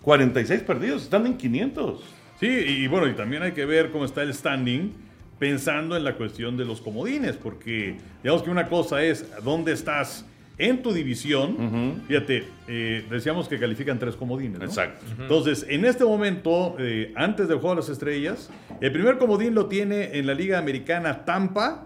46 0.09 0.63
perdidos, 0.63 1.03
están 1.03 1.27
en 1.27 1.37
500. 1.37 2.01
Sí, 2.39 2.47
y 2.47 2.87
bueno, 2.87 3.07
y 3.07 3.13
también 3.13 3.43
hay 3.43 3.51
que 3.51 3.63
ver 3.63 3.91
cómo 3.91 4.05
está 4.05 4.23
el 4.23 4.33
standing 4.33 4.91
pensando 5.37 5.95
en 5.95 6.03
la 6.03 6.15
cuestión 6.15 6.57
de 6.57 6.65
los 6.65 6.81
comodines, 6.81 7.35
porque 7.35 7.95
digamos 8.23 8.41
que 8.41 8.49
una 8.49 8.67
cosa 8.67 9.03
es 9.03 9.23
dónde 9.43 9.71
estás 9.71 10.25
en 10.57 10.81
tu 10.81 10.93
división. 10.93 12.01
Fíjate, 12.07 12.43
eh, 12.67 13.05
decíamos 13.07 13.47
que 13.47 13.59
califican 13.59 13.99
tres 13.99 14.15
comodines. 14.15 14.57
¿no? 14.57 14.65
Exacto. 14.65 15.05
Entonces, 15.19 15.63
en 15.69 15.85
este 15.85 16.03
momento, 16.03 16.75
eh, 16.79 17.13
antes 17.15 17.47
del 17.47 17.59
Juego 17.59 17.75
de 17.75 17.81
las 17.81 17.89
Estrellas, 17.89 18.49
el 18.81 18.91
primer 18.91 19.19
comodín 19.19 19.53
lo 19.53 19.67
tiene 19.67 20.17
en 20.17 20.25
la 20.25 20.33
Liga 20.33 20.57
Americana 20.57 21.23
Tampa, 21.23 21.85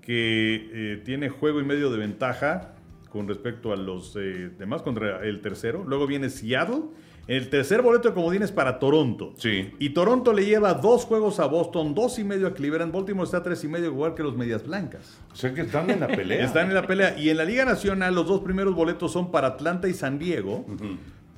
que 0.00 0.70
eh, 0.72 1.02
tiene 1.04 1.28
juego 1.28 1.60
y 1.60 1.64
medio 1.64 1.90
de 1.90 1.98
ventaja 1.98 2.72
con 3.10 3.28
respecto 3.28 3.72
a 3.72 3.76
los 3.76 4.16
eh, 4.16 4.50
demás 4.58 4.80
contra 4.80 5.22
el 5.22 5.42
tercero. 5.42 5.84
Luego 5.86 6.06
viene 6.06 6.30
Seattle. 6.30 6.84
El 7.28 7.50
tercer 7.50 7.82
boleto 7.82 8.08
de 8.08 8.14
comodines 8.14 8.50
para 8.50 8.78
Toronto. 8.78 9.34
Sí. 9.36 9.70
Y 9.78 9.90
Toronto 9.90 10.32
le 10.32 10.46
lleva 10.46 10.72
dos 10.72 11.04
juegos 11.04 11.38
a 11.40 11.44
Boston, 11.44 11.94
dos 11.94 12.18
y 12.18 12.24
medio 12.24 12.46
a 12.46 12.54
Cleveland. 12.54 12.90
Baltimore 12.90 13.26
está 13.26 13.36
a 13.36 13.42
tres 13.42 13.62
y 13.64 13.68
medio 13.68 13.88
igual 13.88 14.14
que 14.14 14.22
los 14.22 14.34
Medias 14.34 14.66
Blancas. 14.66 15.18
O 15.30 15.36
sea 15.36 15.52
que 15.52 15.60
están 15.60 15.90
en 15.90 16.00
la 16.00 16.08
pelea. 16.08 16.42
Están 16.46 16.68
en 16.68 16.74
la 16.74 16.86
pelea. 16.86 17.18
Y 17.18 17.28
en 17.28 17.36
la 17.36 17.44
Liga 17.44 17.66
Nacional, 17.66 18.14
los 18.14 18.26
dos 18.26 18.40
primeros 18.40 18.74
boletos 18.74 19.12
son 19.12 19.30
para 19.30 19.48
Atlanta 19.48 19.88
y 19.88 19.92
San 19.92 20.18
Diego. 20.18 20.64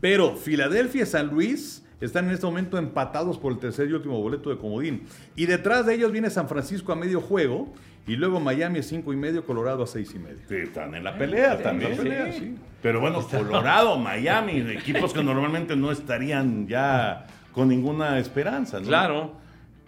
Pero 0.01 0.37
Filadelfia 0.37 1.03
y 1.03 1.07
San 1.07 1.27
Luis 1.27 1.85
están 2.01 2.27
en 2.27 2.35
este 2.35 2.47
momento 2.47 2.79
empatados 2.79 3.37
por 3.39 3.53
el 3.53 3.59
tercer 3.59 3.91
y 3.91 3.93
último 3.93 4.23
boleto 4.23 4.49
de 4.51 4.59
comodín. 4.59 5.03
Y 5.35 5.47
detrás 5.47 5.87
de 5.87 5.95
ellos 5.95 6.13
viene 6.13 6.31
San 6.31 6.49
Francisco 6.49 6.93
a 6.93 6.97
medio 6.97 7.21
juego. 7.21 7.73
Y 8.07 8.17
luego 8.17 8.41
Miami 8.41 8.81
a 8.81 8.83
cinco 8.83 9.13
y 9.13 9.17
medio, 9.17 9.45
Colorado 9.45 9.85
a 9.85 9.87
seis 9.87 10.13
y 10.15 10.19
medio. 10.19 10.41
Sí, 10.49 10.57
están 10.57 10.95
en 10.95 11.05
la 11.05 11.17
pelea 11.17 11.63
también. 11.63 11.93
en 11.93 11.97
la 11.97 12.03
pelea, 12.03 12.33
sí. 12.33 12.57
Pero 12.83 13.01
bueno, 13.01 13.23
Colorado, 13.27 13.99
Miami, 13.99 14.59
equipos 14.73 15.13
que 15.13 15.23
normalmente 15.23 15.77
no 15.77 15.93
estarían 15.93 16.67
ya 16.67 17.27
con 17.53 17.69
ninguna 17.69 18.19
esperanza. 18.19 18.81
¿no? 18.81 18.87
Claro. 18.87 19.33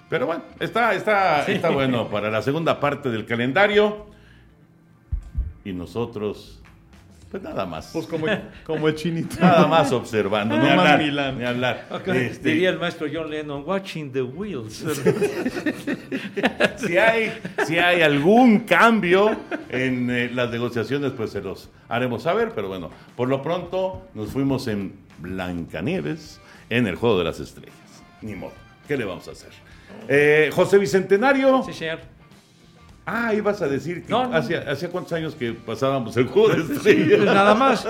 Pero 0.08 0.26
bueno, 0.26 0.42
está, 0.60 0.92
está, 0.94 1.44
está 1.46 1.70
bueno 1.70 2.08
para 2.08 2.30
la 2.30 2.42
segunda 2.42 2.78
parte 2.78 3.10
del 3.10 3.24
calendario. 3.24 4.06
Y 5.64 5.72
nosotros, 5.72 6.61
pues 7.32 7.42
nada 7.42 7.64
más. 7.64 7.88
Pues 7.94 8.06
como, 8.06 8.26
como 8.66 8.88
el 8.88 8.94
chinito. 8.94 9.36
Nada 9.40 9.66
más 9.66 9.90
observando. 9.90 10.54
Ni 10.54 10.60
No 10.60 10.76
más 10.76 10.78
hablar. 10.80 10.98
Milán. 11.02 11.38
Ni 11.38 11.44
hablar. 11.46 11.86
Este, 12.08 12.50
Diría 12.50 12.68
el 12.68 12.78
maestro 12.78 13.06
John 13.10 13.30
Lennon, 13.30 13.64
watching 13.66 14.12
the 14.12 14.20
wheels. 14.20 14.84
si 16.76 16.98
hay, 16.98 17.32
si 17.66 17.78
hay 17.78 18.02
algún 18.02 18.60
cambio 18.60 19.34
en 19.70 20.10
eh, 20.10 20.30
las 20.30 20.50
negociaciones, 20.50 21.12
pues 21.12 21.30
se 21.30 21.40
los 21.40 21.70
haremos 21.88 22.24
saber. 22.24 22.52
Pero 22.54 22.68
bueno, 22.68 22.90
por 23.16 23.28
lo 23.28 23.40
pronto 23.40 24.06
nos 24.12 24.28
fuimos 24.28 24.68
en 24.68 24.92
Blancanieves 25.16 26.38
en 26.68 26.86
el 26.86 26.96
Juego 26.96 27.16
de 27.16 27.24
las 27.24 27.40
Estrellas. 27.40 27.72
Ni 28.20 28.34
modo. 28.34 28.52
¿Qué 28.86 28.98
le 28.98 29.06
vamos 29.06 29.26
a 29.28 29.30
hacer? 29.30 29.52
Eh, 30.06 30.50
José 30.52 30.76
Bicentenario. 30.76 31.62
sí, 31.64 31.72
señor. 31.72 32.00
Ah, 33.06 33.34
ibas 33.34 33.60
a 33.62 33.68
decir 33.68 34.04
que 34.04 34.10
No, 34.10 34.28
no. 34.28 34.36
hacía, 34.36 34.60
hacía 34.70 34.88
cuántos 34.90 35.12
años 35.12 35.34
que 35.34 35.52
pasábamos 35.52 36.16
el 36.16 36.26
Juego 36.28 36.48
de 36.50 36.62
Pues 36.62 36.70
Estrellas. 36.78 37.24
nada 37.24 37.54
más. 37.54 37.86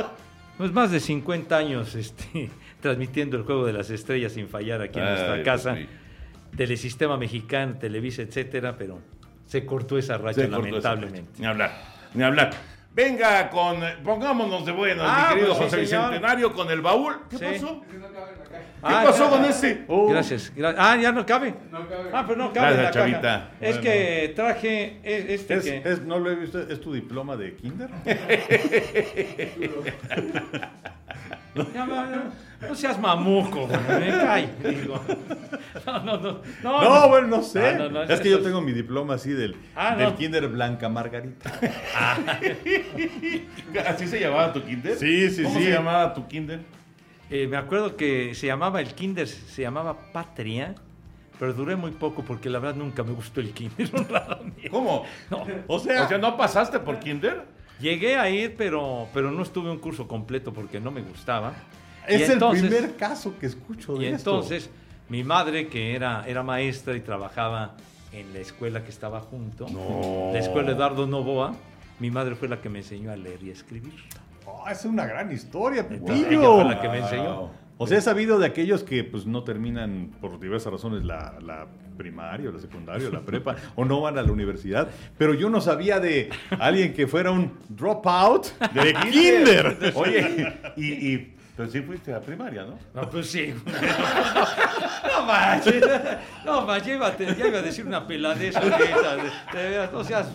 Pues 0.59 0.73
más 0.73 0.91
de 0.91 1.01
50 1.01 1.57
años 1.57 1.95
este, 1.95 2.51
transmitiendo 2.81 3.37
el 3.37 3.43
juego 3.45 3.67
de 3.67 3.73
las 3.73 3.91
estrellas 3.91 4.33
sin 4.33 4.49
fallar 4.49 4.81
aquí 4.83 4.99
en 4.99 5.05
nuestra 5.07 5.33
Ay, 5.35 5.43
casa. 5.43 5.73
Mío. 5.75 5.87
Telesistema 6.57 7.17
mexicano, 7.17 7.77
Televisa, 7.79 8.23
etcétera, 8.23 8.77
pero 8.77 9.01
se 9.47 9.65
cortó 9.65 9.97
esa 9.99 10.19
racha 10.19 10.43
Se 10.43 10.49
cortó 10.49 10.77
esa 10.79 10.91
lamentablemente. 10.95 11.31
racha. 11.31 11.41
Ni 11.41 11.47
hablar, 11.47 11.73
ni 12.15 12.23
hablar. 12.23 12.51
Venga 12.95 13.49
con, 13.49 13.81
pongámonos 14.05 14.67
de 14.67 14.73
buenos, 14.73 15.07
Ah, 15.09 15.29
mi 15.31 15.37
querido 15.37 15.57
pues 15.57 15.71
sí, 15.71 15.77
José 15.77 15.87
señor. 15.87 16.09
Bicentenario, 16.11 16.53
con 16.53 16.71
el 16.71 16.83
baúl. 16.83 17.15
¿Qué 17.31 17.39
Sí. 17.39 17.45
pasó? 17.45 17.81
¿Qué 17.91 17.99
Ah, 18.83 19.03
pasó 19.07 19.25
ya. 19.25 19.31
con 19.31 19.45
ese? 19.47 19.85
Oh. 19.89 20.09
Gracias, 20.11 20.53
gra- 20.55 20.75
Ah, 20.77 20.97
ya 21.01 21.11
no 21.11 21.25
cabe. 21.25 21.55
Ah, 22.13 22.25
pero 22.27 22.37
no 22.39 22.53
cabe 22.53 22.73
en 22.73 22.77
la 22.83 22.91
Gracias, 22.91 22.93
caja. 22.93 23.11
chavita. 23.23 23.51
Es 23.61 23.79
que 23.79 24.33
traje 24.37 25.01
e- 25.03 25.27
este 25.35 25.55
Es, 25.55 25.65
que... 25.65 25.83
es- 25.85 26.03
no 26.03 26.19
lo 26.19 26.31
he 26.33 26.35
visto, 26.35 26.61
¿es 26.61 26.81
tu 26.83 26.93
diploma 26.93 27.35
de 27.37 27.55
kinder? 27.57 27.89
No 31.55 32.75
seas 32.75 32.99
mamuco, 32.99 33.67
güey, 33.67 33.81
me 34.01 34.09
cae. 34.11 34.51
digo. 34.65 35.01
No, 35.85 35.99
no, 36.05 36.17
no. 36.19 36.41
No, 36.63 36.83
No, 36.83 37.09
bueno, 37.09 37.27
no 37.27 37.43
sé. 37.43 37.67
Ah, 37.71 37.75
no, 37.79 37.89
no, 37.91 38.03
es 38.03 38.21
que 38.21 38.29
eso 38.29 38.39
yo 38.39 38.45
tengo 38.45 38.61
mi 38.61 38.73
diploma 38.73 39.15
así 39.15 39.31
del, 39.31 39.57
Ah, 39.75 39.97
del 39.97 40.11
no. 40.11 40.17
kinder 40.17 40.47
Blanca 40.49 40.89
Margarita. 40.89 41.53
¿Así 43.87 44.07
se 44.07 44.21
llamaba 44.21 44.53
tu 44.53 44.63
kinder? 44.63 44.97
Sí, 44.97 45.31
sí, 45.31 45.43
¿Cómo 45.43 45.57
sí. 45.59 45.65
se 45.65 45.71
llamaba 45.71 46.15
tu 46.15 46.27
kinder? 46.29 46.61
Eh, 47.31 47.47
me 47.47 47.57
acuerdo 47.57 47.97
que 47.97 48.35
se 48.35 48.47
llamaba 48.47 48.81
el 48.81 48.95
kinder, 48.95 49.27
se 49.27 49.63
llamaba 49.63 49.97
Patria, 50.13 50.75
pero 51.39 51.53
duré 51.55 51.77
muy 51.77 51.91
poco 51.93 52.23
porque 52.23 52.51
la 52.51 52.59
verdad 52.59 52.77
nunca 52.77 53.03
me 53.03 53.13
gustó 53.13 53.41
el 53.41 53.51
kinder. 53.53 53.91
¿Cómo? 54.71 55.05
No. 55.31 55.45
O 55.67 55.79
sea, 55.79 56.05
O 56.05 56.09
sea, 56.09 56.19
¿no 56.19 56.37
pasaste 56.37 56.79
por 56.79 56.99
kinder? 56.99 57.45
Llegué 57.83 58.17
a 58.17 58.31
ir, 58.31 58.55
pero, 58.57 59.09
pero 59.13 59.31
no 59.33 59.43
estuve 59.43 59.71
un 59.71 59.79
curso 59.79 60.07
completo 60.07 60.53
porque 60.53 60.79
no 60.81 60.91
me 60.93 61.03
gustaba. 61.03 61.53
es 62.07 62.29
Y 62.29 62.33
el 62.33 62.39
primer 62.39 62.97
caso 62.97 63.35
que 63.39 63.47
escucho 63.47 63.95
de 63.97 64.05
Y 64.05 64.09
esto. 64.09 64.31
entonces, 64.31 64.71
mi 65.09 65.25
madre, 65.25 65.67
que 65.67 65.95
era, 65.97 66.25
era 66.27 66.43
maestra 66.43 66.97
y 66.97 67.01
trabajaba 67.01 67.75
en 68.13 68.33
la 68.33 68.39
escuela 68.39 68.85
que 68.85 68.91
estaba 68.91 69.21
junto, 69.21 69.67
No. 69.69 70.31
la 70.33 70.39
escuela 70.39 70.71
Eduardo 70.73 71.07
Novoa, 71.07 71.55
mi 71.99 72.11
madre 72.11 72.35
fue 72.37 72.47
la 72.49 72.61
que 72.61 72.69
me 72.69 72.79
enseñó 72.79 73.11
a 73.11 73.17
leer 73.17 73.43
y 73.43 73.51
a 73.51 73.53
escribir. 73.53 73.95
Oh, 74.47 74.63
esa 74.65 74.73
es 74.73 74.85
una 74.85 75.07
gran 75.07 75.31
historia, 75.33 75.87
Entonces, 75.89 76.27
ella 76.31 76.41
fue 76.41 76.65
la 76.65 76.81
que 76.81 76.89
me 76.89 76.99
enseñó. 76.99 77.51
O 77.83 77.87
sea, 77.87 77.99
he 77.99 78.03
sabido 78.03 78.39
de 78.39 78.47
aquellos 78.47 78.83
que 78.85 79.05
pues 79.05 79.27
no 79.27 79.45
terminan 79.45 80.11
por 80.21 80.39
diversas 80.41 80.73
razones 80.73 81.05
la, 81.05 81.35
la 81.43 81.67
primaria, 81.97 82.49
o 82.49 82.53
la 82.53 82.59
secundaria, 82.61 83.09
o 83.09 83.11
la 83.11 83.21
prepa, 83.21 83.57
o 83.77 83.85
no 83.85 84.01
van 84.01 84.17
a 84.19 84.23
la 84.23 84.33
universidad. 84.33 84.89
Pero 85.19 85.35
yo 85.35 85.51
no 85.51 85.61
sabía 85.61 86.01
de 86.01 86.31
alguien 86.59 86.95
que 86.95 87.07
fuera 87.07 87.31
un 87.31 87.53
dropout 87.69 88.47
de 88.73 88.95
kinder. 89.11 89.93
Oye, 89.95 90.55
y, 90.77 90.93
y 91.15 91.35
pues 91.57 91.71
sí 91.71 91.83
fuiste 91.83 92.15
a 92.15 92.21
primaria, 92.21 92.65
¿no? 92.65 92.79
No, 92.95 93.09
pues 93.11 93.27
sí. 93.31 93.53
No 95.13 95.27
manches. 95.27 95.85
No 96.45 96.63
manches, 96.67 96.87
ya 96.87 96.95
iba 96.95 97.07
a 97.09 97.17
te- 97.17 97.35
ya 97.37 97.47
iba 97.47 97.59
a 97.59 97.63
decir 97.63 97.87
una 97.87 98.07
peladez 98.07 98.57
ahorita. 98.57 99.17
De, 99.17 99.59
de 99.59 99.69
veras, 99.71 99.93
no 99.93 100.03
seas 100.03 100.27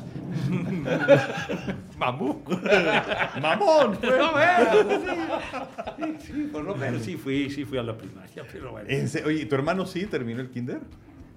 mamuco. 1.98 2.52
Mamón. 3.42 3.96
fue. 3.98 4.18
No, 4.18 4.32
bueno, 4.32 6.18
sí. 6.20 6.28
Sí, 6.28 6.50
por 6.52 6.64
lo 6.64 6.76
menos 6.76 7.02
sí 7.04 7.16
fui, 7.18 7.50
sí 7.50 7.66
fui 7.66 7.78
a 7.78 7.84
la 7.84 7.98
primaria, 7.98 8.44
pero 8.52 8.72
bueno. 8.72 8.88
Oye, 9.26 9.46
¿tu 9.46 9.56
hermano 9.56 9.86
sí 9.86 10.06
terminó 10.06 10.42
el 10.42 10.50
kinder? 10.50 10.80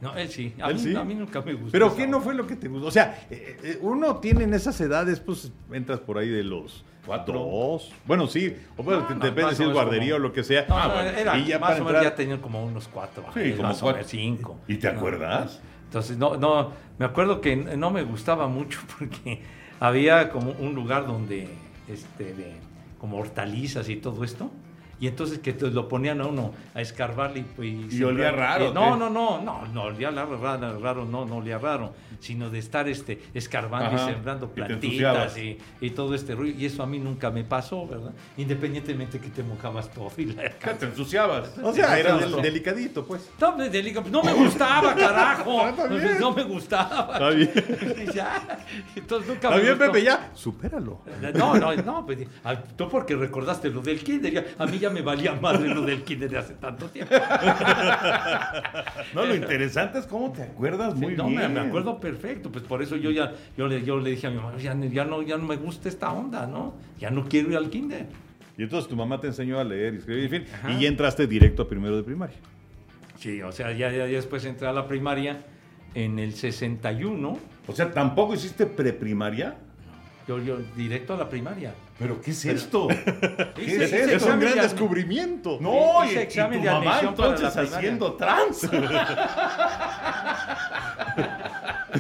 No, 0.01 0.15
él 0.17 0.29
sí. 0.31 0.55
A, 0.63 0.69
¿Él 0.71 0.77
mí, 0.77 0.81
sí? 0.81 0.97
a 0.97 1.05
mí 1.05 1.15
nunca 1.15 1.43
me 1.43 1.53
gustó. 1.53 1.73
¿Pero 1.73 1.95
qué 1.95 2.07
no 2.07 2.21
fue 2.23 2.35
lo 2.35 2.47
que 2.47 2.57
te 2.57 2.69
gustó? 2.69 2.87
O 2.87 2.91
sea, 2.91 3.27
eh, 3.31 3.57
eh, 3.63 3.79
uno 3.83 4.17
tiene 4.17 4.45
en 4.45 4.55
esas 4.55 4.81
edades, 4.81 5.21
pues 5.21 5.53
entras 5.73 6.01
por 6.01 6.17
ahí 6.17 6.29
de 6.31 6.43
los 6.43 6.85
Cuatro. 7.05 7.35
dos. 7.39 7.93
Bueno, 8.07 8.27
sí, 8.27 8.57
o 8.79 8.83
bueno, 8.83 9.07
No, 9.11 9.17
depende 9.23 9.55
si 9.55 9.63
o 9.63 9.67
es 9.69 9.73
guardería 9.75 10.13
como- 10.15 10.25
o 10.25 10.29
lo 10.29 10.33
que 10.33 10.43
sea. 10.43 10.65
No, 10.69 10.79
Ah, 10.79 10.89
no, 10.89 10.95
bueno. 10.95 11.11
era, 11.11 11.39
y 11.39 11.45
ya 11.47 11.59
más 11.59 11.71
para 11.73 11.83
o 11.83 11.85
menos 11.85 12.01
entrar- 12.01 12.13
ya 12.13 12.15
tenían 12.17 12.39
como 12.41 12.65
unos 12.65 12.89
cuatro. 12.89 13.25
Sí, 13.35 13.51
como 13.53 13.65
más 13.69 13.77
o 13.79 13.81
cuatro. 13.83 13.99
menos 13.99 14.11
cinco. 14.11 14.59
¿Y 14.69 14.77
te 14.77 14.91
No, 14.91 14.99
acuerdas? 14.99 15.61
Entonces, 15.85 16.17
no, 16.17 16.37
no, 16.37 16.73
me 16.99 17.05
acuerdo 17.05 17.41
que 17.43 17.57
no 17.57 17.91
me 17.91 18.03
gustaba 18.03 18.49
mucho 18.49 18.81
porque 18.99 19.43
había 19.81 20.29
como 20.29 20.53
un 20.53 20.75
lugar 20.75 21.07
donde, 21.07 21.49
este, 21.89 22.35
de, 22.35 22.53
como 23.01 23.19
hortalizas 23.19 23.89
y 23.89 23.97
todo 23.97 24.23
esto. 24.23 24.51
Y 25.01 25.07
entonces 25.07 25.39
que 25.39 25.55
te 25.55 25.71
lo 25.71 25.89
ponían 25.89 26.21
a 26.21 26.27
uno 26.27 26.53
a 26.75 26.81
escarbarle 26.83 27.45
y, 27.59 27.89
¿Y 27.97 28.03
olía 28.05 28.31
raro, 28.33 28.69
y- 28.71 28.75
no, 28.75 28.97
no, 28.97 29.09
no, 29.09 29.41
no, 29.41 29.67
no 29.67 29.83
olía 29.85 30.11
raro, 30.11 30.37
raro, 30.39 30.79
raro, 30.79 31.05
no, 31.07 31.25
no 31.25 31.37
olía 31.37 31.57
raro, 31.57 31.95
sino 32.21 32.51
de 32.51 32.59
estar 32.59 32.87
este, 32.87 33.19
escarbando 33.33 33.97
Ajá, 33.97 34.11
y 34.11 34.13
sembrando 34.13 34.47
y 34.47 34.61
plantitas 34.61 35.39
y, 35.39 35.57
y 35.81 35.91
todo 35.91 36.15
este 36.15 36.35
ruido. 36.35 36.59
Y 36.61 36.67
eso 36.67 36.83
a 36.83 36.87
mí 36.87 36.99
nunca 36.99 37.31
me 37.31 37.45
pasó, 37.45 37.87
¿verdad? 37.87 38.13
Independientemente 38.37 39.19
que 39.19 39.29
te 39.31 39.43
mojabas 39.43 39.91
todo 39.91 40.11
y 40.19 40.27
la 40.27 40.51
¿Qué, 40.51 40.71
¿Te 40.75 40.85
ensuciabas? 40.87 41.51
O 41.63 41.73
sea, 41.73 41.99
era 41.99 42.17
del- 42.19 42.43
delicadito, 42.43 43.07
pues. 43.07 43.31
no, 43.41 43.57
me, 43.57 43.71
delica- 43.71 44.03
no 44.11 44.23
me 44.23 44.35
gustaba, 44.35 44.95
carajo. 44.95 45.63
Bien. 45.89 46.19
No 46.21 46.33
me 46.33 46.43
gustaba. 46.45 47.13
Está 47.15 47.31
bien. 47.31 47.51
Y 48.07 48.13
ya. 48.13 48.65
Entonces 48.97 49.29
nunca 49.29 49.49
Está 49.49 49.57
me 49.57 49.63
bien, 49.63 49.79
gustó. 49.79 49.93
Pepe, 49.93 50.05
ya. 50.05 50.31
Supéralo. 50.35 51.01
No, 51.35 51.55
no, 51.57 51.75
no, 51.77 52.05
pues, 52.07 52.19
ah, 52.45 52.55
tú 52.77 52.89
porque 52.89 53.15
recordaste 53.17 53.71
lo 53.71 53.81
del 53.81 54.01
kinder, 54.03 54.33
ya- 54.33 54.45
a 54.59 54.67
mí 54.67 54.79
ya 54.79 54.90
me 54.91 55.03
valía 55.03 55.35
madre 55.35 55.69
lo 55.75 55.83
del 55.83 56.03
kinder 56.03 56.31
de 56.31 56.39
hace 56.39 56.55
tanto 56.55 56.89
tiempo. 56.89 57.15
No, 59.15 59.25
lo 59.25 59.35
interesante 59.35 59.99
es 59.99 60.07
cómo 60.07 60.31
te 60.33 60.43
acuerdas 60.43 60.95
muy 60.95 61.17
no, 61.17 61.29
me, 61.29 61.39
bien. 61.39 61.53
me 61.55 61.61
acuerdo 61.61 61.99
perfecto, 61.99 62.51
pues 62.51 62.65
por 62.65 62.83
eso 62.83 62.97
yo 62.97 63.11
ya, 63.11 63.33
yo 63.57 63.67
le, 63.67 63.83
yo 63.83 63.99
le 63.99 64.11
dije 64.11 64.27
a 64.29 64.31
mi 64.31 64.37
mamá, 64.37 64.57
ya, 64.59 64.75
ya 64.75 65.05
no, 65.05 65.23
ya 65.23 65.37
no 65.37 65.45
me 65.47 65.57
gusta 65.57 65.89
esta 65.89 66.13
onda, 66.13 66.47
¿no? 66.47 66.75
Ya 66.99 67.11
no 67.11 67.25
quiero 67.25 67.51
ir 67.51 67.57
al 67.57 67.71
kinder. 67.71 68.07
Y 68.57 68.63
entonces 68.63 68.89
tu 68.89 68.97
mamá 68.97 69.21
te 69.21 69.27
enseñó 69.29 69.59
a 69.59 69.65
leer 69.65 69.95
y 69.95 69.97
escribir, 69.99 70.25
en 70.25 70.31
fin, 70.31 70.55
Ajá. 70.55 70.73
y 70.73 70.83
ya 70.83 70.89
entraste 70.89 71.27
directo 71.27 71.63
a 71.63 71.69
primero 71.69 71.97
de 71.97 72.03
primaria. 72.03 72.37
Sí, 73.19 73.43
o 73.43 73.51
sea, 73.53 73.73
ya, 73.73 73.91
ya, 73.91 74.07
ya 74.07 74.17
después 74.17 74.45
entré 74.45 74.67
a 74.69 74.73
la 74.73 74.87
primaria 74.87 75.43
en 75.95 76.19
el 76.19 76.35
61, 76.35 77.39
O 77.67 77.73
sea, 77.73 77.91
¿tampoco 77.91 78.35
hiciste 78.35 78.67
preprimaria? 78.67 79.57
yo, 80.29 80.39
yo 80.43 80.59
directo 80.77 81.15
a 81.15 81.17
la 81.17 81.29
primaria. 81.29 81.75
¿Pero 82.01 82.21
qué 82.21 82.31
es 82.33 82.45
esto? 82.47 82.89
¿Qué 83.55 83.65
es 83.85 83.93
eso? 83.93 84.11
Es 84.17 84.23
un 84.25 84.41
gran 84.41 84.55
de 84.55 84.63
descubrimiento. 84.63 85.59
No, 85.61 86.03
y, 86.05 86.15
y 86.15 86.17
examen 86.17 86.59
tu 86.61 86.65
de 86.65 86.71
mamá 86.73 87.01
entonces 87.03 87.55
haciendo 87.57 88.15
trans. 88.15 88.69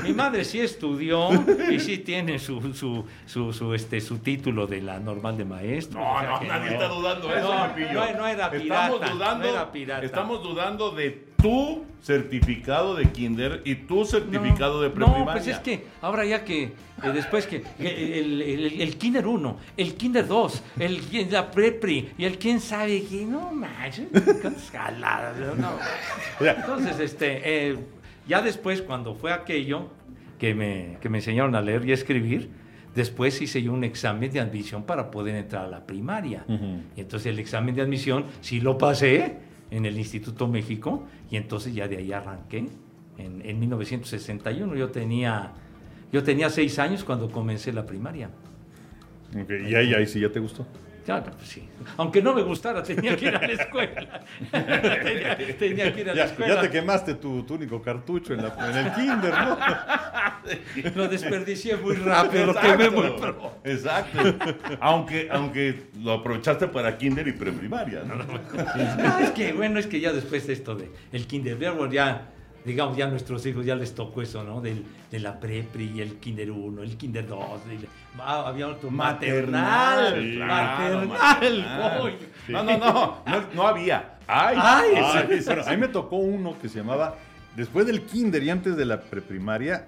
Mi 0.04 0.12
madre 0.14 0.44
sí 0.44 0.60
estudió 0.60 1.28
y 1.70 1.78
sí 1.80 1.98
tiene 1.98 2.38
su, 2.38 2.72
su, 2.74 3.04
su, 3.26 3.52
su, 3.52 3.74
este, 3.74 4.00
su 4.00 4.18
título 4.18 4.66
de 4.66 4.80
la 4.80 4.98
normal 5.00 5.36
de 5.36 5.44
maestro. 5.44 6.00
No, 6.00 6.14
O 6.14 6.20
sea 6.20 6.30
no, 6.30 6.40
que 6.40 6.46
nadie 6.46 6.66
no. 6.70 6.72
está 6.72 6.88
dudando 6.88 7.34
eso, 7.34 7.48
No, 7.48 7.66
no, 7.66 8.12
no 8.18 8.26
era 8.26 8.50
pirata, 8.50 8.86
Estamos 8.86 9.00
dudando, 9.12 9.44
no 9.44 9.50
era 9.50 9.72
pirata. 9.72 10.06
Estamos 10.06 10.42
dudando 10.42 10.90
de 10.92 11.10
tu 11.42 11.84
certificado 12.02 12.94
de 12.94 13.10
kinder 13.10 13.62
y 13.64 13.74
tu 13.74 14.04
certificado 14.04 14.80
de 14.80 14.88
No, 14.90 14.94
preprimaria. 14.94 15.32
pues 15.32 15.46
es 15.48 15.58
que 15.58 15.86
ahora 16.02 16.24
ya 16.24 16.44
que 16.44 16.62
eh, 16.64 16.72
después 17.12 17.46
que 17.46 17.56
eh, 17.78 18.20
el, 18.20 18.40
el- 18.42 18.80
el 18.80 18.96
Kinder 18.96 19.26
1, 19.26 19.56
el 19.76 19.89
Kinder 19.94 20.26
2, 20.26 20.62
el, 20.78 21.30
la 21.30 21.50
Prepri 21.50 22.10
y 22.18 22.24
el 22.24 22.38
quién 22.38 22.60
sabe 22.60 23.04
qué, 23.04 23.24
no 23.24 23.52
manches, 23.52 24.08
cuántas 24.10 24.70
jaladas, 24.70 25.36
no. 25.58 25.72
Entonces, 26.40 26.98
este, 27.00 27.40
eh, 27.44 27.78
ya 28.28 28.42
después 28.42 28.82
cuando 28.82 29.14
fue 29.14 29.32
aquello 29.32 29.88
que 30.38 30.54
me, 30.54 30.98
que 31.00 31.08
me 31.08 31.18
enseñaron 31.18 31.54
a 31.54 31.60
leer 31.60 31.86
y 31.86 31.90
a 31.90 31.94
escribir, 31.94 32.50
después 32.94 33.40
hice 33.40 33.62
yo 33.62 33.72
un 33.72 33.84
examen 33.84 34.30
de 34.32 34.40
admisión 34.40 34.84
para 34.84 35.10
poder 35.10 35.36
entrar 35.36 35.64
a 35.64 35.68
la 35.68 35.86
primaria. 35.86 36.44
Y 36.96 37.00
entonces 37.00 37.26
el 37.26 37.38
examen 37.38 37.74
de 37.74 37.82
admisión 37.82 38.24
sí 38.40 38.60
lo 38.60 38.78
pasé 38.78 39.36
en 39.70 39.86
el 39.86 39.98
Instituto 39.98 40.48
México 40.48 41.04
y 41.30 41.36
entonces 41.36 41.74
ya 41.74 41.88
de 41.88 41.98
ahí 41.98 42.12
arranqué. 42.12 42.68
En, 43.18 43.42
en 43.44 43.60
1961 43.60 44.74
yo 44.76 44.90
tenía, 44.90 45.52
yo 46.12 46.22
tenía 46.22 46.48
seis 46.50 46.78
años 46.78 47.04
cuando 47.04 47.30
comencé 47.30 47.72
la 47.72 47.84
primaria. 47.84 48.30
Y 49.68 49.74
ahí, 49.74 49.94
ahí 49.94 50.06
sí 50.06 50.20
ya 50.20 50.28
te 50.30 50.40
gustó. 50.40 50.66
Ya, 51.06 51.24
pues 51.24 51.48
sí. 51.48 51.66
Aunque 51.96 52.20
no 52.22 52.34
me 52.34 52.42
gustara, 52.42 52.82
tenía 52.82 53.16
que 53.16 53.26
ir 53.28 53.34
a 53.34 53.40
la 53.40 53.52
escuela. 53.52 54.20
tenía, 54.52 55.56
tenía 55.58 55.94
que 55.94 56.00
ir 56.02 56.10
a 56.10 56.14
la 56.14 56.16
Ya, 56.16 56.24
escuela. 56.26 56.54
ya 56.54 56.60
te 56.60 56.70
quemaste 56.70 57.14
tu, 57.14 57.42
tu 57.44 57.54
único 57.54 57.80
cartucho 57.80 58.34
en, 58.34 58.42
la- 58.42 58.54
en 58.70 58.76
el 58.86 58.92
kinder, 58.92 59.32
¿no? 59.32 59.58
Lo 60.94 61.08
desperdicié 61.08 61.76
muy 61.76 61.94
rápido, 61.96 62.46
lo 62.46 62.54
quemé 62.54 62.90
muy 62.90 63.06
Exacto, 63.06 63.20
pro. 63.20 63.52
exacto. 63.64 64.18
aunque, 64.80 65.28
aunque 65.30 65.86
lo 66.00 66.12
aprovechaste 66.12 66.68
para 66.68 66.96
kinder 66.96 67.26
y 67.28 67.32
preprimaria, 67.32 68.02
¿no? 68.04 68.16
No, 68.16 69.18
es 69.20 69.30
que 69.30 69.52
bueno, 69.52 69.78
es 69.78 69.86
que 69.86 70.00
ya 70.00 70.12
después 70.12 70.46
de 70.46 70.52
esto 70.54 70.74
de 70.74 70.90
el 71.12 71.26
Kinder 71.26 71.58
ya 71.90 72.28
digamos 72.64 72.96
ya 72.96 73.06
a 73.06 73.08
nuestros 73.08 73.44
hijos 73.46 73.64
ya 73.64 73.74
les 73.74 73.94
tocó 73.94 74.22
eso, 74.22 74.42
¿no? 74.44 74.60
Del, 74.60 74.84
de 75.10 75.18
la 75.20 75.38
prepri, 75.40 76.00
el 76.00 76.16
Kinder 76.18 76.50
1, 76.50 76.82
el 76.82 76.96
Kinder 76.96 77.26
2, 77.26 77.40
el- 77.70 77.88
ah, 78.18 78.44
había 78.46 78.68
otro 78.68 78.90
Maternal, 78.90 80.14
maternal, 80.14 80.34
claro, 80.36 81.06
maternal, 81.06 81.08
maternal. 81.08 82.00
coño. 82.00 82.16
No, 82.48 82.62
no, 82.64 82.78
no, 82.78 83.22
no, 83.26 83.42
no 83.54 83.66
había. 83.66 84.18
Ay, 84.26 84.56
Ay, 84.60 84.90
sí, 85.28 85.38
sí, 85.40 85.44
bueno, 85.46 85.62
sí. 85.64 85.68
a 85.68 85.72
mí 85.72 85.78
me 85.78 85.88
tocó 85.88 86.16
uno 86.16 86.56
que 86.60 86.68
se 86.68 86.78
llamaba, 86.78 87.16
después 87.56 87.86
del 87.86 88.02
kinder 88.02 88.42
y 88.42 88.50
antes 88.50 88.76
de 88.76 88.84
la 88.84 89.00
preprimaria, 89.00 89.86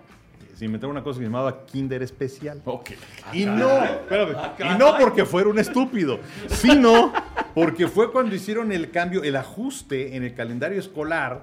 se 0.62 0.66
inventaron 0.66 0.92
una 0.94 1.02
cosa 1.02 1.18
que 1.18 1.24
se 1.24 1.28
llamaba 1.28 1.66
kinder 1.66 2.04
especial. 2.04 2.62
Ok. 2.66 2.90
Y 3.32 3.46
no, 3.46 3.82
espérame, 3.82 4.32
Ah, 4.36 4.54
y 4.76 4.78
no 4.78 4.96
porque 4.96 5.24
fuera 5.24 5.48
un 5.48 5.58
estúpido, 5.58 6.20
sino 6.48 7.12
Porque 7.52 7.88
fue 7.88 8.12
cuando 8.12 8.34
hicieron 8.34 8.70
el 8.70 8.90
cambio, 8.92 9.24
el 9.24 9.34
ajuste 9.36 10.14
en 10.16 10.22
el 10.22 10.34
calendario 10.34 10.78
escolar. 10.78 11.42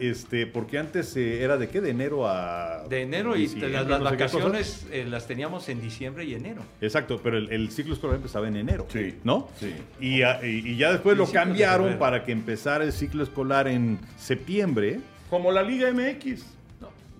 Este, 0.00 0.46
porque 0.48 0.78
antes 0.78 1.16
eh, 1.16 1.42
era 1.44 1.56
de 1.56 1.68
qué? 1.68 1.80
De 1.80 1.90
enero 1.90 2.26
a. 2.28 2.84
De 2.88 3.02
enero 3.02 3.36
y 3.36 3.42
diciembre, 3.42 3.70
las, 3.70 3.86
no 3.86 3.96
sé 3.98 4.02
vacaciones 4.02 4.86
eh, 4.90 5.06
las 5.08 5.26
teníamos 5.28 5.68
en 5.68 5.80
diciembre 5.80 6.24
y 6.24 6.34
enero. 6.34 6.62
Exacto, 6.80 7.20
pero 7.22 7.38
el, 7.38 7.50
el 7.52 7.70
ciclo 7.70 7.94
escolar 7.94 8.16
empezaba 8.16 8.48
en 8.48 8.56
enero. 8.56 8.86
Sí. 8.92 9.14
¿No? 9.22 9.48
Sí. 9.60 9.72
Y, 10.00 10.22
a- 10.22 10.44
y- 10.44 10.72
y 10.72 10.76
ya 10.76 10.90
después 10.92 11.16
lo 11.16 11.24
de 11.26 11.32
cambiaron 11.32 11.98
para 11.98 12.24
que 12.24 12.32
empezara 12.32 12.82
el 12.84 12.92
ciclo 12.92 13.22
escolar 13.22 13.68
en 13.68 13.98
septiembre. 14.18 14.98
Como 15.30 15.50
la 15.52 15.62
Liga 15.62 15.90
MX. 15.92 16.55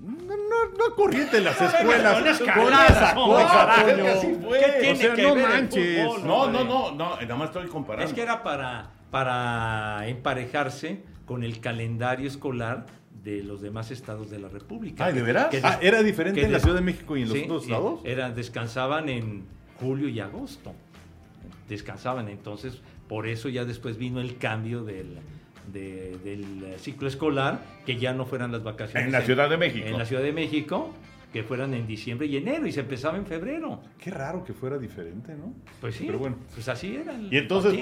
No, 0.07 0.37
no, 0.37 0.79
no 0.79 0.95
corriente 0.95 1.39
en 1.39 1.45
las 1.45 1.61
escuelas. 1.61 2.17
así 2.17 2.45
fue. 4.41 4.59
¿Qué 4.59 4.67
O 4.67 4.81
tiene 4.81 4.97
sea, 4.97 5.15
que 5.15 5.23
no 5.23 5.35
ver 5.35 5.45
el 5.45 5.51
manches. 5.51 6.05
fútbol, 6.07 6.27
No, 6.27 6.51
no, 6.51 6.65
no, 6.65 6.93
no, 6.93 7.21
nada 7.21 7.37
más 7.37 7.49
estoy 7.49 7.67
comparando. 7.69 8.09
Es 8.09 8.15
que 8.15 8.23
era 8.23 8.43
para, 8.43 8.91
para 9.11 10.07
emparejarse 10.09 11.03
con 11.25 11.43
el 11.43 11.61
calendario 11.61 12.29
escolar 12.29 12.87
de 13.25 13.43
los 13.43 13.61
demás 13.61 13.91
estados 13.91 14.31
de 14.31 14.39
la 14.39 14.49
República. 14.49 15.07
Ay, 15.07 15.15
¿de 15.15 15.23
veras? 15.23 15.47
Que 15.49 15.61
Ah, 15.63 15.79
¿era 15.83 16.03
diferente 16.03 16.45
en 16.45 16.53
la 16.53 16.61
Ciudad 16.61 16.77
de 16.77 16.83
México 16.83 17.17
y 17.17 17.23
en 17.23 17.29
los 17.29 17.39
Sí, 17.39 17.45
otros 17.45 17.65
estados? 17.65 18.01
Era, 18.05 18.31
descansaban 18.31 19.09
en 19.09 19.45
julio 19.81 20.09
y 20.09 20.21
agosto. 20.21 20.73
Descansaban, 21.69 22.29
entonces, 22.29 22.81
por 23.09 23.27
eso 23.27 23.49
ya 23.49 23.65
después 23.65 23.99
vino 23.99 24.21
el 24.21 24.39
cambio 24.39 24.85
del, 24.85 25.19
de- 25.73 26.17
del 26.25 26.79
ciclo 26.79 27.09
escolar, 27.09 27.61
que 27.85 27.97
ya 27.97 28.13
no 28.13 28.27
fueran 28.27 28.53
las 28.53 28.63
vacaciones. 28.63 29.07
En 29.07 29.13
la 29.13 29.23
Ciudad 29.23 29.49
de 29.51 29.57
México. 29.57 29.87
En 29.87 29.99
la 29.99 30.05
Ciudad 30.05 30.23
de 30.23 30.33
México, 30.33 30.93
que 31.33 31.43
fueran 31.43 31.75
en 31.75 31.87
diciembre 31.87 32.27
y 32.27 32.37
enero, 32.37 32.67
y 32.67 32.73
se 32.73 32.81
empezaba 32.81 33.19
en 33.19 33.27
febrero. 33.27 33.81
Qué 33.99 34.11
raro 34.11 34.43
que 34.45 34.55
fuera 34.55 34.79
diferente, 34.79 35.35
¿no? 35.35 35.53
Pues 35.81 35.97
sí, 35.97 36.05
Pero 36.07 36.19
bueno. 36.19 36.37
pues 36.55 36.67
así 36.69 36.97
era. 36.97 37.15
el 37.15 37.33
Y 37.33 37.37
entonces, 37.37 37.75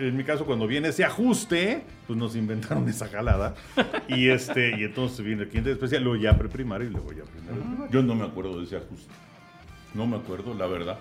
en 0.00 0.16
mi 0.16 0.24
caso, 0.24 0.44
cuando 0.44 0.66
viene 0.66 0.88
ese 0.88 1.04
ajuste, 1.04 1.82
pues 2.06 2.18
nos 2.18 2.34
inventaron 2.34 2.88
esa 2.88 3.06
jalada. 3.08 3.54
y 4.08 4.28
este, 4.30 4.78
y 4.80 4.84
entonces 4.84 5.24
viene 5.24 5.42
el 5.44 5.48
quinto 5.48 5.70
especial, 5.70 6.02
luego 6.02 6.20
ya 6.20 6.36
preprimario 6.36 6.88
y 6.88 6.90
luego 6.90 7.12
ya 7.12 7.22
primero. 7.24 7.88
Yo 7.90 8.02
no 8.02 8.14
me 8.16 8.24
acuerdo 8.24 8.58
de 8.58 8.64
ese 8.64 8.76
ajuste. 8.76 9.12
No 9.94 10.06
me 10.06 10.16
acuerdo, 10.16 10.54
la 10.54 10.66
verdad. 10.66 10.98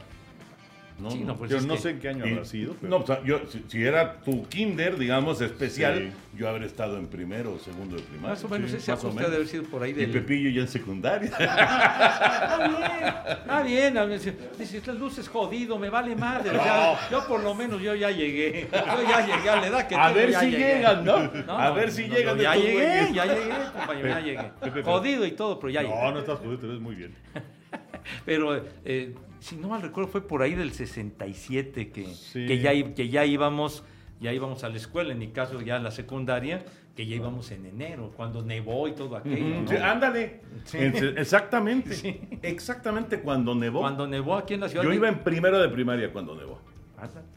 No, 0.99 1.11
Sí, 1.11 1.19
no. 1.19 1.27
no, 1.27 1.35
pues 1.37 1.51
Yo 1.51 1.61
no 1.61 1.75
que- 1.75 1.79
sé 1.79 1.89
en 1.91 1.99
qué 1.99 2.09
año 2.09 2.25
Y- 2.25 2.31
habrá 2.31 2.45
sido, 2.45 2.73
pero 2.81 2.89
No, 2.89 3.03
o 3.03 3.05
sea, 3.05 3.23
yo, 3.23 3.39
si, 3.51 3.63
si 3.67 3.83
era 3.83 4.19
tu 4.21 4.47
kinder, 4.47 4.97
digamos, 4.97 5.39
especial, 5.41 6.11
Sí. 6.11 6.37
yo 6.39 6.49
habré 6.49 6.65
estado 6.65 6.97
en 6.97 7.05
primero 7.07 7.53
o 7.53 7.59
segundo 7.59 7.95
de 7.97 8.01
primaria. 8.01 8.29
Más 8.29 8.43
o 8.43 8.49
menos 8.49 8.71
Sí, 8.71 8.77
ese 8.77 8.91
más 8.91 9.03
o 9.03 9.07
ajuste 9.09 9.23
debe 9.25 9.37
menos. 9.37 9.49
haber 9.53 9.61
sido 9.61 9.71
por 9.71 9.83
ahí 9.83 9.91
Y 9.91 9.93
del... 9.93 10.09
Pepillo 10.11 10.49
ya 10.49 10.61
en 10.61 10.67
secundaria. 10.67 11.29
Está 11.29 12.67
bien, 12.67 13.07
está 13.29 13.61
bien. 13.63 13.97
a 13.97 14.05
ver, 14.05 14.19
si- 14.19 14.33
Dice, 14.57 14.81
las 14.87 14.95
luces 14.97 15.29
jodido, 15.29 15.77
me 15.77 15.89
vale 15.91 16.15
madre. 16.15 16.49
o 16.57 16.63
sea, 16.63 17.09
yo 17.11 17.27
por 17.27 17.43
lo 17.43 17.53
menos 17.53 17.79
yo 17.81 17.93
ya 17.93 18.09
llegué. 18.09 18.67
Yo 18.71 19.03
ya 19.07 19.25
llegué 19.25 19.49
a 19.51 19.55
la 19.57 19.67
edad 19.67 19.87
que 19.87 19.95
A 19.95 20.07
tengo, 20.07 20.15
ver 20.15 20.33
si 20.33 20.45
llegué. 20.49 20.57
llegan, 20.75 21.05
¿no? 21.05 21.19
No, 21.45 21.57
A 21.57 21.69
no, 21.69 21.73
ver 21.75 21.91
si 21.91 22.07
no, 22.07 22.15
llegan 22.15 22.37
no, 22.37 22.43
Ya 22.43 22.55
llegué, 22.55 22.73
güeyes. 22.73 23.13
ya 23.13 23.25
llegué, 23.25 23.53
compañero, 23.77 24.07
ya 24.09 24.19
llegué. 24.21 24.83
Jodido 24.83 25.25
y 25.27 25.31
todo, 25.31 25.59
pero 25.59 25.69
ya 25.69 25.83
no, 25.83 25.89
llegué. 25.89 26.11
no 26.11 26.19
estás 26.19 26.39
jodido, 26.39 26.57
te 26.57 26.67
ves 26.67 26.79
muy 26.79 26.95
bien. 26.95 27.13
Pero, 28.25 28.55
eh, 28.85 29.13
si 29.47 29.55
no 29.55 29.69
mal 29.69 29.81
recuerdo, 29.81 30.09
fue 30.09 30.27
por 30.27 30.41
ahí 30.41 30.55
del 30.55 30.71
67 30.71 31.89
que, 31.91 32.05
Sí. 32.07 32.45
que, 32.45 32.59
ya, 32.59 32.71
que 32.93 33.09
ya 33.09 33.25
íbamos 33.25 33.83
ya 34.19 34.33
íbamos 34.33 34.63
a 34.63 34.69
la 34.69 34.77
escuela, 34.77 35.11
en 35.13 35.19
mi 35.19 35.27
caso 35.27 35.61
ya 35.61 35.75
a 35.75 35.79
la 35.79 35.91
secundaria, 35.91 36.65
que 36.95 37.05
ya 37.05 37.15
íbamos 37.17 37.51
en 37.51 37.67
enero, 37.67 38.11
cuando 38.17 38.41
nevó 38.43 38.87
y 38.87 38.93
todo 38.93 39.15
aquello. 39.15 39.61
¿no? 39.61 39.67
sí, 39.67 39.75
ándale. 39.75 40.41
Sí. 40.65 40.77
En- 40.79 41.17
Exactamente. 41.19 41.93
Sí. 41.93 42.19
Exactamente 42.41 43.19
cuando 43.21 43.53
nevó. 43.53 43.81
Cuando 43.81 44.07
nevó 44.07 44.35
aquí 44.35 44.55
en 44.55 44.61
la 44.61 44.69
ciudad 44.69 44.83
Yo 44.83 44.89
de- 44.89 44.95
iba 44.95 45.07
en 45.07 45.19
primero 45.19 45.59
de 45.61 45.69
primaria 45.69 46.11
cuando 46.11 46.35
nevó. 46.35 46.59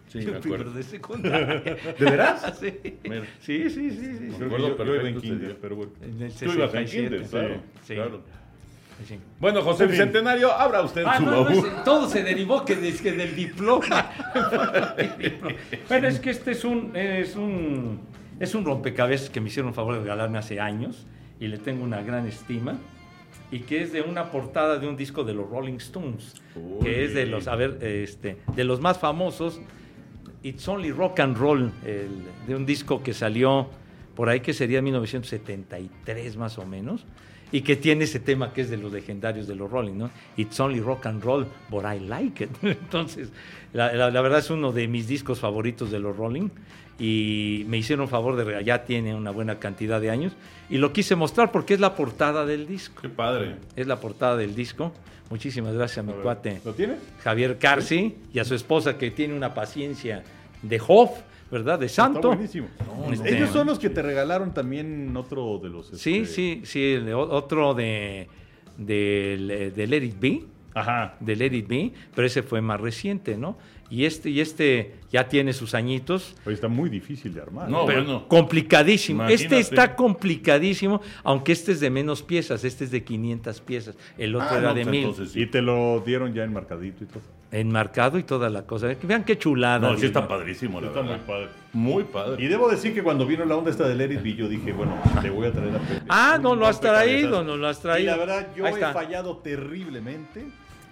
Sí, 0.08 0.20
Yo 0.22 0.30
me 0.32 0.38
acuerdo. 0.38 0.70
de 0.72 0.82
secundaria. 0.82 1.60
¿De 1.98 2.04
veras? 2.06 2.58
sí. 2.60 2.72
Sí, 3.40 3.68
sí, 3.68 3.90
sí, 3.90 3.90
sí. 4.16 4.28
Yo, 4.38 4.46
acuerdo 4.46 4.68
yo- 4.78 4.84
yo 4.86 4.94
iba 4.94 5.08
en 5.10 5.20
kinder, 5.20 5.58
pero 5.60 5.76
bueno. 5.76 5.92
En 6.00 6.22
el 6.22 6.32
Tú 6.32 6.44
ibas 6.46 6.74
en 6.74 6.88
67. 6.88 7.08
kinder, 7.10 7.28
claro. 7.28 7.60
Sí. 7.84 7.94
claro. 7.94 8.22
Bueno, 9.38 9.62
José 9.62 9.86
Bicentenario, 9.86 10.52
abra 10.52 10.82
usted 10.82 11.04
Ah, 11.06 11.16
su 11.18 11.24
no, 11.24 11.44
no, 11.44 11.48
es- 11.50 11.84
todo 11.84 12.08
se 12.08 12.22
derivó 12.22 12.64
que, 12.64 12.76
de- 12.76 12.92
que 12.94 13.12
del 13.12 13.34
diploma. 13.34 14.10
Pero 15.88 16.08
es 16.08 16.20
que 16.20 16.30
este 16.30 16.52
es 16.52 16.64
un, 16.64 16.94
es 16.96 17.36
un, 17.36 18.00
es 18.38 18.54
un 18.54 18.64
rompecabezas 18.64 19.30
que 19.30 19.40
me 19.40 19.48
hicieron 19.48 19.74
favor 19.74 19.94
de 19.94 20.00
regalarme 20.00 20.38
hace 20.38 20.60
años 20.60 21.06
y 21.38 21.48
le 21.48 21.58
tengo 21.58 21.84
una 21.84 22.02
gran 22.02 22.26
estima 22.26 22.76
y 23.50 23.60
que 23.60 23.82
es 23.82 23.92
de 23.92 24.02
una 24.02 24.30
portada 24.30 24.78
de 24.78 24.86
un 24.88 24.96
disco 24.96 25.24
de 25.24 25.34
los 25.34 25.48
Rolling 25.48 25.74
Stones, 25.78 26.34
Uy. 26.54 26.84
que 26.84 27.04
es 27.04 27.14
de 27.14 27.26
los, 27.26 27.48
a 27.48 27.56
ver, 27.56 27.78
este, 27.82 28.38
de 28.54 28.64
los 28.64 28.80
más 28.80 28.98
famosos. 28.98 29.60
It's 30.42 30.66
Only 30.68 30.90
Rock 30.92 31.20
and 31.20 31.36
Roll, 31.36 31.70
el- 31.84 32.22
de 32.46 32.54
un 32.54 32.64
disco 32.64 33.02
que 33.02 33.12
salió 33.12 33.68
por 34.14 34.28
ahí 34.28 34.40
que 34.40 34.52
sería 34.52 34.80
1973 34.82 36.36
más 36.36 36.58
o 36.58 36.64
menos, 36.66 37.04
y 37.52 37.62
que 37.62 37.76
tiene 37.76 38.04
ese 38.04 38.20
tema 38.20 38.52
que 38.52 38.60
es 38.62 38.70
de 38.70 38.76
los 38.76 38.92
legendarios 38.92 39.46
de 39.46 39.54
los 39.56 39.70
Rolling, 39.70 39.94
¿no? 39.98 40.10
It's 40.36 40.58
Only 40.60 40.80
Rock 40.80 41.06
and 41.06 41.22
Roll, 41.22 41.46
but 41.68 41.84
I 41.84 41.98
like 42.00 42.44
it. 42.44 42.50
Entonces, 42.62 43.28
la, 43.72 43.92
la- 43.92 44.10
la 44.10 44.20
verdad 44.20 44.38
es 44.40 44.50
uno 44.50 44.72
de 44.72 44.86
mis 44.88 45.06
discos 45.08 45.40
favoritos 45.40 45.90
de 45.90 45.98
los 45.98 46.16
Rolling, 46.16 46.48
y 46.98 47.64
me 47.68 47.78
hicieron 47.78 48.08
favor 48.08 48.36
de 48.36 48.62
ya 48.64 48.84
tiene 48.84 49.14
una 49.14 49.30
buena 49.30 49.58
cantidad 49.58 50.00
de 50.00 50.10
años, 50.10 50.32
y 50.68 50.76
lo 50.78 50.92
quise 50.92 51.16
mostrar 51.16 51.50
porque 51.50 51.74
es 51.74 51.80
la 51.80 51.96
portada 51.96 52.44
del 52.44 52.66
disco, 52.66 53.00
Qué 53.02 53.08
padre. 53.08 53.56
es 53.76 53.86
la 53.86 53.98
portada 54.00 54.36
del 54.36 54.54
disco. 54.54 54.92
Muchísimas 55.30 55.72
gracias 55.74 55.98
a 55.98 56.02
mi 56.02 56.12
A 56.12 56.16
cuate. 56.22 56.60
¿Lo 56.64 56.72
tienes? 56.74 56.98
Javier 57.22 57.56
Carci 57.58 58.16
y 58.34 58.38
a 58.40 58.44
su 58.44 58.54
esposa 58.54 58.98
que 58.98 59.10
tiene 59.12 59.32
una 59.34 59.54
paciencia 59.54 60.24
de 60.62 60.80
Hoff, 60.86 61.10
¿verdad? 61.50 61.78
De 61.78 61.86
Está 61.86 62.04
santo. 62.04 62.28
buenísimo. 62.28 62.68
Este- 63.12 63.36
Ellos 63.36 63.50
son 63.50 63.66
los 63.66 63.78
que 63.78 63.90
te 63.90 64.02
regalaron 64.02 64.54
también 64.54 65.16
otro 65.16 65.58
de 65.58 65.68
los. 65.68 65.88
Sí, 65.88 66.18
este, 66.18 66.26
sí, 66.34 66.60
sí, 66.64 66.92
el 66.92 67.06
de- 67.06 67.14
otro 67.14 67.74
de, 67.74 68.28
de, 68.78 69.72
de 69.74 69.86
Let 69.86 70.04
It 70.04 70.20
Be, 70.20 70.42
Ajá. 70.74 71.16
de 71.20 71.36
Let 71.36 71.54
It 71.56 71.68
Be, 71.68 71.92
pero 72.14 72.26
ese 72.26 72.42
fue 72.42 72.60
más 72.60 72.80
reciente, 72.80 73.36
¿no? 73.36 73.56
Y 73.92 74.04
este, 74.04 74.30
y 74.30 74.38
este 74.40 74.94
ya 75.10 75.28
tiene 75.28 75.52
sus 75.52 75.74
añitos, 75.74 76.36
Oye, 76.46 76.54
está 76.54 76.68
muy 76.68 76.88
difícil 76.88 77.34
de 77.34 77.40
armar. 77.42 77.68
No, 77.68 77.86
pero 77.86 78.04
bueno. 78.04 78.28
complicadísimo. 78.28 79.24
Este 79.24 79.58
está 79.58 79.96
complicadísimo, 79.96 81.00
aunque 81.24 81.50
este 81.50 81.72
es 81.72 81.80
de 81.80 81.90
menos 81.90 82.22
piezas, 82.22 82.62
este 82.62 82.84
es 82.84 82.92
de 82.92 83.02
500 83.02 83.60
piezas, 83.62 83.96
el 84.16 84.36
otro 84.36 84.46
Ah, 84.48 84.58
era 84.58 84.68
no, 84.68 84.74
de 84.74 84.82
pues 84.82 84.90
1000, 84.92 85.00
entonces 85.00 85.32
sí. 85.32 85.40
Y 85.42 85.46
te 85.46 85.60
lo 85.60 86.00
dieron 86.06 86.32
ya 86.32 86.44
enmarcadito 86.44 87.02
y 87.02 87.06
todo. 87.08 87.22
Enmarcado 87.52 88.18
y 88.18 88.22
toda 88.22 88.48
la 88.48 88.62
cosa. 88.62 88.88
Vean 89.02 89.24
qué 89.24 89.38
chulada. 89.38 89.90
No, 89.90 89.96
sí 89.96 90.06
está 90.06 90.26
padrísimo, 90.26 90.80
la 90.80 90.88
Está 90.88 91.02
muy 91.02 91.18
padre. 91.18 91.48
Muy 91.72 92.04
padre. 92.04 92.44
Y 92.44 92.48
debo 92.48 92.68
decir 92.68 92.94
que 92.94 93.02
cuando 93.02 93.26
vino 93.26 93.44
la 93.44 93.56
onda 93.56 93.70
esta 93.70 93.88
de 93.88 93.94
Let 93.94 94.12
It 94.12 94.22
Be, 94.22 94.34
yo 94.34 94.48
dije, 94.48 94.72
bueno, 94.72 94.96
te 95.20 95.30
voy 95.30 95.46
a 95.46 95.52
traer 95.52 95.76
a 95.76 95.78
Pepe. 95.78 96.06
Ah, 96.08 96.38
no 96.40 96.54
lo 96.54 96.66
has 96.66 96.80
traído, 96.80 97.42
no 97.42 97.56
lo 97.56 97.68
has 97.68 97.80
traído. 97.80 98.02
Y 98.02 98.06
la 98.06 98.16
verdad, 98.16 98.48
yo 98.56 98.66
he 98.66 98.72
fallado 98.92 99.38
terriblemente, 99.38 100.46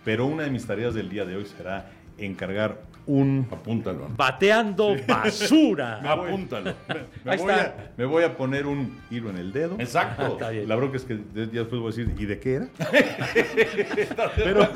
pero 0.04 0.26
una 0.26 0.44
de 0.44 0.50
mis 0.50 0.66
tareas 0.66 0.94
del 0.94 1.08
día 1.08 1.24
de 1.24 1.36
hoy 1.36 1.46
será 1.46 1.90
encargar 2.18 2.80
un... 3.08 3.48
Apúntalo. 3.50 4.08
Bateando 4.16 4.94
basura. 5.06 6.00
Apúntalo. 6.04 6.74
Me 7.24 7.36
voy, 7.36 7.52
a, 7.52 7.74
me 7.96 8.04
voy 8.04 8.24
a 8.24 8.36
poner 8.36 8.66
un 8.66 9.00
hilo 9.10 9.30
en 9.30 9.36
el 9.36 9.52
dedo. 9.52 9.76
Exacto. 9.78 10.26
Está 10.28 10.50
bien. 10.50 10.68
La 10.68 10.76
bronca 10.76 10.96
es 10.96 11.04
que 11.04 11.18
ya 11.34 11.46
después 11.46 11.80
voy 11.80 11.92
a 11.92 11.96
decir, 11.96 12.14
¿y 12.18 12.24
de 12.26 12.38
qué 12.38 12.54
era? 12.54 12.68
pero, 14.36 14.68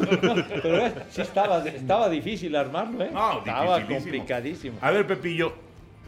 Pero 0.62 0.86
eh, 0.86 0.92
sí 1.10 1.20
estaba, 1.22 1.66
estaba 1.66 2.08
difícil 2.08 2.54
armarlo, 2.56 3.04
¿eh? 3.04 3.10
No, 3.12 3.38
estaba 3.38 3.86
complicadísimo. 3.86 4.78
A 4.80 4.90
ver, 4.90 5.06
Pepillo, 5.06 5.54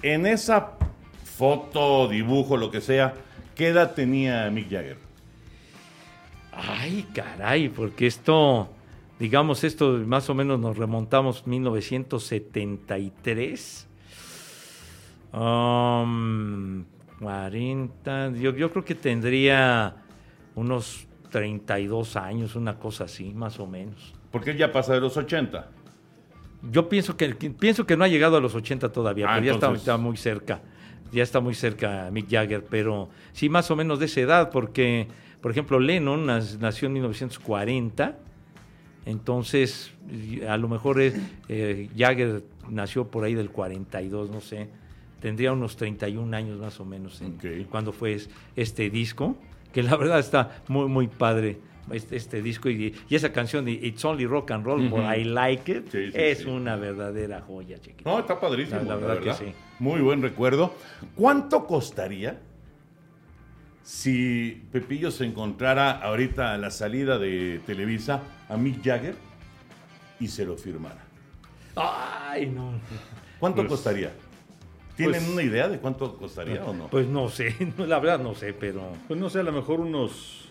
en 0.03 0.27
esa 0.27 0.73
foto, 1.37 2.09
dibujo, 2.09 2.57
lo 2.57 2.71
que 2.71 2.81
sea, 2.81 3.15
¿qué 3.55 3.69
edad 3.69 3.93
tenía 3.93 4.51
Mick 4.51 4.71
Jagger? 4.71 4.99
Ay, 6.53 7.07
caray, 7.15 7.69
porque 7.69 8.07
esto, 8.07 8.69
digamos, 9.25 9.65
esto 9.65 9.93
más 10.07 10.29
o 10.29 10.35
menos 10.35 10.61
nos 10.61 10.77
remontamos 10.77 11.47
1973. 11.47 13.89
Um, 15.33 16.85
40, 17.21 18.33
yo, 18.33 18.55
yo 18.55 18.71
creo 18.71 18.85
que 18.85 18.95
tendría 18.95 19.97
unos 20.55 21.07
32 21.31 22.17
años, 22.17 22.55
una 22.55 22.79
cosa 22.79 23.05
así, 23.05 23.33
más 23.33 23.59
o 23.59 23.67
menos. 23.67 24.13
Porque 24.31 24.51
él 24.51 24.59
ya 24.59 24.71
pasa 24.71 24.93
de 24.93 25.01
los 25.01 25.17
80. 25.17 25.71
Yo 26.71 26.91
pienso 26.91 27.17
que, 27.17 27.35
pienso 27.35 27.87
que 27.87 27.97
no 27.97 28.05
ha 28.05 28.09
llegado 28.09 28.37
a 28.37 28.41
los 28.41 28.55
80 28.55 28.93
todavía, 28.93 29.25
Ah, 29.31 29.41
pero 29.41 29.59
ya 29.59 29.77
está, 29.77 29.97
muy 29.97 30.19
cerca. 30.19 30.61
Ya 31.13 31.23
está 31.23 31.41
muy 31.41 31.55
cerca 31.55 32.11
Mick 32.13 32.31
Jagger, 32.31 32.63
pero 32.63 33.09
sí 33.33 33.49
más 33.49 33.71
o 33.71 33.77
menos 33.77 34.01
de 34.01 34.05
esa 34.05 34.21
edad, 34.21 34.51
porque, 34.51 35.09
por 35.41 35.51
ejemplo, 35.51 35.81
Lennon 35.81 36.27
nació 36.27 36.89
en 36.89 36.93
1940, 36.93 38.19
entonces 39.07 39.93
a 40.49 40.57
lo 40.57 40.69
mejor 40.69 41.01
es, 41.01 41.15
eh, 41.49 41.89
Jagger 41.97 42.43
nació 42.69 43.09
por 43.11 43.25
ahí 43.25 43.35
del 43.35 43.51
42, 43.51 44.31
no 44.31 44.41
sé, 44.41 44.69
tendría 45.21 45.53
unos 45.53 45.77
31 45.77 46.35
años 46.37 46.59
más 46.59 46.79
o 46.81 46.85
menos 46.85 47.21
en- 47.23 47.35
Ok. 47.37 47.69
cuando 47.71 47.93
fue 47.93 48.15
es- 48.15 48.31
este 48.57 48.91
disco, 48.91 49.37
que 49.73 49.83
la 49.83 49.97
verdad 49.97 50.19
está 50.19 50.63
muy, 50.69 50.87
muy 50.89 51.09
padre, 51.09 51.59
este, 51.93 52.17
este 52.17 52.41
disco 52.41 52.71
y, 52.71 52.95
y 53.09 53.15
esa 53.15 53.33
canción 53.33 53.65
de 53.67 53.73
It's 53.73 54.03
Only 54.05 54.27
Rock 54.27 54.53
and 54.53 54.65
Roll, 54.65 54.89
but 54.89 55.01
I 55.01 55.25
Like 55.25 55.71
It, 55.71 55.89
Sí, 55.91 56.11
sí, 56.13 56.19
es 56.19 56.39
sí. 56.39 56.47
una 56.47 56.77
verdadera 56.77 57.43
joya, 57.43 57.79
chiquito. 57.79 58.09
No, 58.11 58.21
está 58.21 58.41
padrísimo. 58.41 58.81
La- 58.81 58.85
la 58.85 58.97
verdad 58.97 59.21
que 59.39 59.45
sí. 59.45 59.53
Muy 59.81 60.01
buen 60.01 60.23
recuerdo. 60.23 60.75
¿Cuánto 61.15 61.67
costaría 61.67 62.41
si 63.85 64.63
Pepillo 64.73 65.11
se 65.11 65.25
encontrara 65.27 65.91
ahorita 65.93 66.55
a 66.55 66.59
la 66.59 66.71
salida 66.71 67.19
de 67.19 67.61
Televisa 67.67 68.23
a 68.49 68.57
Mick 68.57 68.83
Jagger 68.83 69.15
y 70.19 70.27
se 70.29 70.45
lo 70.47 70.57
firmara? 70.57 71.05
Ay, 71.77 72.47
no. 72.47 72.73
¿Cuánto 73.39 73.59
Pues- 73.59 73.69
costaría? 73.69 74.11
¿Tienen 74.97 75.21
pues- 75.23 75.33
una 75.33 75.43
idea 75.43 75.69
de 75.69 75.79
cuánto 75.79 76.17
costaría 76.17 76.65
o 76.65 76.73
no? 76.73 76.89
Pues 76.89 77.07
no 77.07 77.29
sé, 77.29 77.55
no, 77.79 77.85
la 77.85 77.99
verdad 77.99 78.21
no 78.21 78.35
sé, 78.35 78.55
pero... 78.55 78.93
Pues 79.07 79.21
no 79.21 79.29
sé, 79.29 79.41
a 79.41 79.43
lo 79.43 79.53
mejor 79.53 79.81
unos 79.81 80.49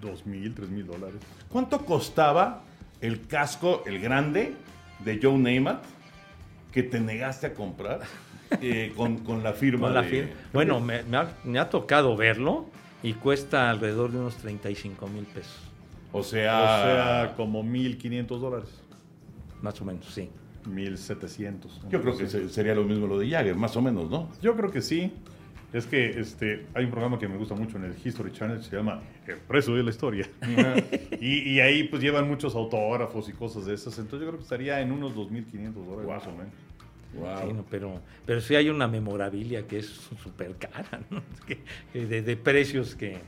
dos 0.00 0.24
mil, 0.26 0.54
tres 0.54 0.68
mil 0.70 0.86
dólares. 0.86 1.20
¿Cuánto 1.48 1.84
costaba 1.84 2.62
el 3.00 3.26
casco, 3.26 3.82
el 3.86 3.98
grande, 3.98 4.54
de 5.04 5.18
Joe 5.20 5.36
Namath 5.38 5.82
que 6.70 6.82
te 6.82 7.00
negaste 7.00 7.48
a 7.48 7.54
comprar 7.54 8.00
eh, 8.62 8.92
con, 8.96 9.18
con 9.18 9.42
la 9.42 9.52
firma? 9.52 9.86
con 9.88 9.94
la 9.94 10.02
de- 10.02 10.08
firma. 10.08 10.30
Bueno, 10.52 10.80
me, 10.80 11.02
me 11.04 11.16
ha, 11.16 11.36
me 11.44 11.58
ha 11.58 11.68
tocado 11.70 12.16
verlo 12.16 12.66
y 13.02 13.14
cuesta 13.14 13.70
alrededor 13.70 14.10
de 14.12 14.18
unos 14.18 14.36
35 14.36 15.06
mil 15.08 15.24
pesos, 15.24 15.56
O 16.12 16.18
O 16.18 16.22
sea, 16.22 16.82
sea, 17.26 17.34
como 17.36 17.62
mil 17.62 17.96
quinientos 17.98 18.40
dólares. 18.40 18.68
más 19.62 19.80
o 19.80 19.84
menos, 19.84 20.04
sí. 20.06 20.28
Mil 20.66 20.98
setecientos. 20.98 21.80
yo 21.88 22.02
creo 22.02 22.16
que 22.16 22.26
se- 22.28 22.48
sería 22.50 22.74
lo 22.74 22.84
mismo 22.84 23.06
lo 23.06 23.18
de 23.18 23.30
Jagger, 23.30 23.54
más 23.56 23.74
o 23.76 23.80
menos, 23.82 24.10
¿no? 24.10 24.28
Yo 24.42 24.54
creo 24.56 24.70
que 24.70 24.82
sí. 24.82 25.12
Es 25.72 25.86
que 25.86 26.18
este, 26.20 26.66
hay 26.74 26.84
un 26.84 26.90
programa 26.90 27.16
que 27.16 27.28
me 27.28 27.36
gusta 27.36 27.54
mucho 27.54 27.76
en 27.76 27.84
el 27.84 27.94
History 28.04 28.32
Channel, 28.32 28.60
se 28.60 28.74
llama 28.74 29.00
El 29.26 29.36
preso 29.36 29.72
de 29.76 29.84
la 29.84 29.90
historia. 29.90 30.28
y, 31.20 31.48
y 31.52 31.60
ahí 31.60 31.84
pues 31.84 32.02
llevan 32.02 32.26
muchos 32.28 32.56
autógrafos 32.56 33.28
y 33.28 33.32
cosas 33.32 33.66
de 33.66 33.74
esas. 33.74 33.96
Entonces 33.98 34.20
yo 34.26 34.26
creo 34.26 34.38
que 34.38 34.42
estaría 34.42 34.80
en 34.80 34.90
unos 34.90 35.14
2.500 35.14 35.72
dólares 35.86 36.08
más 36.10 36.26
o 36.26 36.32
menos. 36.32 36.52
Wow. 37.14 37.48
Sí, 37.48 37.52
no, 37.54 37.64
pero, 37.70 38.00
pero 38.24 38.40
sí 38.40 38.54
hay 38.54 38.68
una 38.70 38.86
memorabilia 38.86 39.66
que 39.66 39.78
es 39.78 39.86
súper 40.22 40.54
cara, 40.56 41.00
que 41.46 41.58
de, 42.06 42.22
de 42.22 42.36
precios 42.36 42.94
que 42.94 43.18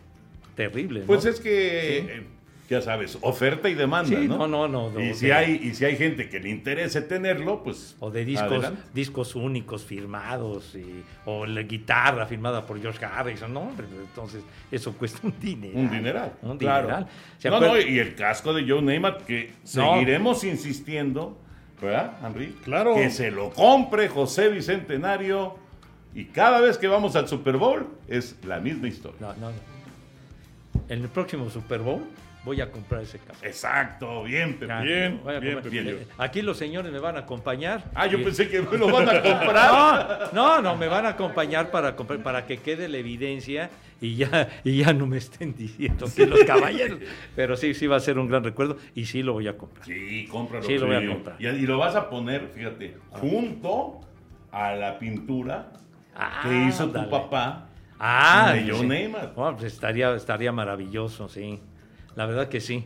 terribles. 0.55 1.03
¿no? 1.03 1.07
Pues 1.07 1.25
es 1.25 1.41
que, 1.41 1.99
eh, 1.99 2.27
ya 2.71 2.81
sabes, 2.81 3.19
oferta 3.23 3.69
y 3.69 3.75
demanda, 3.75 4.09
Sí, 4.19 4.29
¿no? 4.29 4.47
no, 4.47 4.69
no, 4.69 4.99
y, 5.01 5.13
si 5.15 5.31
hay, 5.31 5.61
y 5.63 5.75
si 5.75 5.85
hay 5.85 5.97
gente 5.97 6.29
que 6.29 6.39
le 6.41 6.49
interese 6.49 7.03
tenerlo, 7.03 7.63
pues. 7.63 7.97
O 7.99 8.11
de 8.11 8.25
discos, 8.25 8.51
adelante. 8.53 8.83
discos 8.95 9.35
únicos 9.35 9.83
firmados, 9.85 10.75
y- 10.77 11.03
o 11.27 11.45
la 11.45 11.63
guitarra 11.63 12.25
firmada 12.27 12.65
por 12.65 12.81
George 12.81 13.05
Harrison, 13.05 13.53
¿no? 13.53 13.61
Hombre, 13.63 13.87
entonces 14.01 14.43
eso 14.71 14.93
cuesta 14.97 15.19
un 15.25 15.35
dinero. 15.41 15.79
Un 15.79 15.91
dineral. 15.91 16.33
Un 16.41 16.57
claro. 16.57 17.07
dineral. 17.43 17.89
Y 17.91 17.99
el 17.99 18.15
casco 18.15 18.55
de 18.55 18.67
Joe 18.67 18.81
Namath, 18.81 19.23
que 19.25 19.53
seguiremos 19.65 20.45
insistiendo, 20.45 21.37
¿verdad, 21.83 22.19
Henry? 22.25 22.57
Claro. 22.65 22.95
Que 22.95 23.11
se 23.11 23.31
lo 23.31 23.51
compre 23.51 24.09
José 24.09 24.49
Bicentenario. 24.49 25.57
Y 26.15 26.27
cada 26.27 26.61
vez 26.61 26.79
que 26.79 26.89
vamos 26.89 27.17
al 27.17 27.29
Super 27.29 27.57
Bowl 27.57 27.87
es 28.09 28.37
la 28.45 28.61
misma 28.61 28.89
historia. 28.89 29.19
No, 29.21 29.35
no, 29.35 29.51
no. 29.51 29.73
En 30.89 31.03
el 31.03 31.09
próximo 31.09 31.49
Super 31.49 31.81
Bowl 31.81 32.03
voy 32.45 32.61
a 32.61 32.71
comprar 32.71 33.03
ese 33.03 33.19
casco. 33.19 33.45
Exacto, 33.45 34.25
bien, 34.25 34.59
Pepe. 34.59 34.73
Ah, 34.73 34.81
bien, 34.81 35.21
bien. 35.41 35.61
Pepillo. 35.63 35.91
Eh, 35.91 36.07
Aquí 36.19 36.43
los 36.43 36.57
señores 36.59 36.91
me 36.93 36.99
van 36.99 37.17
a 37.17 37.21
acompañar. 37.21 37.85
Ah, 37.95 38.07
yo 38.07 38.23
pensé 38.23 38.49
que 38.49 38.61
me 38.63 38.77
lo 38.79 38.89
van 38.91 39.09
a 39.09 39.23
comprar. 39.23 40.31
No, 40.33 40.59
no, 40.59 40.63
no, 40.63 40.77
me 40.77 40.89
van 40.89 41.07
a 41.07 41.11
acompañar 41.11 41.71
para 41.71 41.95
comprar, 41.95 42.23
para 42.23 42.47
que 42.47 42.59
quede 42.59 42.89
la 42.89 42.97
evidencia 42.99 43.71
y 44.01 44.17
ya, 44.17 44.49
y 44.65 44.79
ya 44.79 44.93
no 44.93 45.07
me 45.07 45.19
estén 45.19 45.55
diciendo 45.55 46.07
que 46.15 46.27
los 46.27 46.43
caballeros. 46.45 46.99
Pero 47.37 47.57
sí, 47.57 47.75
sí 47.75 47.87
va 47.87 47.97
a 47.97 48.01
ser 48.01 48.19
un 48.19 48.29
gran 48.29 48.43
recuerdo 48.43 48.77
y 48.95 49.05
sí 49.07 49.23
lo 49.23 49.35
voy 49.35 49.47
a 49.49 49.57
comprar. 49.57 49.85
Sí, 49.87 50.27
cómpralo. 50.31 50.65
Sí, 50.67 50.79
lo 50.79 50.87
voy 50.87 50.97
a 50.97 51.07
comprar. 51.07 51.37
Y, 51.39 51.47
y 51.47 51.67
lo 51.67 51.79
vas 51.79 51.95
a 51.95 52.09
poner, 52.11 52.49
fíjate, 52.49 52.97
junto 53.11 54.01
a 54.51 54.75
la 54.75 54.99
pintura 54.99 55.73
Ah, 56.15 56.41
que 56.43 56.65
hizo 56.69 56.89
tu 56.91 57.09
papá. 57.09 57.69
Ah, 57.99 58.53
de 58.55 58.69
Joe 58.71 58.81
sí. 58.81 58.87
Namath. 58.87 59.33
Oh, 59.37 59.53
pues 59.57 59.73
estaría, 59.73 60.13
estaría 60.15 60.53
maravilloso, 60.53 61.29
sí. 61.29 61.61
La 62.17 62.27
verdad 62.27 62.49
que 62.49 62.61
sí. 62.61 62.85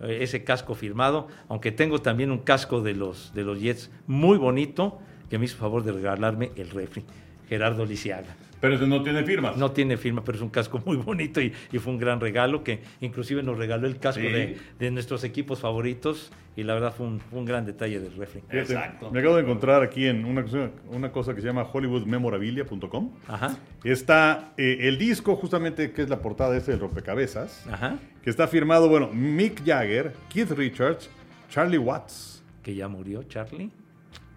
Eh, 0.00 0.18
Ese 0.20 0.44
casco 0.44 0.74
firmado, 0.74 1.28
aunque 1.48 1.72
tengo 1.72 2.00
también 2.00 2.30
un 2.30 2.38
casco 2.38 2.82
de 2.82 2.94
los, 2.94 3.32
de 3.34 3.44
los 3.44 3.60
Jets 3.60 3.90
muy 4.06 4.38
bonito, 4.38 4.98
que 5.30 5.38
me 5.38 5.46
hizo 5.46 5.56
favor 5.56 5.82
de 5.82 5.92
regalarme 5.92 6.52
el 6.56 6.70
refri, 6.70 7.04
Gerardo 7.48 7.84
Lisiaga. 7.84 8.36
Pero 8.60 8.74
ese 8.74 8.86
no 8.86 9.02
tiene 9.02 9.22
firmas. 9.24 9.56
No 9.56 9.70
tiene 9.72 9.96
firma, 9.96 10.24
pero 10.24 10.36
es 10.36 10.42
un 10.42 10.48
casco 10.50 10.80
muy 10.84 10.96
bonito 10.96 11.40
y, 11.40 11.52
y 11.72 11.78
fue 11.78 11.92
un 11.92 11.98
gran 11.98 12.20
regalo 12.20 12.64
que 12.64 12.80
inclusive 13.00 13.42
nos 13.42 13.58
regaló 13.58 13.86
el 13.86 13.98
casco 13.98 14.22
Sí. 14.22 14.28
de, 14.28 14.56
de 14.78 14.90
nuestros 14.90 15.24
equipos 15.24 15.60
favoritos 15.60 16.32
y 16.56 16.62
la 16.62 16.72
verdad 16.74 16.94
fue 16.96 17.06
un, 17.06 17.20
fue 17.20 17.38
un 17.38 17.44
gran 17.44 17.66
detalle 17.66 18.00
del 18.00 18.16
refri. 18.16 18.40
Fíjate, 18.48 18.60
Exacto. 18.60 19.10
Me 19.10 19.20
acabo 19.20 19.36
de 19.36 19.42
encontrar 19.42 19.82
aquí 19.82 20.06
en 20.06 20.24
una, 20.24 20.42
cosa- 20.42 20.70
una 20.90 21.12
cosa 21.12 21.34
que 21.34 21.40
se 21.42 21.46
llama 21.46 21.64
hollywoodmemorabilia.com. 21.64 23.10
Ajá, 23.28 23.56
Está 23.84 24.52
eh, 24.56 24.78
el 24.82 24.98
disco, 24.98 25.36
justamente, 25.36 25.92
que 25.92 26.02
es 26.02 26.08
la 26.08 26.20
portada 26.20 26.56
este 26.56 26.72
del 26.72 26.80
rompecabezas, 26.80 27.66
ajá, 27.70 27.98
que 28.22 28.30
está 28.30 28.48
firmado, 28.48 28.88
bueno, 28.88 29.10
Mick 29.12 29.64
Jagger, 29.64 30.12
Keith 30.28 30.50
Richards, 30.52 31.10
Charlie 31.50 31.78
Watts, 31.78 32.42
que 32.62 32.74
ya 32.74 32.88
murió 32.88 33.22
Charlie. 33.24 33.70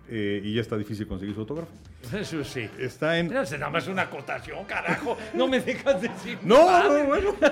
eh, 0.10 0.42
y 0.44 0.54
ya 0.56 0.62
está 0.62 0.78
difícil 0.78 1.08
conseguir 1.08 1.34
su 1.36 1.42
autógrafo. 1.42 1.72
Eso 2.14 2.44
sí. 2.44 2.70
Está 2.80 3.18
en... 3.20 3.46
Se 3.46 3.58
nada 3.58 3.72
más 3.72 3.88
una 3.88 4.04
acotación, 4.04 4.64
carajo. 4.66 5.18
No 5.34 5.48
me 5.48 5.60
dejas 5.60 6.02
decir. 6.02 6.38
No, 6.44 6.66
nada. 6.66 6.84
no, 7.00 7.06
bueno. 7.06 7.36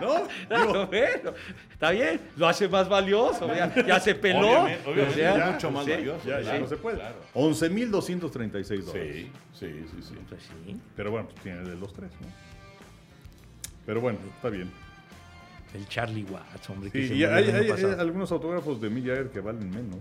No, 0.00 0.26
Claro, 0.48 0.86
bueno, 0.88 1.32
está 1.70 1.90
bien, 1.92 2.20
lo 2.36 2.48
hace 2.48 2.66
más 2.68 2.88
valioso, 2.88 3.46
ya, 3.54 3.72
ya 3.86 4.00
se 4.00 4.16
peló. 4.16 4.62
Obviamente, 4.64 4.88
obviamente, 4.90 5.10
O 5.12 5.14
sea, 5.14 5.36
ya 5.38 5.50
mucho 5.52 5.70
más 5.70 5.84
sí, 5.84 5.90
valioso. 5.92 6.28
ya, 6.28 6.40
ya 6.40 6.58
no 6.58 6.66
se 6.66 6.76
puede. 6.76 6.96
claro. 6.96 7.16
11.236 7.34 8.80
dólares. 8.82 9.16
Sí, 9.16 9.30
sí, 9.54 9.86
sí, 9.94 10.02
sí. 10.02 10.14
Pues 10.28 10.42
sí, 10.42 10.76
Pero 10.96 11.12
bueno, 11.12 11.28
pues 11.28 11.40
tiene 11.42 11.60
de 11.68 11.76
los 11.76 11.92
tres, 11.94 12.10
¿no? 12.20 12.26
Pero 13.86 14.00
bueno, 14.00 14.18
está 14.34 14.48
bien. 14.48 14.70
el 15.74 15.86
Charlie 15.88 16.24
Watts, 16.24 16.68
hombre, 16.70 16.90
que 16.90 17.02
Sí, 17.02 17.08
se 17.08 17.14
y 17.14 17.16
murió 17.18 17.34
hay, 17.36 17.44
hay- 17.50 17.70
hay 17.70 18.00
algunos 18.00 18.32
autógrafos 18.32 18.80
de 18.80 18.88
Jagger 18.90 19.30
que 19.30 19.40
valen 19.40 19.70
menos. 19.70 20.00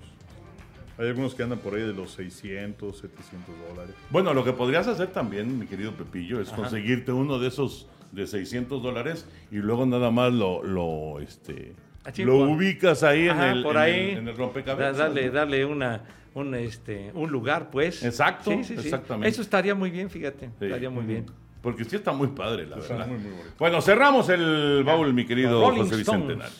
Hay 1.01 1.07
algunos 1.07 1.33
que 1.33 1.41
andan 1.41 1.57
por 1.59 1.73
ahí 1.73 1.81
de 1.81 1.93
los 1.93 2.11
600, 2.11 2.95
700 2.99 3.55
dólares. 3.69 3.95
Bueno, 4.11 4.33
lo 4.35 4.43
que 4.43 4.53
podrías 4.53 4.87
hacer 4.87 5.07
también, 5.07 5.57
mi 5.57 5.65
querido 5.65 5.91
Pepillo, 5.93 6.39
es 6.39 6.49
conseguirte 6.49 7.11
uno 7.11 7.39
de 7.39 7.47
esos 7.47 7.87
de 8.11 8.27
600 8.27 8.83
dólares 8.83 9.25
y 9.51 9.55
luego 9.55 9.85
nada 9.87 10.11
más 10.11 10.31
lo, 10.31 10.61
lo, 10.61 11.19
este, 11.19 11.73
lo 12.19 12.35
ubicas 12.37 13.01
ahí, 13.01 13.23
en, 13.23 13.29
Ajá, 13.31 13.51
el, 13.51 13.63
por 13.63 13.75
en 13.77 13.81
ahí. 13.81 14.09
el- 14.11 14.17
en 14.19 14.27
el 14.27 14.37
rompecabezas. 14.37 14.97
Da- 14.97 15.05
Darle, 15.05 15.29
darle 15.31 15.65
una, 15.65 16.03
un, 16.35 16.53
este, 16.53 17.09
un 17.15 17.31
lugar, 17.31 17.71
pues. 17.71 18.03
Exacto, 18.03 18.51
Sí, 18.51 18.63
sí, 18.63 18.75
sí. 18.77 18.81
exactamente. 18.83 19.27
Eso 19.29 19.41
estaría 19.41 19.73
muy 19.73 19.89
bien, 19.89 20.07
fíjate. 20.09 20.47
Sí. 20.59 20.65
Estaría 20.65 20.89
muy 20.91 21.03
bien. 21.05 21.25
Porque 21.63 21.83
sí 21.83 21.95
está 21.95 22.11
muy 22.11 22.27
padre, 22.27 22.67
la 22.67 22.77
Está 22.77 22.93
verdad. 22.95 23.07
muy, 23.07 23.17
muy 23.17 23.31
bonito. 23.31 23.55
Bueno, 23.57 23.81
cerramos 23.81 24.29
el 24.29 24.83
baúl, 24.85 25.13
mi 25.13 25.25
querido 25.25 25.61
Rolling 25.67 25.83
José. 25.83 25.95
Bicentenario. 25.97 26.53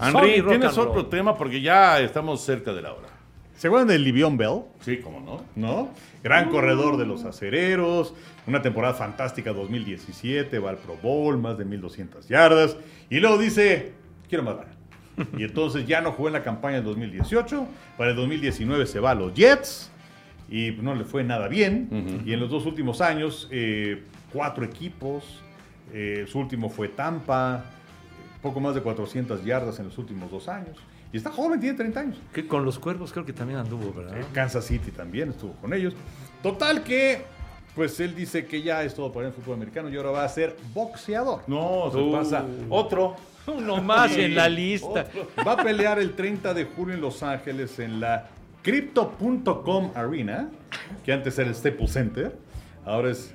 Henry, 0.00 0.42
¿tienes 0.42 0.76
otro 0.78 0.94
roll. 0.94 1.08
tema? 1.08 1.36
Porque 1.36 1.60
ya 1.60 1.98
estamos 2.00 2.40
cerca 2.42 2.72
de 2.72 2.82
la 2.82 2.92
hora. 2.92 3.07
¿Se 3.58 3.66
acuerdan 3.66 3.88
de 3.88 3.98
Livion 3.98 4.36
Bell? 4.36 4.60
Sí, 4.82 4.98
cómo 4.98 5.18
no. 5.18 5.42
¿No? 5.56 5.90
Gran 6.22 6.48
corredor 6.48 6.96
de 6.96 7.04
los 7.04 7.24
acereros, 7.24 8.14
una 8.46 8.62
temporada 8.62 8.94
fantástica 8.94 9.52
2017, 9.52 10.60
va 10.60 10.70
al 10.70 10.76
Pro 10.76 10.96
Bowl, 11.02 11.38
más 11.38 11.58
de 11.58 11.64
1200 11.64 12.28
yardas, 12.28 12.76
y 13.10 13.18
luego 13.18 13.36
dice, 13.36 13.94
quiero 14.28 14.44
más. 14.44 14.58
Y 15.36 15.42
entonces 15.42 15.88
ya 15.88 16.00
no 16.00 16.12
jugó 16.12 16.28
en 16.28 16.34
la 16.34 16.44
campaña 16.44 16.76
del 16.76 16.84
2018, 16.84 17.66
para 17.96 18.10
el 18.10 18.16
2019 18.16 18.86
se 18.86 19.00
va 19.00 19.10
a 19.10 19.14
los 19.16 19.34
Jets, 19.34 19.90
y 20.48 20.70
no 20.80 20.94
le 20.94 21.02
fue 21.02 21.24
nada 21.24 21.48
bien, 21.48 22.22
y 22.24 22.32
en 22.32 22.38
los 22.38 22.50
dos 22.50 22.64
últimos 22.64 23.00
años, 23.00 23.48
eh, 23.50 24.04
cuatro 24.32 24.64
equipos, 24.64 25.42
eh, 25.92 26.26
su 26.28 26.38
último 26.38 26.70
fue 26.70 26.86
Tampa, 26.86 27.64
poco 28.40 28.60
más 28.60 28.76
de 28.76 28.82
400 28.82 29.44
yardas 29.44 29.80
en 29.80 29.86
los 29.86 29.98
últimos 29.98 30.30
dos 30.30 30.46
años, 30.46 30.76
y 31.12 31.16
está 31.16 31.30
joven, 31.30 31.58
tiene 31.60 31.76
30 31.76 32.00
años. 32.00 32.18
Que 32.32 32.46
con 32.46 32.64
los 32.64 32.78
cuervos 32.78 33.12
creo 33.12 33.24
que 33.24 33.32
también 33.32 33.58
anduvo, 33.58 33.92
¿verdad? 33.92 34.16
Kansas 34.32 34.64
City 34.66 34.90
también 34.90 35.30
estuvo 35.30 35.52
con 35.54 35.72
ellos. 35.72 35.94
Total 36.42 36.82
que, 36.84 37.22
pues 37.74 37.98
él 38.00 38.14
dice 38.14 38.46
que 38.46 38.62
ya 38.62 38.82
es 38.84 38.94
todo 38.94 39.10
para 39.12 39.28
el 39.28 39.32
fútbol 39.32 39.54
americano 39.56 39.88
y 39.88 39.96
ahora 39.96 40.10
va 40.10 40.24
a 40.24 40.28
ser 40.28 40.56
boxeador. 40.74 41.42
No, 41.46 41.90
se 41.92 41.98
Uh. 41.98 42.12
pasa. 42.12 42.44
Otro. 42.68 43.16
Uno 43.46 43.80
más 43.82 44.12
Sí, 44.12 44.20
en 44.20 44.34
la 44.34 44.48
lista. 44.48 45.06
Va 45.46 45.52
a 45.52 45.56
pelear 45.64 45.98
el 45.98 46.12
30 46.14 46.52
de 46.52 46.64
julio 46.66 46.94
en 46.94 47.00
Los 47.00 47.22
Ángeles 47.22 47.78
en 47.78 47.98
la 48.00 48.28
Crypto.com 48.62 49.92
Arena, 49.94 50.50
que 51.04 51.12
antes 51.12 51.38
era 51.38 51.48
el 51.48 51.54
Staples 51.54 51.92
Center. 51.92 52.36
Ahora 52.88 53.10
es, 53.10 53.34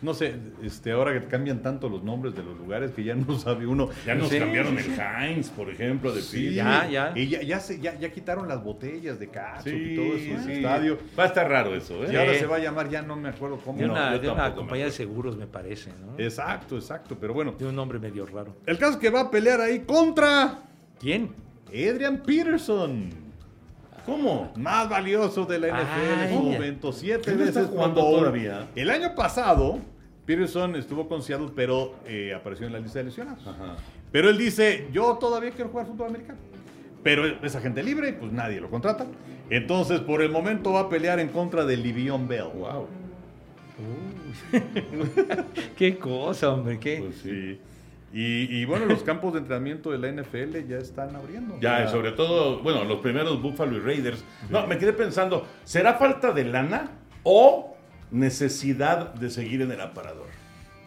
no 0.00 0.14
sé, 0.14 0.34
este, 0.62 0.92
ahora 0.92 1.12
que 1.18 1.26
cambian 1.26 1.60
tanto 1.60 1.88
los 1.88 2.02
nombres 2.04 2.34
de 2.36 2.42
los 2.44 2.56
lugares 2.56 2.92
que 2.92 3.02
ya 3.02 3.14
no 3.14 3.36
sabe 3.38 3.66
uno. 3.66 3.88
Ya 4.06 4.14
nos 4.14 4.28
Sí, 4.28 4.38
cambiaron 4.38 4.78
sí, 4.78 4.90
el 4.92 5.00
Heinz, 5.28 5.50
por 5.50 5.68
ejemplo, 5.70 6.12
de 6.12 6.22
Sí, 6.22 6.36
Pil. 6.38 6.54
Ya, 6.54 6.88
ya. 6.88 7.12
Y 7.16 7.28
ya, 7.28 7.42
ya, 7.42 7.58
se, 7.60 7.80
ya, 7.80 7.98
ya 7.98 8.10
quitaron 8.12 8.46
las 8.48 8.62
botellas 8.62 9.18
de 9.18 9.28
catsup 9.28 9.64
Sí, 9.72 9.76
y 9.76 9.96
todo 9.96 10.06
eso 10.16 10.24
en 10.44 10.50
el 10.50 10.56
estadio. 10.58 10.98
Va 11.18 11.24
a 11.24 11.26
estar 11.26 11.48
raro 11.50 11.74
eso, 11.74 12.04
¿eh? 12.04 12.10
Y 12.12 12.16
ahora 12.16 12.34
se 12.34 12.46
va 12.46 12.56
a 12.56 12.60
llamar, 12.60 12.88
ya 12.88 13.02
no 13.02 13.16
me 13.16 13.28
acuerdo 13.28 13.58
cómo. 13.58 13.78
De 13.78 13.86
No, 13.86 13.92
una, 13.92 14.12
yo 14.14 14.18
de 14.20 14.30
una 14.30 14.54
compañía 14.54 14.84
de 14.86 14.92
seguros, 14.92 15.36
me 15.36 15.46
parece, 15.46 15.90
¿no? 16.00 16.14
Exacto, 16.22 16.76
exacto. 16.76 17.16
Pero 17.20 17.34
bueno, 17.34 17.52
De 17.58 17.66
un 17.66 17.74
nombre 17.74 17.98
medio 17.98 18.24
raro. 18.26 18.54
el 18.66 18.78
caso 18.78 18.92
es 18.92 18.98
que 18.98 19.10
va 19.10 19.20
a 19.22 19.30
pelear 19.30 19.60
ahí 19.60 19.80
contra 19.80 20.60
¿Quién? 21.00 21.30
Adrian 21.68 22.22
Peterson. 22.24 23.25
¿Cómo? 24.06 24.52
Más 24.56 24.88
valioso 24.88 25.44
de 25.44 25.58
la 25.58 25.68
NFL 25.68 26.22
en 26.22 26.34
su 26.36 26.42
momento. 26.42 26.92
Siete 26.92 27.22
¿Qué 27.24 27.32
no 27.32 27.44
veces 27.44 27.68
Bowl. 27.70 27.92
todavía? 27.92 28.68
El 28.76 28.88
año 28.90 29.14
pasado, 29.14 29.78
Peterson 30.24 30.76
estuvo 30.76 31.08
con 31.08 31.22
Seattle, 31.22 31.50
pero 31.54 31.96
eh, 32.06 32.32
apareció 32.32 32.66
en 32.66 32.72
la 32.72 32.78
lista 32.78 33.00
de 33.00 33.06
lesionados. 33.06 33.44
Ajá. 33.46 33.76
Pero 34.12 34.30
él 34.30 34.38
dice, 34.38 34.88
yo 34.92 35.16
todavía 35.18 35.50
quiero 35.50 35.70
jugar 35.70 35.86
fútbol 35.86 36.08
americano. 36.08 36.38
Pero 37.02 37.26
es 37.26 37.54
agente 37.54 37.82
libre, 37.82 38.12
pues 38.12 38.32
nadie 38.32 38.60
lo 38.60 38.70
contrata. 38.70 39.06
Entonces, 39.50 40.00
por 40.00 40.22
el 40.22 40.30
momento 40.30 40.72
va 40.72 40.80
a 40.80 40.88
pelear 40.88 41.20
en 41.20 41.28
contra 41.28 41.64
de 41.64 41.76
Livion 41.76 42.26
Bell. 42.26 42.48
Wow. 42.54 42.86
Qué 45.76 45.98
cosa, 45.98 46.52
hombre, 46.52 46.78
qué. 46.78 46.98
Pues 46.98 47.16
sí. 47.16 47.60
Y 48.12 48.64
bueno, 48.64 48.86
los 48.86 49.02
campos 49.02 49.34
de 49.34 49.40
entrenamiento 49.40 49.90
de 49.90 49.98
la 49.98 50.10
NFL 50.10 50.66
ya 50.68 50.78
están 50.78 51.14
abriendo. 51.14 51.58
Ya, 51.60 51.84
y 51.84 51.88
sobre 51.88 52.12
todo, 52.12 52.60
bueno, 52.60 52.84
los 52.84 53.00
primeros 53.00 53.42
Buffalo 53.42 53.76
y 53.76 53.80
Raiders. 53.80 54.24
No, 54.48 54.66
me 54.66 54.78
quedé 54.78 54.92
pensando, 54.92 55.46
¿será 55.64 55.94
falta 55.94 56.32
de 56.32 56.44
lana 56.44 56.92
o 57.24 57.76
necesidad 58.10 59.12
de 59.14 59.28
seguir 59.28 59.60
en 59.62 59.72
el 59.72 59.80
aparador? 59.80 60.28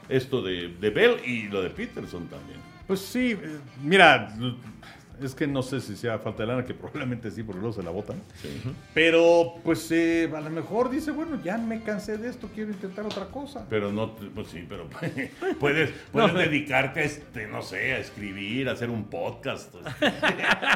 Esto 0.08 0.42
de, 0.42 0.70
de 0.70 0.90
Bell 0.90 1.18
y 1.24 1.50
lo 1.50 1.62
de 1.62 1.70
Peterson 1.70 2.28
también. 2.28 2.60
Pues 2.88 3.02
sí, 3.02 3.34
eh, 3.34 3.60
mira, 3.84 4.34
es 5.22 5.36
que 5.36 5.48
no 5.48 5.62
sé 5.62 5.82
si 5.82 5.96
sea 5.96 6.20
falta 6.20 6.44
de 6.44 6.48
lana, 6.48 6.66
que 6.66 6.74
probablemente 6.74 7.30
sí, 7.32 7.44
porque 7.44 7.60
luego 7.60 7.74
se 7.74 7.84
la 7.84 7.92
botan. 7.92 8.22
Pero, 8.94 9.56
pues 9.64 9.92
eh, 9.92 10.30
a 10.36 10.42
lo 10.42 10.50
mejor 10.50 10.90
dice, 10.90 11.12
bueno, 11.12 11.40
ya 11.44 11.58
me 11.58 11.82
cansé 11.82 12.18
de 12.18 12.30
esto, 12.30 12.50
quiero 12.54 12.72
intentar 12.72 13.06
otra 13.06 13.26
cosa. 13.26 13.66
Pero 13.70 13.92
no, 13.92 14.16
pues 14.16 14.48
sí, 14.48 14.66
pero 14.68 14.88
puedes, 15.60 15.92
puedes 16.12 16.34
dedicarte 16.34 17.02
a, 17.02 17.04
este, 17.04 17.48
no 17.48 17.62
sé, 17.62 17.94
a 17.94 18.00
escribir, 18.00 18.70
a 18.70 18.74
hacer 18.74 18.90
un 18.90 19.06
podcast. 19.06 19.74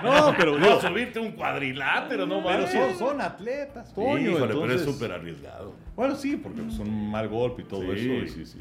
No, 0.04 0.34
pero 0.38 0.58
no, 0.60 0.82
subirte 0.82 1.20
un 1.20 1.32
cuadrilátero, 1.34 2.26
no 2.26 2.44
pero 2.44 2.68
son, 2.68 2.98
son 2.98 3.22
atletas, 3.22 3.90
Sí, 3.90 3.96
Toño, 3.96 4.32
híjole, 4.32 4.48
pero 4.48 4.66
es 4.66 4.72
entonces- 4.72 4.94
súper 4.94 5.12
arriesgado. 5.12 5.76
Bueno, 5.96 6.16
sí, 6.16 6.36
porque 6.38 6.62
es 6.68 6.78
un 6.80 7.10
mal 7.12 7.28
golpe 7.28 7.62
y 7.62 7.66
todo 7.66 7.82
sí, 7.82 7.88
eso. 8.00 8.14
y- 8.14 8.30
sí, 8.30 8.46
sí. 8.46 8.60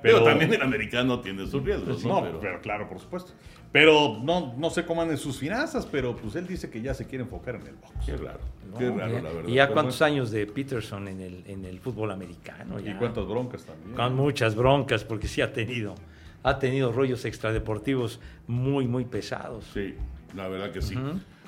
Pero, 0.00 0.18
Pero 0.18 0.24
también 0.30 0.54
el 0.54 0.62
americano 0.62 1.20
tiene 1.20 1.44
sus 1.48 1.62
riesgos, 1.64 2.04
no, 2.04 2.20
¿no? 2.20 2.38
pero, 2.40 2.60
claro, 2.60 2.88
por 2.88 3.00
supuesto. 3.00 3.32
Pero 3.70 4.18
no, 4.22 4.54
no 4.56 4.70
sé 4.70 4.84
cómo 4.86 5.02
andan 5.02 5.18
sus 5.18 5.38
finanzas, 5.38 5.86
pero 5.86 6.16
pues 6.16 6.34
él 6.36 6.46
dice 6.46 6.70
que 6.70 6.80
ya 6.80 6.94
se 6.94 7.06
quiere 7.06 7.24
enfocar 7.24 7.56
en 7.56 7.66
el 7.66 7.74
box. 7.74 8.06
Qué 8.06 8.16
raro, 8.16 8.40
No, 8.72 8.78
qué 8.78 8.90
raro, 8.90 9.12
ya- 9.14 9.22
la 9.22 9.30
verdad. 9.30 9.48
¿Y 9.48 9.54
ya 9.54 9.68
cuántos 9.68 9.98
bueno. 9.98 10.14
años 10.14 10.30
de 10.30 10.46
Peterson 10.46 11.06
en 11.08 11.20
el, 11.20 11.42
en 11.46 11.64
el 11.66 11.78
fútbol 11.78 12.10
americano? 12.10 12.80
Y 12.80 12.94
cuántas 12.94 13.26
broncas 13.26 13.64
también. 13.64 13.94
Con 13.94 14.16
muchas 14.16 14.54
broncas, 14.54 15.04
porque 15.04 15.28
sí 15.28 15.42
ha 15.42 15.52
tenido, 15.52 15.94
ha 16.42 16.58
tenido 16.58 16.92
rollos 16.92 17.24
extradeportivos 17.26 18.20
muy, 18.46 18.86
muy 18.88 19.04
pesados. 19.04 19.64
Sí, 19.74 19.94
la 20.34 20.48
verdad 20.48 20.70
que 20.70 20.80
sí. 20.80 20.96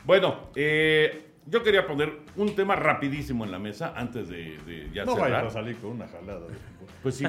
Bueno, 0.04 0.48
eh, 0.56 1.29
yo 1.46 1.62
quería 1.62 1.86
poner 1.86 2.12
un 2.36 2.54
tema 2.54 2.76
rapidísimo 2.76 3.44
en 3.44 3.52
la 3.52 3.58
mesa 3.58 3.92
antes 3.96 4.28
de, 4.28 4.58
de 4.66 4.90
ya 4.92 5.04
no 5.04 5.14
cerrar. 5.14 5.30
vayas 5.32 5.46
a 5.46 5.50
salir 5.60 5.76
con 5.78 5.90
una 5.92 6.06
jalada. 6.08 6.40
de. 6.46 6.54
Pues 7.02 7.14
sí. 7.16 7.24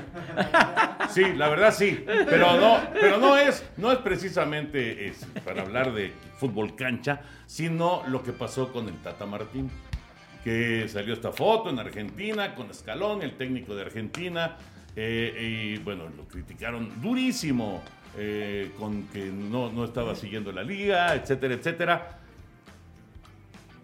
Sí, 1.09 1.33
la 1.35 1.49
verdad 1.49 1.73
sí. 1.73 2.03
Pero 2.05 2.57
no, 2.59 2.79
pero 2.93 3.17
no 3.17 3.37
es, 3.37 3.65
no 3.77 3.91
es 3.91 3.99
precisamente 3.99 5.07
es 5.07 5.25
para 5.45 5.61
hablar 5.61 5.93
de 5.93 6.11
fútbol 6.37 6.75
cancha, 6.75 7.21
sino 7.45 8.03
lo 8.07 8.21
que 8.23 8.31
pasó 8.33 8.71
con 8.71 8.87
el 8.87 8.95
Tata 8.95 9.25
Martín. 9.25 9.69
Que 10.43 10.87
salió 10.89 11.13
esta 11.13 11.31
foto 11.31 11.69
en 11.69 11.79
Argentina 11.79 12.55
con 12.55 12.69
Escalón, 12.71 13.21
el 13.21 13.33
técnico 13.37 13.75
de 13.75 13.83
Argentina. 13.83 14.57
eh, 14.95 15.75
y 15.77 15.77
bueno, 15.83 16.03
lo 16.17 16.25
criticaron 16.25 16.99
durísimo 17.01 17.81
eh, 18.17 18.71
con 18.77 19.03
que 19.07 19.25
no, 19.31 19.71
no 19.71 19.85
estaba 19.85 20.15
siguiendo 20.15 20.51
la 20.51 20.63
liga, 20.63 21.13
etcétera, 21.15 21.53
etcétera. 21.53 22.17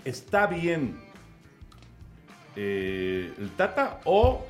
¿Está 0.07 0.47
bien 0.47 0.95
eh, 2.55 3.33
el 3.37 3.49
Tata 3.51 3.99
o 4.05 4.45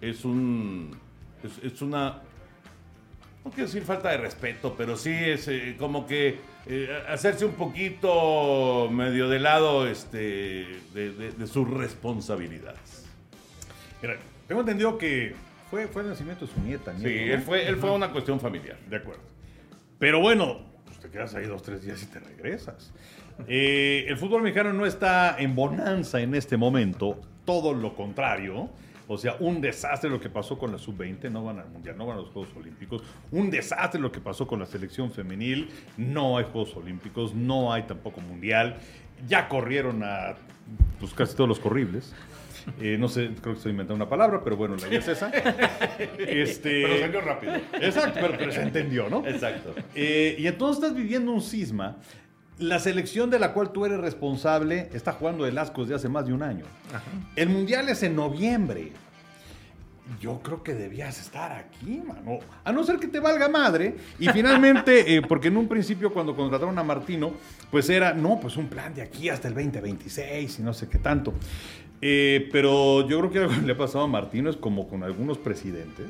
es 0.00 0.24
un 0.24 0.90
es, 1.42 1.72
es 1.72 1.80
una 1.82 2.20
no 3.44 3.50
quiero 3.52 3.66
decir 3.68 3.84
falta 3.84 4.10
de 4.10 4.16
respeto, 4.16 4.74
pero 4.76 4.96
sí 4.96 5.12
es 5.14 5.46
eh, 5.46 5.76
como 5.78 6.04
que 6.06 6.40
eh, 6.66 6.88
hacerse 7.08 7.44
un 7.44 7.52
poquito 7.52 8.88
medio 8.90 9.28
de 9.28 9.38
lado 9.38 9.86
este, 9.86 10.66
de, 10.92 11.12
de- 11.12 11.30
de 11.30 11.46
sus 11.46 11.70
responsabilidades. 11.70 13.06
Mira, 14.02 14.16
tengo 14.48 14.62
entendido 14.62 14.98
que 14.98 15.36
fue, 15.70 15.86
fue 15.86 16.02
el 16.02 16.08
nacimiento 16.08 16.44
de 16.44 16.52
su 16.52 16.60
nieta. 16.60 16.92
Sí, 16.98 17.04
¿no? 17.04 17.08
él 17.08 17.40
fue, 17.42 17.68
él 17.68 17.76
fue 17.76 17.92
una 17.92 18.10
cuestión 18.10 18.40
familiar. 18.40 18.78
De 18.90 18.96
acuerdo. 18.96 19.22
Pero 20.00 20.18
bueno, 20.20 20.58
te 21.06 21.12
quedas 21.12 21.34
ahí 21.34 21.46
dos, 21.46 21.62
tres 21.62 21.82
días 21.82 22.02
y 22.02 22.06
te 22.06 22.18
regresas. 22.18 22.92
Eh, 23.46 24.06
el 24.08 24.16
fútbol 24.16 24.42
mexicano 24.42 24.72
no 24.72 24.86
está 24.86 25.36
en 25.38 25.54
bonanza 25.54 26.20
en 26.20 26.34
este 26.34 26.56
momento, 26.56 27.20
todo 27.44 27.72
lo 27.74 27.94
contrario. 27.94 28.68
O 29.08 29.16
sea, 29.16 29.36
un 29.38 29.60
desastre 29.60 30.10
lo 30.10 30.18
que 30.18 30.28
pasó 30.28 30.58
con 30.58 30.72
la 30.72 30.78
sub-20, 30.78 31.30
no 31.30 31.44
van 31.44 31.60
al 31.60 31.68
Mundial, 31.68 31.96
no 31.96 32.06
van 32.06 32.18
a 32.18 32.20
los 32.22 32.30
Juegos 32.30 32.50
Olímpicos. 32.56 33.02
Un 33.30 33.50
desastre 33.50 34.00
lo 34.00 34.10
que 34.10 34.20
pasó 34.20 34.48
con 34.48 34.58
la 34.58 34.66
selección 34.66 35.12
femenil, 35.12 35.70
no 35.96 36.38
hay 36.38 36.44
Juegos 36.44 36.74
Olímpicos, 36.76 37.32
no 37.32 37.72
hay 37.72 37.84
tampoco 37.84 38.20
Mundial. 38.20 38.78
Ya 39.28 39.48
corrieron 39.48 40.02
a 40.02 40.34
pues, 40.98 41.14
casi 41.14 41.36
todos 41.36 41.48
los 41.48 41.60
corribles. 41.60 42.14
Eh, 42.80 42.96
no 42.98 43.08
sé, 43.08 43.30
creo 43.40 43.54
que 43.54 43.58
estoy 43.58 43.72
inventando 43.72 44.02
una 44.02 44.08
palabra, 44.08 44.42
pero 44.42 44.56
bueno, 44.56 44.76
la 44.76 44.88
idea 44.88 44.98
es 44.98 45.08
esa. 45.08 45.30
Este, 46.18 46.82
Pero 46.82 46.98
salió 46.98 47.20
rápido. 47.20 47.54
Exacto, 47.80 48.18
pero, 48.20 48.34
pero 48.36 48.52
se 48.52 48.62
entendió, 48.62 49.08
¿no? 49.08 49.26
Exacto. 49.26 49.74
Eh, 49.94 50.36
y 50.38 50.46
entonces 50.46 50.82
estás 50.82 50.96
viviendo 50.96 51.32
un 51.32 51.40
cisma. 51.40 51.96
La 52.58 52.78
selección 52.78 53.30
de 53.30 53.38
la 53.38 53.52
cual 53.52 53.70
tú 53.70 53.84
eres 53.84 53.98
responsable 53.98 54.88
está 54.94 55.12
jugando 55.12 55.46
el 55.46 55.58
asco 55.58 55.82
desde 55.82 55.94
hace 55.94 56.08
más 56.08 56.26
de 56.26 56.32
un 56.32 56.42
año. 56.42 56.64
El 57.34 57.50
mundial 57.50 57.88
es 57.88 58.02
en 58.02 58.16
noviembre. 58.16 58.92
Yo 60.20 60.40
creo 60.40 60.62
que 60.62 60.72
debías 60.72 61.20
estar 61.20 61.52
aquí, 61.52 62.00
mano. 62.06 62.38
A 62.64 62.72
no 62.72 62.84
ser 62.84 62.98
que 62.98 63.08
te 63.08 63.20
valga 63.20 63.48
madre. 63.48 63.96
Y 64.18 64.28
finalmente, 64.28 65.16
eh, 65.16 65.22
porque 65.22 65.48
en 65.48 65.56
un 65.56 65.68
principio 65.68 66.12
cuando 66.12 66.34
contrataron 66.34 66.78
a 66.78 66.82
Martino, 66.82 67.32
pues 67.70 67.90
era, 67.90 68.14
no, 68.14 68.38
pues 68.40 68.56
un 68.56 68.68
plan 68.68 68.94
de 68.94 69.02
aquí 69.02 69.28
hasta 69.28 69.48
el 69.48 69.54
2026 69.54 70.60
y 70.60 70.62
no 70.62 70.72
sé 70.72 70.88
qué 70.88 70.98
tanto. 70.98 71.34
Eh, 72.02 72.48
pero 72.52 73.08
yo 73.08 73.18
creo 73.18 73.30
que 73.30 73.38
algo 73.38 73.54
que 73.54 73.60
le 73.66 73.72
ha 73.72 73.76
pasado 73.76 74.04
a 74.04 74.08
Martino 74.08 74.50
es 74.50 74.56
como 74.56 74.88
con 74.88 75.02
algunos 75.02 75.38
presidentes, 75.38 76.08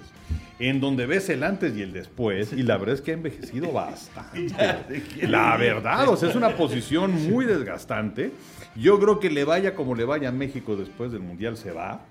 en 0.58 0.80
donde 0.80 1.06
ves 1.06 1.28
el 1.28 1.42
antes 1.42 1.76
y 1.76 1.82
el 1.82 1.92
después, 1.92 2.52
y 2.52 2.62
la 2.62 2.76
verdad 2.76 2.96
es 2.96 3.00
que 3.00 3.12
ha 3.12 3.14
envejecido 3.14 3.72
bastante. 3.72 5.02
La 5.22 5.56
verdad, 5.56 6.08
o 6.08 6.16
sea, 6.16 6.28
es 6.28 6.36
una 6.36 6.56
posición 6.56 7.30
muy 7.30 7.44
desgastante. 7.44 8.32
Yo 8.74 8.98
creo 8.98 9.20
que 9.20 9.30
le 9.30 9.44
vaya 9.44 9.74
como 9.74 9.94
le 9.94 10.04
vaya 10.04 10.28
a 10.30 10.32
México 10.32 10.76
después 10.76 11.12
del 11.12 11.20
Mundial, 11.20 11.56
se 11.56 11.70
va. 11.70 12.04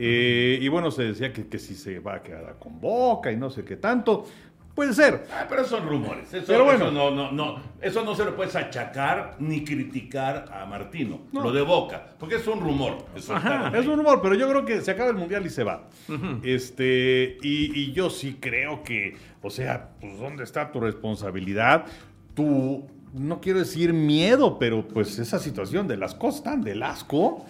Eh, 0.00 0.60
y 0.62 0.68
bueno, 0.68 0.92
se 0.92 1.02
decía 1.02 1.32
que, 1.32 1.48
que 1.48 1.58
si 1.58 1.74
se 1.74 1.98
va 1.98 2.14
a 2.14 2.22
quedar 2.22 2.56
con 2.60 2.80
Boca 2.80 3.32
y 3.32 3.36
no 3.36 3.50
sé 3.50 3.64
qué 3.64 3.76
tanto. 3.76 4.26
Puede 4.78 4.94
ser. 4.94 5.26
Ah, 5.32 5.44
pero 5.48 5.64
son 5.64 5.88
rumores. 5.88 6.32
Eso, 6.32 6.44
Pero 6.46 6.62
bueno. 6.62 6.84
eso 6.84 6.92
no, 6.92 7.10
no, 7.10 7.32
no, 7.32 7.60
eso 7.80 8.04
no 8.04 8.14
se 8.14 8.24
lo 8.24 8.36
puedes 8.36 8.54
achacar 8.54 9.34
ni 9.40 9.64
criticar 9.64 10.44
a 10.52 10.66
Martino. 10.66 11.22
Lo 11.32 11.50
de 11.50 11.62
Boca. 11.62 12.10
Porque 12.16 12.36
es 12.36 12.46
un 12.46 12.60
rumor. 12.60 12.96
Eso 13.16 13.34
Es 13.74 13.86
un 13.88 13.96
rumor, 13.96 14.22
pero 14.22 14.36
yo 14.36 14.48
creo 14.48 14.64
que 14.64 14.80
se 14.80 14.92
acaba 14.92 15.10
el 15.10 15.16
mundial 15.16 15.44
y 15.44 15.50
se 15.50 15.64
va. 15.64 15.88
Este, 16.44 17.38
y, 17.42 17.76
y 17.76 17.92
yo 17.92 18.08
sí 18.08 18.38
creo 18.40 18.84
que, 18.84 19.16
o 19.42 19.50
sea, 19.50 19.88
pues 20.00 20.16
¿dónde 20.16 20.44
está 20.44 20.70
tu 20.70 20.78
responsabilidad? 20.78 21.84
Tu, 22.34 22.86
no 23.14 23.40
quiero 23.40 23.58
decir 23.58 23.92
miedo, 23.92 24.60
pero 24.60 24.86
pues 24.86 25.18
esa 25.18 25.40
situación 25.40 25.88
de 25.88 25.96
las 25.96 26.14
cosas 26.14 26.44
tan 26.44 26.60
del 26.60 26.84
asco. 26.84 27.44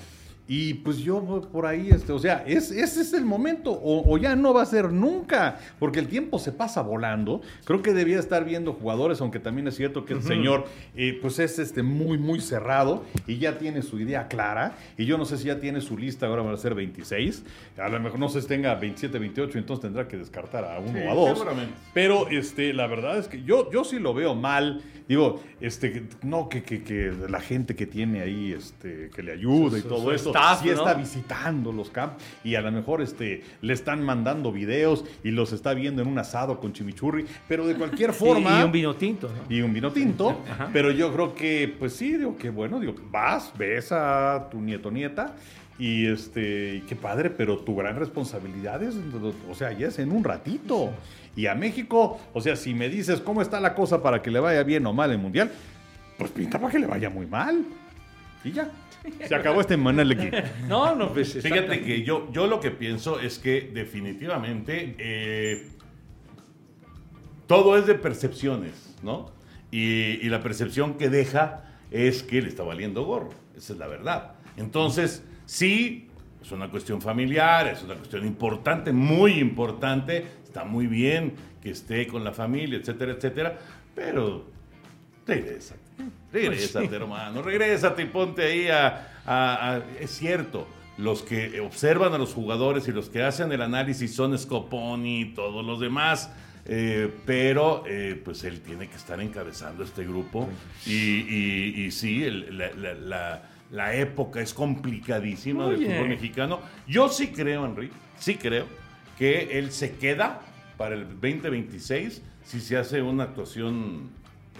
Y 0.50 0.74
pues 0.74 0.96
yo 0.98 1.20
por 1.52 1.66
ahí, 1.66 1.90
este, 1.90 2.10
o 2.10 2.18
sea, 2.18 2.42
es, 2.46 2.70
ese 2.70 3.02
es 3.02 3.12
el 3.12 3.26
momento, 3.26 3.70
o, 3.70 4.10
o 4.10 4.16
ya 4.16 4.34
no 4.34 4.54
va 4.54 4.62
a 4.62 4.66
ser 4.66 4.90
nunca, 4.90 5.58
porque 5.78 5.98
el 6.00 6.08
tiempo 6.08 6.38
se 6.38 6.52
pasa 6.52 6.80
volando. 6.80 7.42
Creo 7.64 7.82
que 7.82 7.92
debía 7.92 8.18
estar 8.18 8.46
viendo 8.46 8.72
jugadores, 8.72 9.20
aunque 9.20 9.40
también 9.40 9.68
es 9.68 9.76
cierto 9.76 10.06
que 10.06 10.14
el 10.14 10.22
señor, 10.22 10.64
eh, 10.96 11.18
pues 11.20 11.38
es 11.38 11.58
este, 11.58 11.82
muy, 11.82 12.16
muy 12.16 12.40
cerrado 12.40 13.04
y 13.26 13.36
ya 13.36 13.58
tiene 13.58 13.82
su 13.82 14.00
idea 14.00 14.26
clara. 14.28 14.76
Y 14.96 15.04
yo 15.04 15.18
no 15.18 15.26
sé 15.26 15.36
si 15.36 15.44
ya 15.44 15.60
tiene 15.60 15.82
su 15.82 15.98
lista, 15.98 16.26
ahora 16.26 16.40
van 16.42 16.54
a 16.54 16.56
ser 16.56 16.74
26. 16.74 17.44
A 17.76 17.88
lo 17.90 18.00
mejor 18.00 18.18
no 18.18 18.30
sé 18.30 18.40
si 18.40 18.48
tenga 18.48 18.74
27, 18.74 19.18
28, 19.18 19.58
entonces 19.58 19.82
tendrá 19.82 20.08
que 20.08 20.16
descartar 20.16 20.64
a 20.64 20.78
uno 20.78 20.92
Sí, 20.94 21.04
o 21.06 21.10
a 21.10 21.14
dos. 21.14 21.28
seguramente. 21.38 21.74
Pero 21.92 22.28
este, 22.30 22.72
la 22.72 22.86
verdad 22.86 23.18
es 23.18 23.28
que 23.28 23.42
yo, 23.42 23.70
yo 23.70 23.84
sí 23.84 23.98
lo 23.98 24.14
veo 24.14 24.34
mal. 24.34 24.80
Digo, 25.08 25.40
este, 25.60 26.04
no 26.22 26.48
que, 26.50 26.62
que, 26.62 26.82
que 26.82 27.12
la 27.30 27.40
gente 27.40 27.74
que 27.74 27.86
tiene 27.86 28.20
ahí, 28.20 28.52
este, 28.52 29.08
que 29.14 29.22
le 29.22 29.32
ayuda 29.32 29.78
y 29.78 29.82
todo 29.82 30.02
su 30.02 30.10
esto. 30.12 30.32
Staff, 30.38 30.62
sí 30.62 30.68
¿no? 30.68 30.72
está 30.74 30.94
visitando 30.94 31.72
los 31.72 31.90
campos 31.90 32.22
y 32.44 32.54
a 32.54 32.60
lo 32.60 32.72
mejor 32.72 33.02
este, 33.02 33.44
le 33.60 33.72
están 33.72 34.02
mandando 34.02 34.52
videos 34.52 35.04
y 35.24 35.30
los 35.30 35.52
está 35.52 35.74
viendo 35.74 36.02
en 36.02 36.08
un 36.08 36.18
asado 36.18 36.58
con 36.60 36.72
chimichurri, 36.72 37.26
pero 37.46 37.66
de 37.66 37.74
cualquier 37.74 38.12
forma... 38.14 38.58
Y, 38.58 38.60
y 38.60 38.64
un 38.64 38.72
vino 38.72 38.96
tinto, 38.96 39.28
¿no? 39.28 39.54
y 39.54 39.60
un 39.60 39.72
vino 39.72 39.92
tinto, 39.92 40.40
pero 40.72 40.90
yo 40.90 41.12
creo 41.12 41.34
que, 41.34 41.74
pues 41.78 41.94
sí, 41.94 42.16
digo 42.16 42.36
que 42.36 42.50
bueno, 42.50 42.80
digo, 42.80 42.94
vas, 43.10 43.52
ves 43.56 43.92
a 43.92 44.48
tu 44.50 44.60
nieto 44.60 44.90
nieta 44.90 45.34
y 45.78 46.06
este, 46.06 46.82
qué 46.88 46.96
padre, 46.96 47.30
pero 47.30 47.58
tu 47.58 47.76
gran 47.76 47.96
responsabilidad 47.96 48.82
es, 48.82 48.96
o 49.48 49.54
sea, 49.54 49.72
ya 49.72 49.88
es 49.88 49.98
en 50.00 50.10
un 50.10 50.24
ratito. 50.24 50.90
Y 51.36 51.46
a 51.46 51.54
México, 51.54 52.18
o 52.32 52.40
sea, 52.40 52.56
si 52.56 52.74
me 52.74 52.88
dices 52.88 53.20
cómo 53.20 53.42
está 53.42 53.60
la 53.60 53.74
cosa 53.74 54.02
para 54.02 54.20
que 54.20 54.30
le 54.30 54.40
vaya 54.40 54.64
bien 54.64 54.84
o 54.86 54.92
mal 54.92 55.12
el 55.12 55.18
mundial, 55.18 55.52
pues 56.18 56.32
pinta 56.32 56.58
para 56.58 56.72
que 56.72 56.80
le 56.80 56.88
vaya 56.88 57.10
muy 57.10 57.26
mal. 57.26 57.64
Y 58.42 58.50
ya. 58.50 58.68
Se 59.26 59.34
acabó 59.34 59.60
este 59.60 59.76
Manuel 59.76 60.12
aquí. 60.12 60.30
No, 60.68 60.94
no, 60.94 61.12
pues 61.12 61.34
Fíjate 61.40 61.82
que 61.82 62.02
yo, 62.02 62.30
yo 62.32 62.46
lo 62.46 62.60
que 62.60 62.70
pienso 62.70 63.20
es 63.20 63.38
que 63.38 63.70
definitivamente 63.72 64.94
eh, 64.98 65.68
todo 67.46 67.76
es 67.76 67.86
de 67.86 67.94
percepciones, 67.94 68.96
¿no? 69.02 69.32
Y, 69.70 70.24
y 70.24 70.28
la 70.28 70.42
percepción 70.42 70.94
que 70.94 71.08
deja 71.08 71.64
es 71.90 72.22
que 72.22 72.42
le 72.42 72.48
está 72.48 72.62
valiendo 72.62 73.04
gorro. 73.04 73.30
Esa 73.56 73.72
es 73.72 73.78
la 73.78 73.86
verdad. 73.86 74.34
Entonces, 74.56 75.24
sí, 75.46 76.08
es 76.42 76.52
una 76.52 76.70
cuestión 76.70 77.00
familiar, 77.00 77.66
es 77.68 77.82
una 77.82 77.94
cuestión 77.94 78.26
importante, 78.26 78.92
muy 78.92 79.32
importante. 79.32 80.24
Está 80.44 80.64
muy 80.64 80.86
bien 80.86 81.34
que 81.62 81.70
esté 81.70 82.06
con 82.06 82.24
la 82.24 82.32
familia, 82.32 82.78
etcétera, 82.78 83.12
etcétera. 83.12 83.58
Pero 83.94 84.46
regrésate. 85.26 85.87
Regrésate, 86.32 86.94
hermano. 86.96 87.42
Regrésate 87.42 88.02
y 88.02 88.06
ponte 88.06 88.42
ahí 88.42 88.68
a, 88.68 89.08
a- 89.26 89.74
a- 89.76 89.82
Es 90.00 90.10
cierto, 90.12 90.66
los 90.98 91.22
que 91.22 91.60
observan 91.60 92.12
a 92.14 92.18
los 92.18 92.34
jugadores 92.34 92.86
y 92.88 92.92
los 92.92 93.08
que 93.08 93.22
hacen 93.22 93.50
el 93.52 93.62
análisis 93.62 94.14
son 94.14 94.36
Scoponi 94.38 95.20
y 95.22 95.24
todos 95.34 95.64
los 95.64 95.80
demás. 95.80 96.30
eh, 96.70 97.10
pero 97.24 97.82
eh, 97.86 98.20
pues 98.22 98.44
él 98.44 98.60
tiene 98.60 98.88
que 98.90 98.96
estar 98.96 99.18
encabezando 99.22 99.82
este 99.84 100.04
grupo. 100.04 100.50
Y, 100.84 100.92
y- 100.92 101.84
y 101.86 101.90
sí, 101.90 102.24
el- 102.24 102.58
la, 102.58 102.70
la- 102.74 102.92
la- 102.94 103.42
la 103.70 103.94
época 103.94 104.40
es 104.42 104.52
complicadísima 104.52 105.66
del 105.68 105.86
fútbol 105.86 106.08
mexicano. 106.10 106.60
Yo 106.86 107.08
sí 107.08 107.28
creo, 107.28 107.64
Henry, 107.64 107.90
sí 108.18 108.34
creo 108.36 108.66
que 109.18 109.58
él 109.58 109.72
se 109.72 109.92
queda 109.96 110.40
para 110.76 110.94
el 110.94 111.04
2026 111.08 112.22
si 112.44 112.60
se 112.60 112.76
hace 112.76 113.00
una 113.02 113.24
actuación 113.24 114.10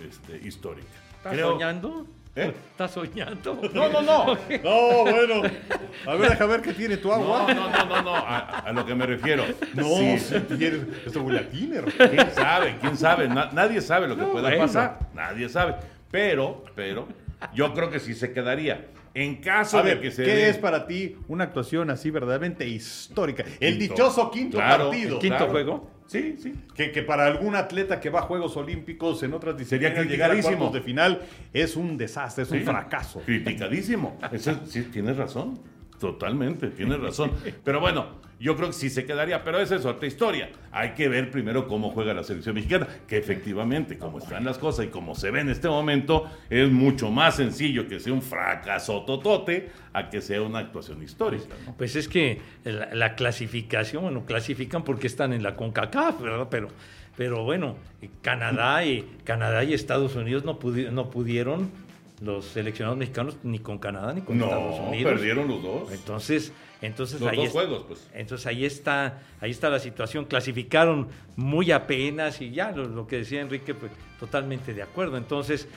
este, 0.09 0.47
histórica. 0.47 0.89
¿Estás 1.19 1.33
Creo- 1.33 1.53
soñando? 1.53 2.07
¿Eh? 2.37 2.53
¿Estás 2.71 2.93
soñando? 2.93 3.61
No, 3.75 3.89
no, 3.89 4.03
no. 4.03 4.27
No, 4.65 5.03
bueno. 5.03 5.43
A 6.07 6.15
ver, 6.15 6.31
deja 6.31 6.47
ver 6.47 6.63
qué 6.63 6.73
tiene 6.73 6.97
tu 6.99 7.09
No, 7.09 7.15
agua. 7.15 7.53
no, 7.53 7.69
no, 7.71 7.85
no, 7.87 8.03
no. 8.03 8.15
A, 8.15 8.39
a 8.61 8.73
lo 8.73 8.87
que 8.87 8.95
me 8.95 9.07
refiero. 9.07 9.45
No, 9.75 9.85
Sí. 9.97 10.19
si 10.21 10.41
tienes. 10.41 10.81
Esto 11.05 11.23
huele 11.23 11.41
a. 11.41 11.85
¿Quién 11.85 12.31
sabe? 12.33 12.77
¿Quién 12.81 12.97
sabe? 12.97 13.29
Na- 13.29 13.51
nadie 13.53 13.81
sabe 13.81 14.07
lo 14.07 14.15
que 14.15 14.23
No, 14.23 14.29
pueda 14.33 14.49
bueno. 14.51 14.67
pasar. 14.67 14.99
Nadie 15.15 15.49
sabe. 15.49 15.75
Pero, 16.13 16.65
pero, 16.77 17.09
yo 17.55 17.73
creo 17.75 17.91
que 17.91 18.01
sí 18.01 18.15
se 18.15 18.33
quedaría. 18.33 18.87
En 19.15 19.37
caso 19.37 19.79
A 19.79 19.83
ver, 19.83 19.97
de 19.97 20.03
que 20.03 20.11
se 20.11 20.25
¿qué 20.25 20.35
dé- 20.35 20.49
es 20.51 20.59
para 20.59 20.87
ti 20.87 21.17
una 21.29 21.45
actuación 21.45 21.91
así 21.91 22.11
verdaderamente 22.11 22.67
histórica? 22.69 23.45
El 23.59 23.79
Quinto. 23.79 23.95
dichoso 23.95 24.31
quinto 24.31 24.59
Claro, 24.59 24.91
partido. 24.91 25.15
el 25.17 25.21
¿Quinto 25.21 25.49
juego? 25.49 25.91
Sí, 26.07 26.37
sí. 26.41 26.55
Que, 26.75 26.91
que 26.93 27.03
para 27.03 27.27
algún 27.27 27.55
atleta 27.57 28.01
que 28.01 28.11
va 28.11 28.21
a 28.21 28.23
Juegos 28.23 28.57
Olímpicos 28.57 29.23
en 29.23 29.35
otras 29.35 29.57
Sería 29.67 29.91
disciplinas 29.91 30.11
llegar 30.11 30.31
a 30.31 30.41
cuartos 30.41 30.73
de 30.73 30.81
final 30.81 31.23
es 31.53 31.77
un 31.77 31.97
desastre, 31.99 32.45
es 32.45 32.51
un 32.51 32.59
Sí. 32.61 32.65
fracaso. 32.65 33.21
Criticadísimo. 33.27 34.19
Sí, 34.67 34.83
tienes 34.85 35.17
razón. 35.17 35.59
Totalmente, 35.99 36.69
tienes 36.69 37.01
razón. 37.01 37.33
Pero 37.65 37.81
bueno, 37.81 38.21
yo 38.41 38.57
creo 38.57 38.69
que 38.69 38.75
sí 38.75 38.91
se 38.91 39.05
quedaría. 39.05 39.43
Pero 39.45 39.61
esa 39.61 39.77
es 39.77 39.85
otra 39.85 40.07
historia. 40.07 40.51
Hay 40.71 40.91
que 40.91 41.09
ver 41.09 41.31
primero 41.31 41.67
cómo 41.67 41.91
juega 41.91 42.15
la 42.15 42.23
selección 42.23 42.55
mexicana. 42.55 42.87
Que 43.07 43.17
efectivamente, 43.17 43.99
como 43.99 44.19
están 44.19 44.45
las 44.45 44.59
cosas 44.59 44.87
y 44.87 44.89
como 44.89 45.15
se 45.15 45.31
ve 45.31 45.41
en 45.41 45.51
este 45.51 45.69
momento, 45.69 46.31
es 46.51 46.71
mucho 46.71 47.11
más 47.11 47.37
sencillo 47.37 47.89
que 47.89 48.01
sea 48.01 48.13
un 48.13 48.23
fracaso 48.23 49.03
totote 49.05 49.71
a 49.93 50.11
que 50.11 50.21
sea 50.21 50.43
una 50.43 50.61
actuación 50.61 51.03
histórica. 51.03 51.47
Pues 51.77 51.97
es 51.97 52.09
que 52.09 52.41
la, 52.65 52.95
la 52.95 53.15
clasificación, 53.15 54.03
bueno, 54.03 54.25
clasifican 54.25 54.85
porque 54.85 55.07
están 55.07 55.33
en 55.33 55.43
la 55.43 55.57
CONCACAF, 55.57 56.21
¿verdad? 56.21 56.49
Pero, 56.51 56.69
pero 57.17 57.43
bueno, 57.45 57.77
Canadá 58.23 58.85
y, 58.85 59.05
Canadá 59.25 59.65
y 59.65 59.75
Estados 59.75 60.15
Unidos 60.15 60.45
no 60.45 60.59
pudieron, 60.61 61.71
los 62.21 62.47
seleccionados 62.47 62.99
mexicanos, 62.99 63.37
ni 63.45 63.59
con 63.61 63.79
Canadá 63.79 64.13
ni 64.13 64.23
con 64.23 64.41
Estados 64.43 64.77
No, 64.79 64.89
Unidos. 64.89 65.13
perdieron 65.13 65.47
los 65.49 65.63
dos. 65.63 65.93
Entonces, 65.93 66.53
entonces 66.83 67.21
Los 67.21 67.31
ahí 67.31 67.37
dos 67.37 67.47
es- 67.47 67.53
juegos, 67.53 67.85
pues. 67.87 68.11
Entonces 68.15 68.47
ahí 68.47 68.65
está, 68.65 69.21
ahí 69.41 69.51
está 69.51 69.69
la 69.71 69.79
situación. 69.79 70.25
Clasificaron 70.25 71.09
muy 71.37 71.71
apenas 71.71 72.41
y 72.41 72.51
ya 72.51 72.73
lo, 72.73 72.85
lo 72.89 73.07
que 73.07 73.19
decía 73.19 73.41
Enrique, 73.41 73.75
pues 73.75 73.93
totalmente 74.19 74.75
de 74.75 74.83
acuerdo. 74.83 75.17
Entonces 75.17 75.69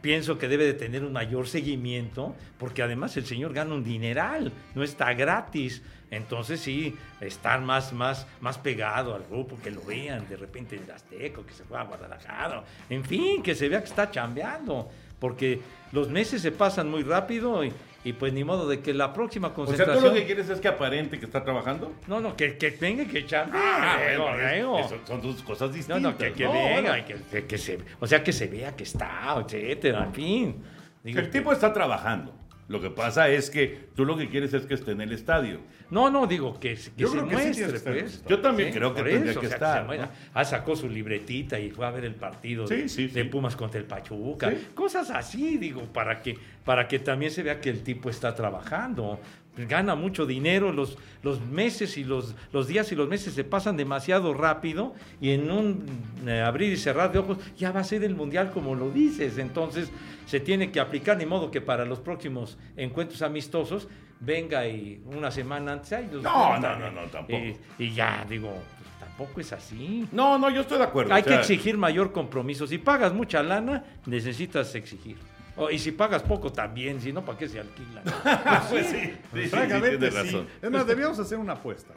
pienso 0.00 0.38
que 0.38 0.48
debe 0.48 0.64
de 0.64 0.74
tener 0.74 1.04
un 1.04 1.12
mayor 1.12 1.48
seguimiento, 1.48 2.34
porque 2.58 2.82
además 2.82 3.16
el 3.16 3.26
señor 3.26 3.52
gana 3.52 3.74
un 3.74 3.82
dineral, 3.84 4.52
no 4.74 4.82
está 4.82 5.12
gratis. 5.14 5.82
Entonces 6.10 6.60
sí, 6.60 6.96
estar 7.20 7.60
más, 7.60 7.92
más, 7.92 8.26
más 8.40 8.56
pegado 8.56 9.14
al 9.14 9.24
grupo, 9.24 9.58
que 9.62 9.70
lo 9.70 9.82
vean 9.82 10.26
de 10.28 10.36
repente 10.38 10.76
en 10.76 10.84
el 10.84 10.90
Azteco, 10.92 11.44
que 11.44 11.52
se 11.52 11.64
fue 11.64 11.78
a 11.78 11.82
Guadalajara, 11.82 12.64
en 12.88 13.04
fin, 13.04 13.42
que 13.42 13.54
se 13.54 13.68
vea 13.68 13.80
que 13.80 13.88
está 13.88 14.10
chambeando, 14.10 14.88
porque 15.18 15.60
los 15.92 16.08
meses 16.08 16.42
se 16.42 16.52
pasan 16.52 16.90
muy 16.90 17.02
rápido 17.02 17.64
y, 17.64 17.72
y 18.04 18.12
pues 18.12 18.32
ni 18.32 18.44
modo 18.44 18.68
de 18.68 18.80
que 18.80 18.94
la 18.94 19.12
próxima 19.12 19.48
O 19.48 19.50
sea, 19.50 19.56
concentración... 19.64 20.04
¿tú 20.04 20.08
lo 20.10 20.14
que 20.14 20.26
quieres 20.26 20.48
es 20.50 20.60
que 20.60 20.68
aparente 20.68 21.18
que 21.18 21.24
está 21.26 21.42
trabajando? 21.42 21.92
No, 22.06 22.20
no, 22.20 22.36
que, 22.36 22.56
que 22.56 22.70
venga, 22.70 23.04
que 23.06 23.26
chambee. 23.26 23.58
Ah, 23.60 23.98
bueno, 24.18 24.78
eso 24.78 24.98
son 25.06 25.20
dos 25.20 25.42
cosas 25.42 25.70
No, 25.70 25.74
distintas. 25.76 26.02
no, 26.02 26.16
que, 26.16 26.32
que 26.32 26.44
No, 26.44 26.52
venga, 26.52 26.90
bueno. 26.92 27.04
que- 27.30 27.46
que 27.46 27.58
se, 27.58 27.78
o 28.00 28.06
sea, 28.06 28.22
que 28.22 28.32
se 28.32 28.46
vea 28.46 28.76
que 28.76 28.84
está, 28.84 29.36
etcétera, 29.44 30.04
en 30.04 30.14
fin. 30.14 30.62
Digo, 31.02 31.20
El 31.20 31.30
tipo 31.30 31.52
está 31.52 31.72
trabajando. 31.72 32.34
Lo 32.68 32.82
que 32.82 32.90
pasa 32.90 33.30
es 33.30 33.50
que 33.50 33.88
tú 33.96 34.04
lo 34.04 34.16
que 34.16 34.28
quieres 34.28 34.52
es 34.52 34.66
que 34.66 34.74
esté 34.74 34.92
en 34.92 35.00
el 35.00 35.12
estadio. 35.12 35.60
No, 35.90 36.10
no, 36.10 36.26
digo 36.26 36.60
que, 36.60 36.74
que 36.74 36.90
Yo 36.98 37.08
se 37.08 37.16
creo 37.16 37.28
que 37.28 37.54
sí 37.54 37.60
muestre, 37.62 37.80
pues. 37.80 38.24
Yo 38.28 38.40
también 38.40 38.72
creo 38.72 38.94
que 38.94 39.02
tendría 39.02 39.30
eso, 39.30 39.40
que 39.40 39.46
o 39.46 39.48
sea, 39.48 39.56
estar, 39.56 39.80
se 39.80 39.86
muestra. 39.86 40.06
¿no? 40.08 40.12
Ah, 40.34 40.44
sacó 40.44 40.76
su 40.76 40.86
libretita 40.86 41.58
y 41.58 41.70
fue 41.70 41.86
a 41.86 41.90
ver 41.90 42.04
el 42.04 42.14
partido 42.14 42.66
de, 42.66 42.88
Sí, 42.88 42.88
sí, 42.88 43.08
de 43.08 43.22
sí. 43.22 43.28
Pumas 43.28 43.56
contra 43.56 43.80
el 43.80 43.86
Pachuca. 43.86 44.50
Sí. 44.50 44.68
Cosas 44.74 45.10
así, 45.10 45.56
digo, 45.56 45.82
para 45.92 46.20
que, 46.20 46.36
para 46.64 46.86
que 46.86 46.98
también 46.98 47.32
se 47.32 47.42
vea 47.42 47.58
que 47.58 47.70
el 47.70 47.82
tipo 47.82 48.10
está 48.10 48.34
trabajando. 48.34 49.18
Gana 49.66 49.94
mucho 49.94 50.26
dinero, 50.26 50.72
los, 50.72 50.96
los 51.22 51.40
meses 51.40 51.96
y 51.96 52.04
los, 52.04 52.34
los 52.52 52.68
días 52.68 52.92
y 52.92 52.94
los 52.94 53.08
meses 53.08 53.34
se 53.34 53.44
pasan 53.44 53.76
demasiado 53.76 54.34
rápido 54.34 54.94
y 55.20 55.30
en 55.30 55.50
un 55.50 55.84
eh, 56.26 56.40
abrir 56.40 56.72
y 56.72 56.76
cerrar 56.76 57.10
de 57.12 57.18
ojos 57.18 57.38
ya 57.56 57.72
va 57.72 57.80
a 57.80 57.84
ser 57.84 58.04
el 58.04 58.14
Mundial 58.14 58.50
como 58.52 58.74
lo 58.74 58.90
dices. 58.90 59.38
Entonces 59.38 59.90
se 60.26 60.40
tiene 60.40 60.70
que 60.70 60.80
aplicar, 60.80 61.16
ni 61.16 61.26
modo 61.26 61.50
que 61.50 61.60
para 61.60 61.84
los 61.84 61.98
próximos 61.98 62.58
encuentros 62.76 63.22
amistosos 63.22 63.88
venga 64.20 64.66
y 64.66 65.00
una 65.06 65.30
semana 65.30 65.72
antes... 65.72 65.92
ay, 65.92 66.08
los 66.12 66.22
No, 66.22 66.58
no, 66.58 66.78
no, 66.78 66.90
no, 66.90 67.02
tampoco. 67.10 67.38
Y, 67.38 67.56
y 67.78 67.92
ya, 67.92 68.24
digo, 68.28 68.50
pues, 68.50 68.90
tampoco 69.00 69.40
es 69.40 69.52
así. 69.52 70.06
No, 70.12 70.38
no, 70.38 70.50
yo 70.50 70.62
estoy 70.62 70.78
de 70.78 70.84
acuerdo. 70.84 71.14
Hay 71.14 71.22
o 71.22 71.24
que 71.24 71.34
exigir 71.34 71.76
mayor 71.76 72.12
compromiso. 72.12 72.66
Si 72.66 72.78
pagas 72.78 73.12
mucha 73.12 73.42
lana, 73.42 73.84
necesitas 74.06 74.74
exigir. 74.74 75.16
O- 75.58 75.70
y 75.70 75.78
si 75.78 75.92
pagas 75.92 76.22
poco 76.22 76.52
también, 76.52 77.00
si 77.00 77.12
no, 77.12 77.24
¿para 77.24 77.36
qué 77.38 77.48
se 77.48 77.60
alquila? 77.60 78.02
Pues 78.70 78.86
sí, 78.86 78.96
sí, 78.96 79.12
sí, 79.34 79.42
sí, 79.42 79.48
Francamente, 79.48 79.98
tienes 79.98 80.14
sí. 80.14 80.20
razón. 80.26 80.46
Es 80.62 80.70
más, 80.70 80.86
debíamos 80.86 81.18
hacer 81.18 81.38
una 81.38 81.54
apuesta. 81.54 81.94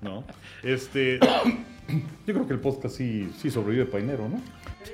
¿No? 0.00 0.24
Este. 0.62 1.18
Yo 2.26 2.32
creo 2.34 2.46
que 2.46 2.54
el 2.54 2.60
podcast 2.60 2.96
sí, 2.96 3.30
sí 3.38 3.50
sobrevive 3.50 3.84
painero, 3.86 4.28
¿no? 4.28 4.40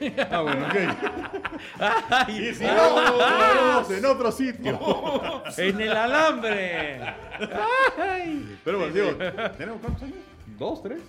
Ah, 0.31 0.41
bueno, 0.43 0.67
ok. 0.67 2.29
Y 2.31 2.55
si 2.55 2.65
no, 2.65 3.03
nos 3.03 3.19
vemos 3.19 3.91
en 3.91 4.05
otro 4.07 4.33
sitio. 4.33 5.43
¡En 5.59 5.81
el 5.81 5.93
alambre! 5.93 7.01
Ay. 7.99 8.57
Pero 8.65 8.79
bueno, 8.79 8.95
digo, 8.95 9.11
¿tenemos 9.59 9.81
cuántos 9.81 10.05
años? 10.05 10.17
¿Dos, 10.59 10.83
tres? 10.83 11.01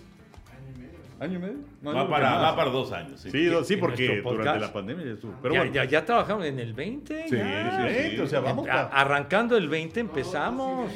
¿Año 1.22 1.36
y 1.38 1.42
medio? 1.42 1.58
No, 1.84 1.94
Va 1.94 2.10
para, 2.10 2.36
va 2.38 2.56
para 2.56 2.72
dos 2.72 2.92
años. 2.92 3.20
Sí. 3.22 3.30
Sí, 3.30 3.50
sí, 3.66 3.78
porque 3.78 4.22
durante 4.22 4.60
la 4.60 4.74
pandemia 4.74 5.06
ya 5.06 5.12
estuvo. 5.12 5.34
Pero 5.42 5.54
ya, 5.54 5.60
bueno, 5.62 5.74
ya, 5.76 5.86
ya 5.86 6.04
trabajamos 6.06 6.46
en 6.46 6.60
el 6.60 6.74
20. 6.74 7.28
sí, 7.30 7.36
ya. 7.38 7.88
sí, 7.88 8.10
sí, 8.16 8.20
o 8.20 8.28
sea, 8.28 8.40
vamos 8.40 8.66
A- 8.68 8.72
para... 8.72 8.88
arrancando 8.88 9.56
el 9.56 9.70
20 9.70 10.00
empezamos. 10.00 10.92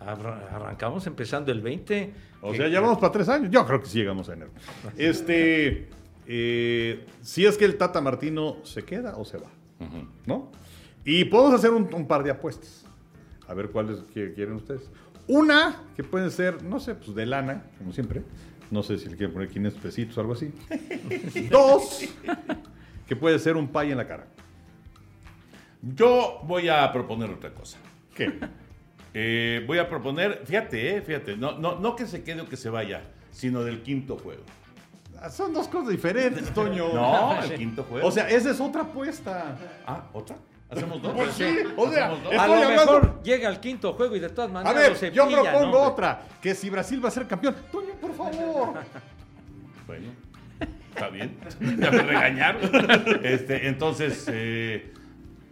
Arra- 0.00 0.48
Arrancamos 0.50 1.06
empezando 1.06 1.52
el 1.52 1.60
20. 1.60 2.12
O 2.40 2.52
Que- 2.52 2.56
sea, 2.58 2.68
ya 2.68 2.80
vamos 2.80 2.98
para 2.98 3.12
tres 3.12 3.28
años. 3.28 3.50
Yo 3.50 3.66
creo 3.66 3.80
que 3.80 3.86
sí 3.86 3.98
llegamos 3.98 4.28
a 4.28 4.32
enero. 4.32 4.50
Este, 4.96 5.88
eh, 6.26 7.04
si 7.22 7.44
es 7.46 7.56
que 7.58 7.64
el 7.66 7.76
Tata 7.76 8.00
Martino 8.00 8.56
se 8.64 8.82
queda 8.82 9.16
o 9.16 9.24
se 9.26 9.36
va, 9.38 9.48
¿no? 10.26 10.50
Y 11.04 11.24
podemos 11.26 11.54
hacer 11.54 11.70
un, 11.70 11.92
un 11.92 12.06
par 12.08 12.22
de 12.22 12.30
apuestas. 12.30 12.86
A 13.46 13.52
ver 13.52 13.68
cuáles 13.70 13.98
quieren 14.14 14.54
ustedes. 14.54 14.90
Una 15.26 15.82
que 15.96 16.02
pueden 16.04 16.30
ser, 16.30 16.62
no 16.62 16.80
sé, 16.80 16.94
pues 16.94 17.14
de 17.14 17.26
lana, 17.26 17.64
como 17.78 17.92
siempre. 17.92 18.22
No 18.70 18.82
sé 18.82 18.98
si 18.98 19.08
le 19.08 19.16
quieren 19.16 19.32
poner 19.32 19.48
500 19.48 19.80
pesitos 19.82 20.16
o 20.18 20.20
algo 20.20 20.32
así. 20.32 20.52
Dos, 21.50 22.00
que 23.06 23.16
puede 23.16 23.38
ser 23.38 23.56
un 23.56 23.68
pay 23.68 23.92
en 23.92 23.98
la 23.98 24.06
cara. 24.06 24.26
Yo 25.82 26.40
voy 26.44 26.68
a 26.68 26.90
proponer 26.92 27.30
otra 27.30 27.52
cosa. 27.52 27.78
¿Qué? 28.14 28.38
Eh, 29.12 29.62
voy 29.66 29.78
a 29.78 29.88
proponer, 29.88 30.42
fíjate, 30.44 30.96
eh, 30.96 31.02
fíjate, 31.02 31.36
no, 31.36 31.58
no, 31.58 31.78
no 31.78 31.94
que 31.94 32.06
se 32.06 32.24
quede 32.24 32.40
o 32.40 32.48
que 32.48 32.56
se 32.56 32.70
vaya, 32.70 33.02
sino 33.30 33.62
del 33.62 33.82
quinto 33.82 34.16
juego. 34.16 34.42
Ah, 35.20 35.30
Son 35.30 35.52
dos 35.52 35.68
cosas 35.68 35.90
diferentes, 35.90 36.52
Toño. 36.52 36.92
No, 36.92 37.42
el 37.44 37.54
quinto 37.54 37.84
juego. 37.84 38.06
O 38.06 38.10
sea, 38.10 38.28
esa 38.28 38.50
es 38.50 38.60
otra 38.60 38.82
apuesta. 38.82 39.56
ah, 39.86 40.08
¿otra? 40.12 40.36
¿Hacemos 40.76 41.02
dos? 41.02 41.12
Pues 41.14 41.32
sí, 41.34 41.44
o 41.76 41.90
sea, 41.90 42.06
A 42.06 42.10
lo 42.46 42.54
hablando- 42.54 42.68
mejor 42.70 43.22
llega 43.22 43.48
al 43.48 43.60
quinto 43.60 43.92
juego 43.94 44.16
y 44.16 44.20
de 44.20 44.28
todas 44.30 44.50
A 44.50 44.52
maneras 44.54 45.00
ver, 45.00 45.12
yo 45.12 45.28
propongo 45.28 45.70
¿no? 45.78 45.82
otra. 45.82 46.22
Que 46.40 46.54
si 46.54 46.70
Brasil 46.70 47.02
va 47.04 47.08
a 47.08 47.12
ser 47.12 47.26
campeón. 47.26 47.54
Toño, 47.70 47.92
por 48.00 48.14
favor. 48.14 48.74
Bueno, 49.86 50.06
está 50.94 51.08
bien. 51.08 51.36
Ya 51.60 51.90
me 51.90 52.02
regañaron. 52.02 52.70
Este, 53.22 53.68
entonces, 53.68 54.26
eh, 54.32 54.92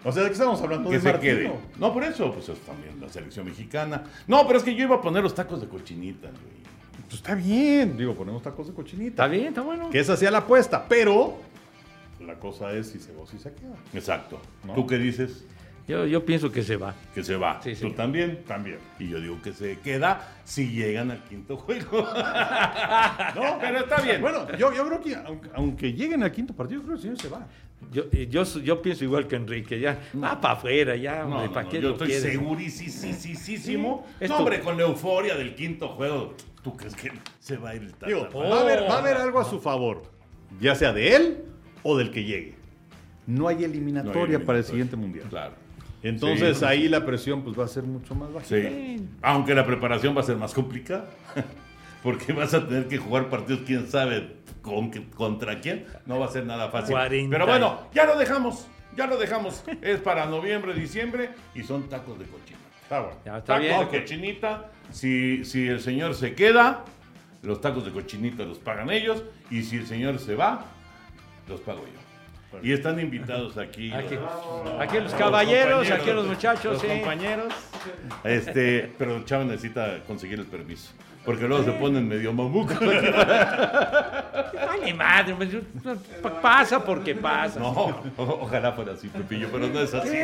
O 0.05 0.11
sea, 0.11 0.23
¿de 0.23 0.29
qué 0.31 0.33
estamos 0.35 0.61
hablando? 0.63 0.91
que 0.91 0.97
de 0.97 1.03
se 1.03 1.13
Martino? 1.13 1.35
quede. 1.35 1.53
No, 1.79 1.93
por 1.93 2.03
eso, 2.05 2.33
pues 2.33 2.49
es 2.49 2.59
también 2.61 3.01
la 3.01 3.09
selección 3.09 3.47
mexicana. 3.47 4.03
No, 4.27 4.45
pero 4.47 4.59
es 4.59 4.65
que 4.65 4.75
yo 4.75 4.85
iba 4.85 4.97
a 4.97 5.01
poner 5.01 5.23
los 5.23 5.35
tacos 5.35 5.61
de 5.61 5.69
cochinita, 5.69 6.29
güey. 6.29 6.63
Pues 7.05 7.15
está 7.17 7.35
bien. 7.35 7.97
Digo, 7.97 8.15
ponemos 8.15 8.43
tacos 8.43 8.67
de 8.69 8.73
cochinita. 8.75 9.11
Está 9.11 9.27
bien, 9.29 9.47
está 9.49 9.61
bueno. 9.61 9.91
Que 9.91 10.01
esa 10.01 10.17
sea 10.17 10.31
la 10.31 10.39
apuesta. 10.39 10.87
Pero 10.89 11.37
la 12.27 12.39
cosa 12.39 12.73
es 12.73 12.89
si 12.91 12.99
se 12.99 13.13
va 13.13 13.23
o 13.23 13.27
si 13.27 13.39
se 13.39 13.53
queda. 13.53 13.75
Exacto. 13.95 14.41
¿No? 14.65 14.75
¿Tú 14.75 14.87
qué 14.87 14.99
dices? 14.99 15.45
Yo, 15.89 16.07
yo 16.07 16.25
pienso 16.25 16.51
que 16.53 16.63
se 16.63 16.77
va. 16.77 16.95
Que 17.13 17.25
se 17.25 17.35
va. 17.37 17.61
Sí, 17.61 17.75
sí. 17.75 17.83
¿Tú 17.83 17.93
también? 17.93 18.45
También. 18.47 18.79
Y 19.01 19.09
yo 19.09 19.21
digo 19.21 19.43
que 19.43 19.53
se 19.53 19.79
queda 19.81 20.37
si 20.45 20.71
llegan 20.71 21.11
al 21.11 21.23
quinto 21.25 21.57
juego. 21.57 22.07
No, 23.35 23.59
pero 23.61 23.79
está 23.81 24.01
bien. 24.01 24.21
Bueno, 24.21 24.47
yo, 24.57 24.73
yo 24.73 24.87
creo 24.87 25.01
que 25.01 25.15
aunque, 25.17 25.51
aunque 25.55 25.93
lleguen 25.93 26.23
al 26.23 26.31
quinto 26.33 26.55
partido, 26.55 26.81
yo 26.81 26.87
creo 26.87 26.99
que 27.01 27.09
el 27.09 27.17
señor 27.17 27.21
se 27.21 27.29
va. 27.29 27.47
Yo, 27.91 28.05
eh, 28.13 28.29
yo, 28.31 28.45
yo 28.61 28.81
pienso 28.81 29.03
igual 29.05 29.27
que 29.27 29.35
Enrique, 29.37 29.81
ya 29.81 29.99
va 30.23 30.41
para 30.41 30.55
afuera, 30.55 30.95
ya, 30.95 31.25
No, 31.25 31.31
hombre, 31.37 31.47
no, 31.49 31.53
¿para 31.53 31.65
no, 31.65 31.71
qué 31.71 31.81
yo 31.81 31.89
lo 31.89 31.95
estoy 31.95 32.13
segurísimo. 32.13 34.07
Sí, 34.21 34.29
No, 34.29 34.37
hombre, 34.37 34.61
con 34.61 34.77
la 34.77 34.85
euforia 34.85 35.35
del 35.35 35.55
quinto 35.55 35.89
juego, 35.89 36.35
¿tú 36.63 36.77
crees 36.77 36.95
que 36.95 37.11
se 37.41 37.57
va 37.57 37.71
a 37.71 37.75
ir 37.75 37.83
el 37.83 37.93
Tata? 37.93 38.07
Digo, 38.07 38.29
Oh. 38.33 38.49
va, 38.49 38.59
a 38.59 38.61
haber, 38.61 38.83
va 38.85 38.95
a 38.95 38.99
haber 38.99 39.17
algo 39.17 39.41
a 39.41 39.45
su 39.45 39.61
favor, 39.61 40.03
ya 40.61 40.75
sea 40.77 40.93
de 40.93 41.17
él 41.17 41.45
o 41.83 41.97
del 41.97 42.11
que 42.11 42.25
llegue. 42.25 42.55
No 43.27 43.49
hay 43.49 43.65
eliminatoria, 43.65 44.35
No 44.35 44.39
hay 44.41 44.45
para 44.47 44.59
el 44.59 44.65
siguiente 44.65 44.97
mundial. 44.97 45.27
Claro. 45.29 45.55
Entonces 46.03 46.59
Sí. 46.59 46.65
ahí 46.65 46.89
la 46.89 47.05
presión 47.07 47.43
pues 47.43 47.59
va 47.59 47.65
a 47.65 47.69
ser 47.69 47.85
mucho 47.85 48.15
más 48.15 48.33
baja. 48.33 48.47
Sí. 48.47 49.07
Aunque 49.23 49.55
la 49.55 49.65
preparación 49.65 50.17
va 50.17 50.21
a 50.21 50.25
ser 50.25 50.37
más 50.37 50.53
complicada. 50.53 51.07
Porque 52.03 52.33
vas 52.33 52.53
a 52.55 52.67
tener 52.67 52.89
que 52.89 52.99
jugar 52.99 53.29
partidos, 53.29 53.63
quién 53.65 53.87
sabe 53.87 54.37
con, 54.61 54.91
qué- 54.91 55.05
contra 55.11 55.61
quién. 55.61 55.87
No 56.07 56.19
va 56.19 56.27
a 56.27 56.31
ser 56.31 56.45
nada 56.45 56.69
fácil. 56.71 56.95
40. 56.95 57.31
Pero 57.33 57.47
bueno, 57.47 57.83
ya 57.95 58.05
lo 58.07 58.19
dejamos. 58.19 58.67
Ya 58.97 59.07
lo 59.07 59.17
dejamos. 59.17 59.63
Es 59.81 60.01
para 60.01 60.27
noviembre, 60.27 60.75
diciembre 60.75 61.31
y 61.55 61.63
son 61.63 61.89
tacos 61.89 62.19
de 62.19 62.25
cochinita. 62.25 62.59
Está 62.83 63.01
bueno. 63.01 63.17
Ya, 63.25 63.39
está 63.39 63.55
Tacos 63.55 63.67
bien. 63.69 63.81
de 63.81 63.99
cochinita. 64.01 64.71
Si, 64.91 65.45
si 65.45 65.69
el 65.69 65.79
señor 65.81 66.15
se 66.17 66.35
queda, 66.35 66.85
los 67.43 67.61
tacos 67.61 67.85
de 67.85 67.93
cochinita 67.93 68.43
los 68.43 68.59
pagan 68.59 68.91
ellos. 68.91 69.23
Y 69.51 69.63
si 69.63 69.77
el 69.77 69.87
señor 69.87 70.19
se 70.19 70.35
va, 70.35 70.67
los 71.53 71.61
pago 71.61 71.81
yo. 71.87 72.59
Y 72.63 72.73
están 72.73 73.01
invitados 73.01 73.57
aquí. 73.57 73.91
Aquí, 73.93 74.17
los- 74.17 74.81
aquí 74.81 74.99
los 75.01 75.15
caballeros, 75.15 75.91
aquí 75.91 76.11
los 76.13 76.27
muchachos, 76.27 76.75
los 76.75 76.83
sí. 76.83 76.89
compañeros. 76.89 77.53
Este, 78.25 78.93
pero 78.99 79.25
Chava 79.25 79.45
necesita 79.45 80.01
conseguir 80.07 80.39
el 80.39 80.47
permiso. 80.47 80.93
Porque 81.25 81.47
luego 81.47 81.63
se 81.65 81.73
ponen 81.73 82.09
medio 82.09 82.33
mamucos. 82.33 82.79
Vale 82.91 83.13
madre, 84.95 85.35
pues, 85.37 85.51
pasa 86.41 86.83
porque 86.85 87.15
pasa. 87.15 87.61
No, 87.61 87.69
o- 87.71 88.03
ojalá 88.43 88.73
fuera 88.73 88.93
así, 88.95 89.09
Pepillo, 89.09 89.49
pero 89.53 89.69
no 89.69 89.81
es 89.81 89.93
así. 89.95 90.17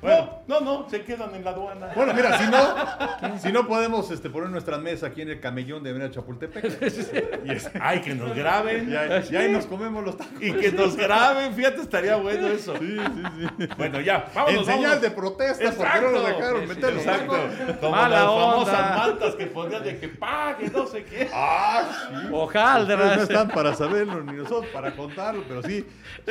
Bueno, 0.00 0.40
no, 0.46 0.60
no, 0.60 0.88
se 0.88 1.02
quedan 1.02 1.34
en 1.34 1.44
la 1.44 1.50
aduana. 1.50 1.88
Bueno, 1.94 2.14
mira, 2.14 2.38
si 2.38 2.50
no, 2.50 3.38
si 3.38 3.52
no 3.52 3.66
podemos 3.66 4.10
este, 4.10 4.30
poner 4.30 4.50
nuestra 4.50 4.78
mesa 4.78 5.06
aquí 5.06 5.22
en 5.22 5.30
el 5.30 5.40
camellón 5.40 5.82
de 5.82 5.90
Avenida 5.90 6.10
Chapultepec. 6.10 6.64
Y, 7.44 7.50
es- 7.52 7.70
Ay, 7.80 8.00
que 8.00 8.14
nos 8.14 8.34
graben. 8.34 8.90
y 8.90 8.96
ahí, 8.96 9.24
y 9.30 9.36
ahí 9.36 9.50
nos 9.50 9.66
comemos 9.66 10.02
los 10.04 10.16
tacos. 10.16 10.34
Y 10.40 10.52
que 10.52 10.72
nos 10.72 10.96
graben, 10.96 11.52
fíjate, 11.54 11.80
estaría 11.82 12.16
bueno 12.16 12.46
eso. 12.48 12.74
Sí, 12.78 12.96
sí, 12.98 13.46
sí. 13.58 13.68
Bueno, 13.76 14.00
ya, 14.00 14.26
vámonos. 14.34 14.60
en 14.60 14.64
señal 14.66 14.80
vámonos. 14.82 15.02
de 15.02 15.10
protesta, 15.10 15.72
porque 15.72 16.00
no 16.00 16.10
nos 16.10 16.20
Exacto. 16.22 16.38
dejaron 16.38 16.68
meter 16.68 16.94
los 16.94 17.04
Exacto. 17.06 17.32
tacos. 17.32 17.76
Como 17.80 17.90
Mala 17.92 18.08
las 18.16 18.28
onda. 18.28 18.52
famosas 18.52 18.96
mantas 18.98 19.34
que 19.36 19.46
ponían 19.46 19.84
de 19.84 19.98
que 19.98 20.08
pague, 20.34 20.70
no 20.70 20.86
sé 20.86 21.04
qué. 21.04 21.28
Ah, 21.34 22.08
sí. 22.08 22.32
Ustedes 22.32 23.16
no 23.16 23.22
están 23.22 23.48
para 23.48 23.74
saberlo, 23.74 24.22
ni 24.22 24.32
nosotros 24.32 24.66
para 24.72 24.94
contarlo, 24.94 25.42
pero 25.48 25.62
sí, 25.62 25.84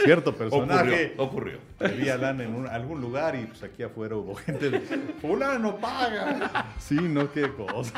cierto 0.03 0.33
personaje. 0.35 1.13
Ocurrió, 1.17 1.57
ocurrió. 1.57 1.57
Había 1.79 2.17
lana 2.17 2.43
en 2.43 2.55
un- 2.55 2.67
algún 2.67 3.01
lugar 3.01 3.35
y 3.35 3.45
pues 3.45 3.63
aquí 3.63 3.83
afuera 3.83 4.15
hubo 4.15 4.35
gente 4.35 4.69
de 4.69 4.79
fulano 5.21 5.77
paga. 5.77 6.73
Sí, 6.79 6.95
no, 6.95 7.31
qué 7.31 7.49
cosa. 7.51 7.93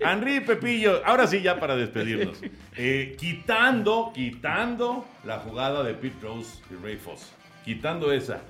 Henry 0.00 0.40
Pepillo, 0.40 1.00
ahora 1.04 1.26
sí 1.26 1.40
ya 1.42 1.58
para 1.60 1.76
despedirnos. 1.76 2.38
Eh, 2.76 3.16
quitando, 3.18 4.10
quitando 4.14 5.04
la 5.24 5.38
jugada 5.38 5.82
de 5.82 5.94
Pete 5.94 6.16
Rose 6.22 6.60
y 6.70 6.82
Ray 6.84 6.96
Foss. 6.96 7.32
Quitando 7.64 8.12
esa. 8.12 8.40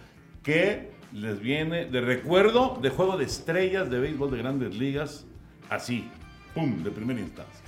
¿Qué 0.43 0.91
les 1.13 1.39
viene 1.41 1.85
de 1.87 2.01
recuerdo 2.01 2.79
de 2.81 2.89
juego 2.91 3.17
de 3.19 3.25
estrellas 3.25 3.91
de 3.91 4.01
béisbol 4.01 4.31
de 4.31 4.39
grandes 4.39 4.75
ligas? 4.75 5.27
Así, 5.71 6.09
pum, 6.55 6.83
de 6.83 6.91
primera 6.91 7.21
instancia. 7.21 7.65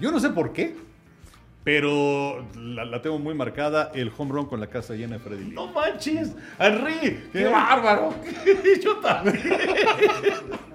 Yo 0.00 0.10
no 0.12 0.20
sé 0.20 0.30
por 0.30 0.52
qué, 0.52 0.76
pero 1.64 2.46
la, 2.56 2.84
la 2.84 3.02
tengo 3.02 3.18
muy 3.18 3.34
marcada, 3.34 3.90
el 3.94 4.10
home 4.16 4.32
run 4.32 4.46
con 4.46 4.60
la 4.60 4.68
casa 4.68 4.94
llena 4.94 5.14
de 5.16 5.18
Freddy 5.20 5.44
Lee. 5.44 5.54
No 5.54 5.66
manches, 5.72 6.34
Henry, 6.58 6.94
qué, 7.00 7.28
¿Qué? 7.32 7.44
bárbaro. 7.46 8.14
Yo 8.84 8.96
también. 8.98 9.44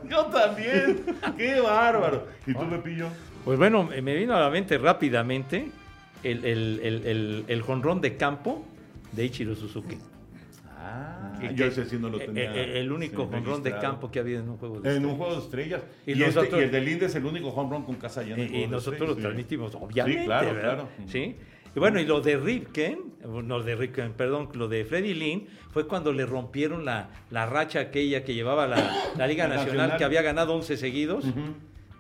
Yo 0.10 0.26
también. 0.26 1.06
Qué 1.38 1.60
bárbaro. 1.62 2.28
¿Y 2.46 2.54
tú, 2.54 2.70
Pepillo? 2.70 3.08
Pues 3.46 3.58
bueno, 3.58 3.84
me 3.86 4.16
vino 4.16 4.36
a 4.36 4.40
la 4.40 4.50
mente 4.50 4.78
rápidamente 4.78 5.72
el, 6.22 6.46
el, 6.46 6.80
el, 6.84 7.06
el, 7.08 7.46
el 7.48 7.62
jonrón 7.62 8.00
de 8.02 8.16
campo 8.16 8.64
de 9.12 9.26
Ichiro 9.26 9.56
Suzuki. 9.56 9.98
Ah, 10.78 11.23
Que- 11.50 11.56
yo 11.56 11.66
ese 11.66 11.86
sí 11.86 11.98
no 12.00 12.10
lo 12.10 12.20
eh, 12.20 12.26
tenía. 12.26 12.54
eh, 12.56 12.80
El 12.80 12.92
único 12.92 13.24
sí, 13.24 13.30
jonrón 13.32 13.64
de 13.64 13.72
campo 13.78 14.10
que 14.12 14.20
ha 14.20 14.22
habido 14.22 14.40
en 14.42 14.50
un 14.50 14.58
juego 14.58 14.80
de 14.82 14.96
En 14.96 15.06
un 15.06 15.12
estrellas. 15.12 15.18
juego 15.18 15.34
de 15.36 15.42
estrellas. 15.42 15.82
Y 16.06 16.12
Y, 16.14 16.24
este- 16.24 16.50
y 16.58 16.60
el 16.62 16.72
de 16.72 16.82
Linde 16.82 17.06
es 17.08 17.16
el 17.16 17.26
único 17.26 17.50
home 17.50 17.70
run 17.76 17.84
con 17.84 17.96
casa 17.96 18.24
llena. 18.24 18.42
en 18.44 18.54
Y, 18.56 18.64
y 18.64 18.68
nosotros 18.68 19.00
lo 19.02 19.06
estrellas. 19.08 19.22
transmitimos, 19.22 19.76
obviamente, 19.76 20.20
Sí, 20.22 20.26
claro, 20.26 20.48
¿verdad? 20.54 20.62
claro. 20.62 20.90
Sí. 21.08 21.36
Y 21.76 21.80
bueno, 21.80 22.00
y 22.00 22.06
lo 22.06 22.22
de 22.22 22.38
Ripken, 22.38 23.00
no 23.46 23.60
de 23.64 23.76
Ripken, 23.76 24.14
perdón, 24.14 24.50
lo 24.54 24.68
de 24.68 24.86
Freddy 24.86 25.16
Lynn, 25.16 25.48
fue 25.72 25.88
cuando 25.88 26.14
le 26.14 26.24
rompieron 26.26 26.86
la, 26.86 27.10
la 27.32 27.48
racha 27.48 27.80
aquella 27.80 28.24
que 28.24 28.36
llevaba 28.36 28.68
la, 28.68 28.76
la 29.18 29.26
Liga 29.28 29.48
Nacional, 29.48 29.76
Nacional. 29.78 29.98
que 29.98 30.04
había 30.04 30.22
ganado 30.22 30.54
11 30.54 30.78
seguidos, 30.78 31.26
Ujú. 31.26 31.40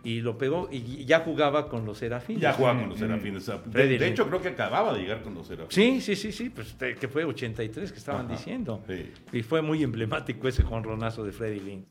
Y 0.04 0.22
lo 0.22 0.38
pegó, 0.38 0.68
y 0.72 1.06
ya 1.06 1.22
jugaba 1.22 1.70
con 1.70 1.86
los 1.86 1.98
Serafines. 1.98 2.42
Ya 2.42 2.54
jugaba 2.54 2.80
con 2.80 2.90
los 2.90 3.00
serafines. 3.00 3.46
De, 3.72 4.08
hecho, 4.08 4.28
creo 4.28 4.42
que 4.42 4.50
acababa 4.50 4.94
de 4.94 5.00
llegar 5.02 5.22
con 5.22 5.34
los 5.34 5.48
serafines. 5.48 5.74
Sí, 5.74 6.02
sí, 6.02 6.16
sí, 6.16 6.32
sí, 6.32 6.50
pues 6.50 6.74
te- 6.76 6.96
que 6.96 7.08
fue 7.08 7.24
83 7.24 7.92
que 7.92 7.98
estaban 7.98 8.26
Ajá, 8.26 8.36
diciendo. 8.36 8.84
sí. 8.88 9.12
Y 9.32 9.44
fue 9.44 9.62
muy 9.62 9.82
emblemático 9.84 10.48
ese 10.48 10.64
jonronazo 10.64 11.24
de 11.24 11.32
Freddy 11.32 11.60
Lynn. 11.62 11.86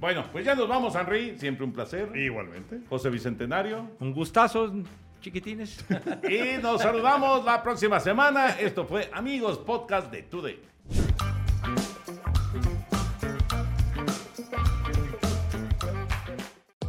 Bueno, 0.00 0.24
pues 0.32 0.44
ya 0.44 0.54
nos 0.54 0.68
vamos, 0.68 0.94
Henry. 0.96 1.38
Siempre 1.38 1.64
un 1.64 1.72
placer. 1.72 2.10
Igualmente. 2.16 2.80
José 2.88 3.08
Bicentenario. 3.08 3.88
Un 4.00 4.12
gustazo, 4.12 4.72
chiquitines. 5.20 5.84
Y 6.28 6.60
nos 6.60 6.82
saludamos 6.82 7.44
la 7.44 7.62
próxima 7.62 8.00
semana. 8.00 8.50
Esto 8.60 8.84
fue 8.84 9.08
Amigos 9.12 9.58
Podcast 9.58 10.10
de 10.10 10.22
Today. 10.24 10.58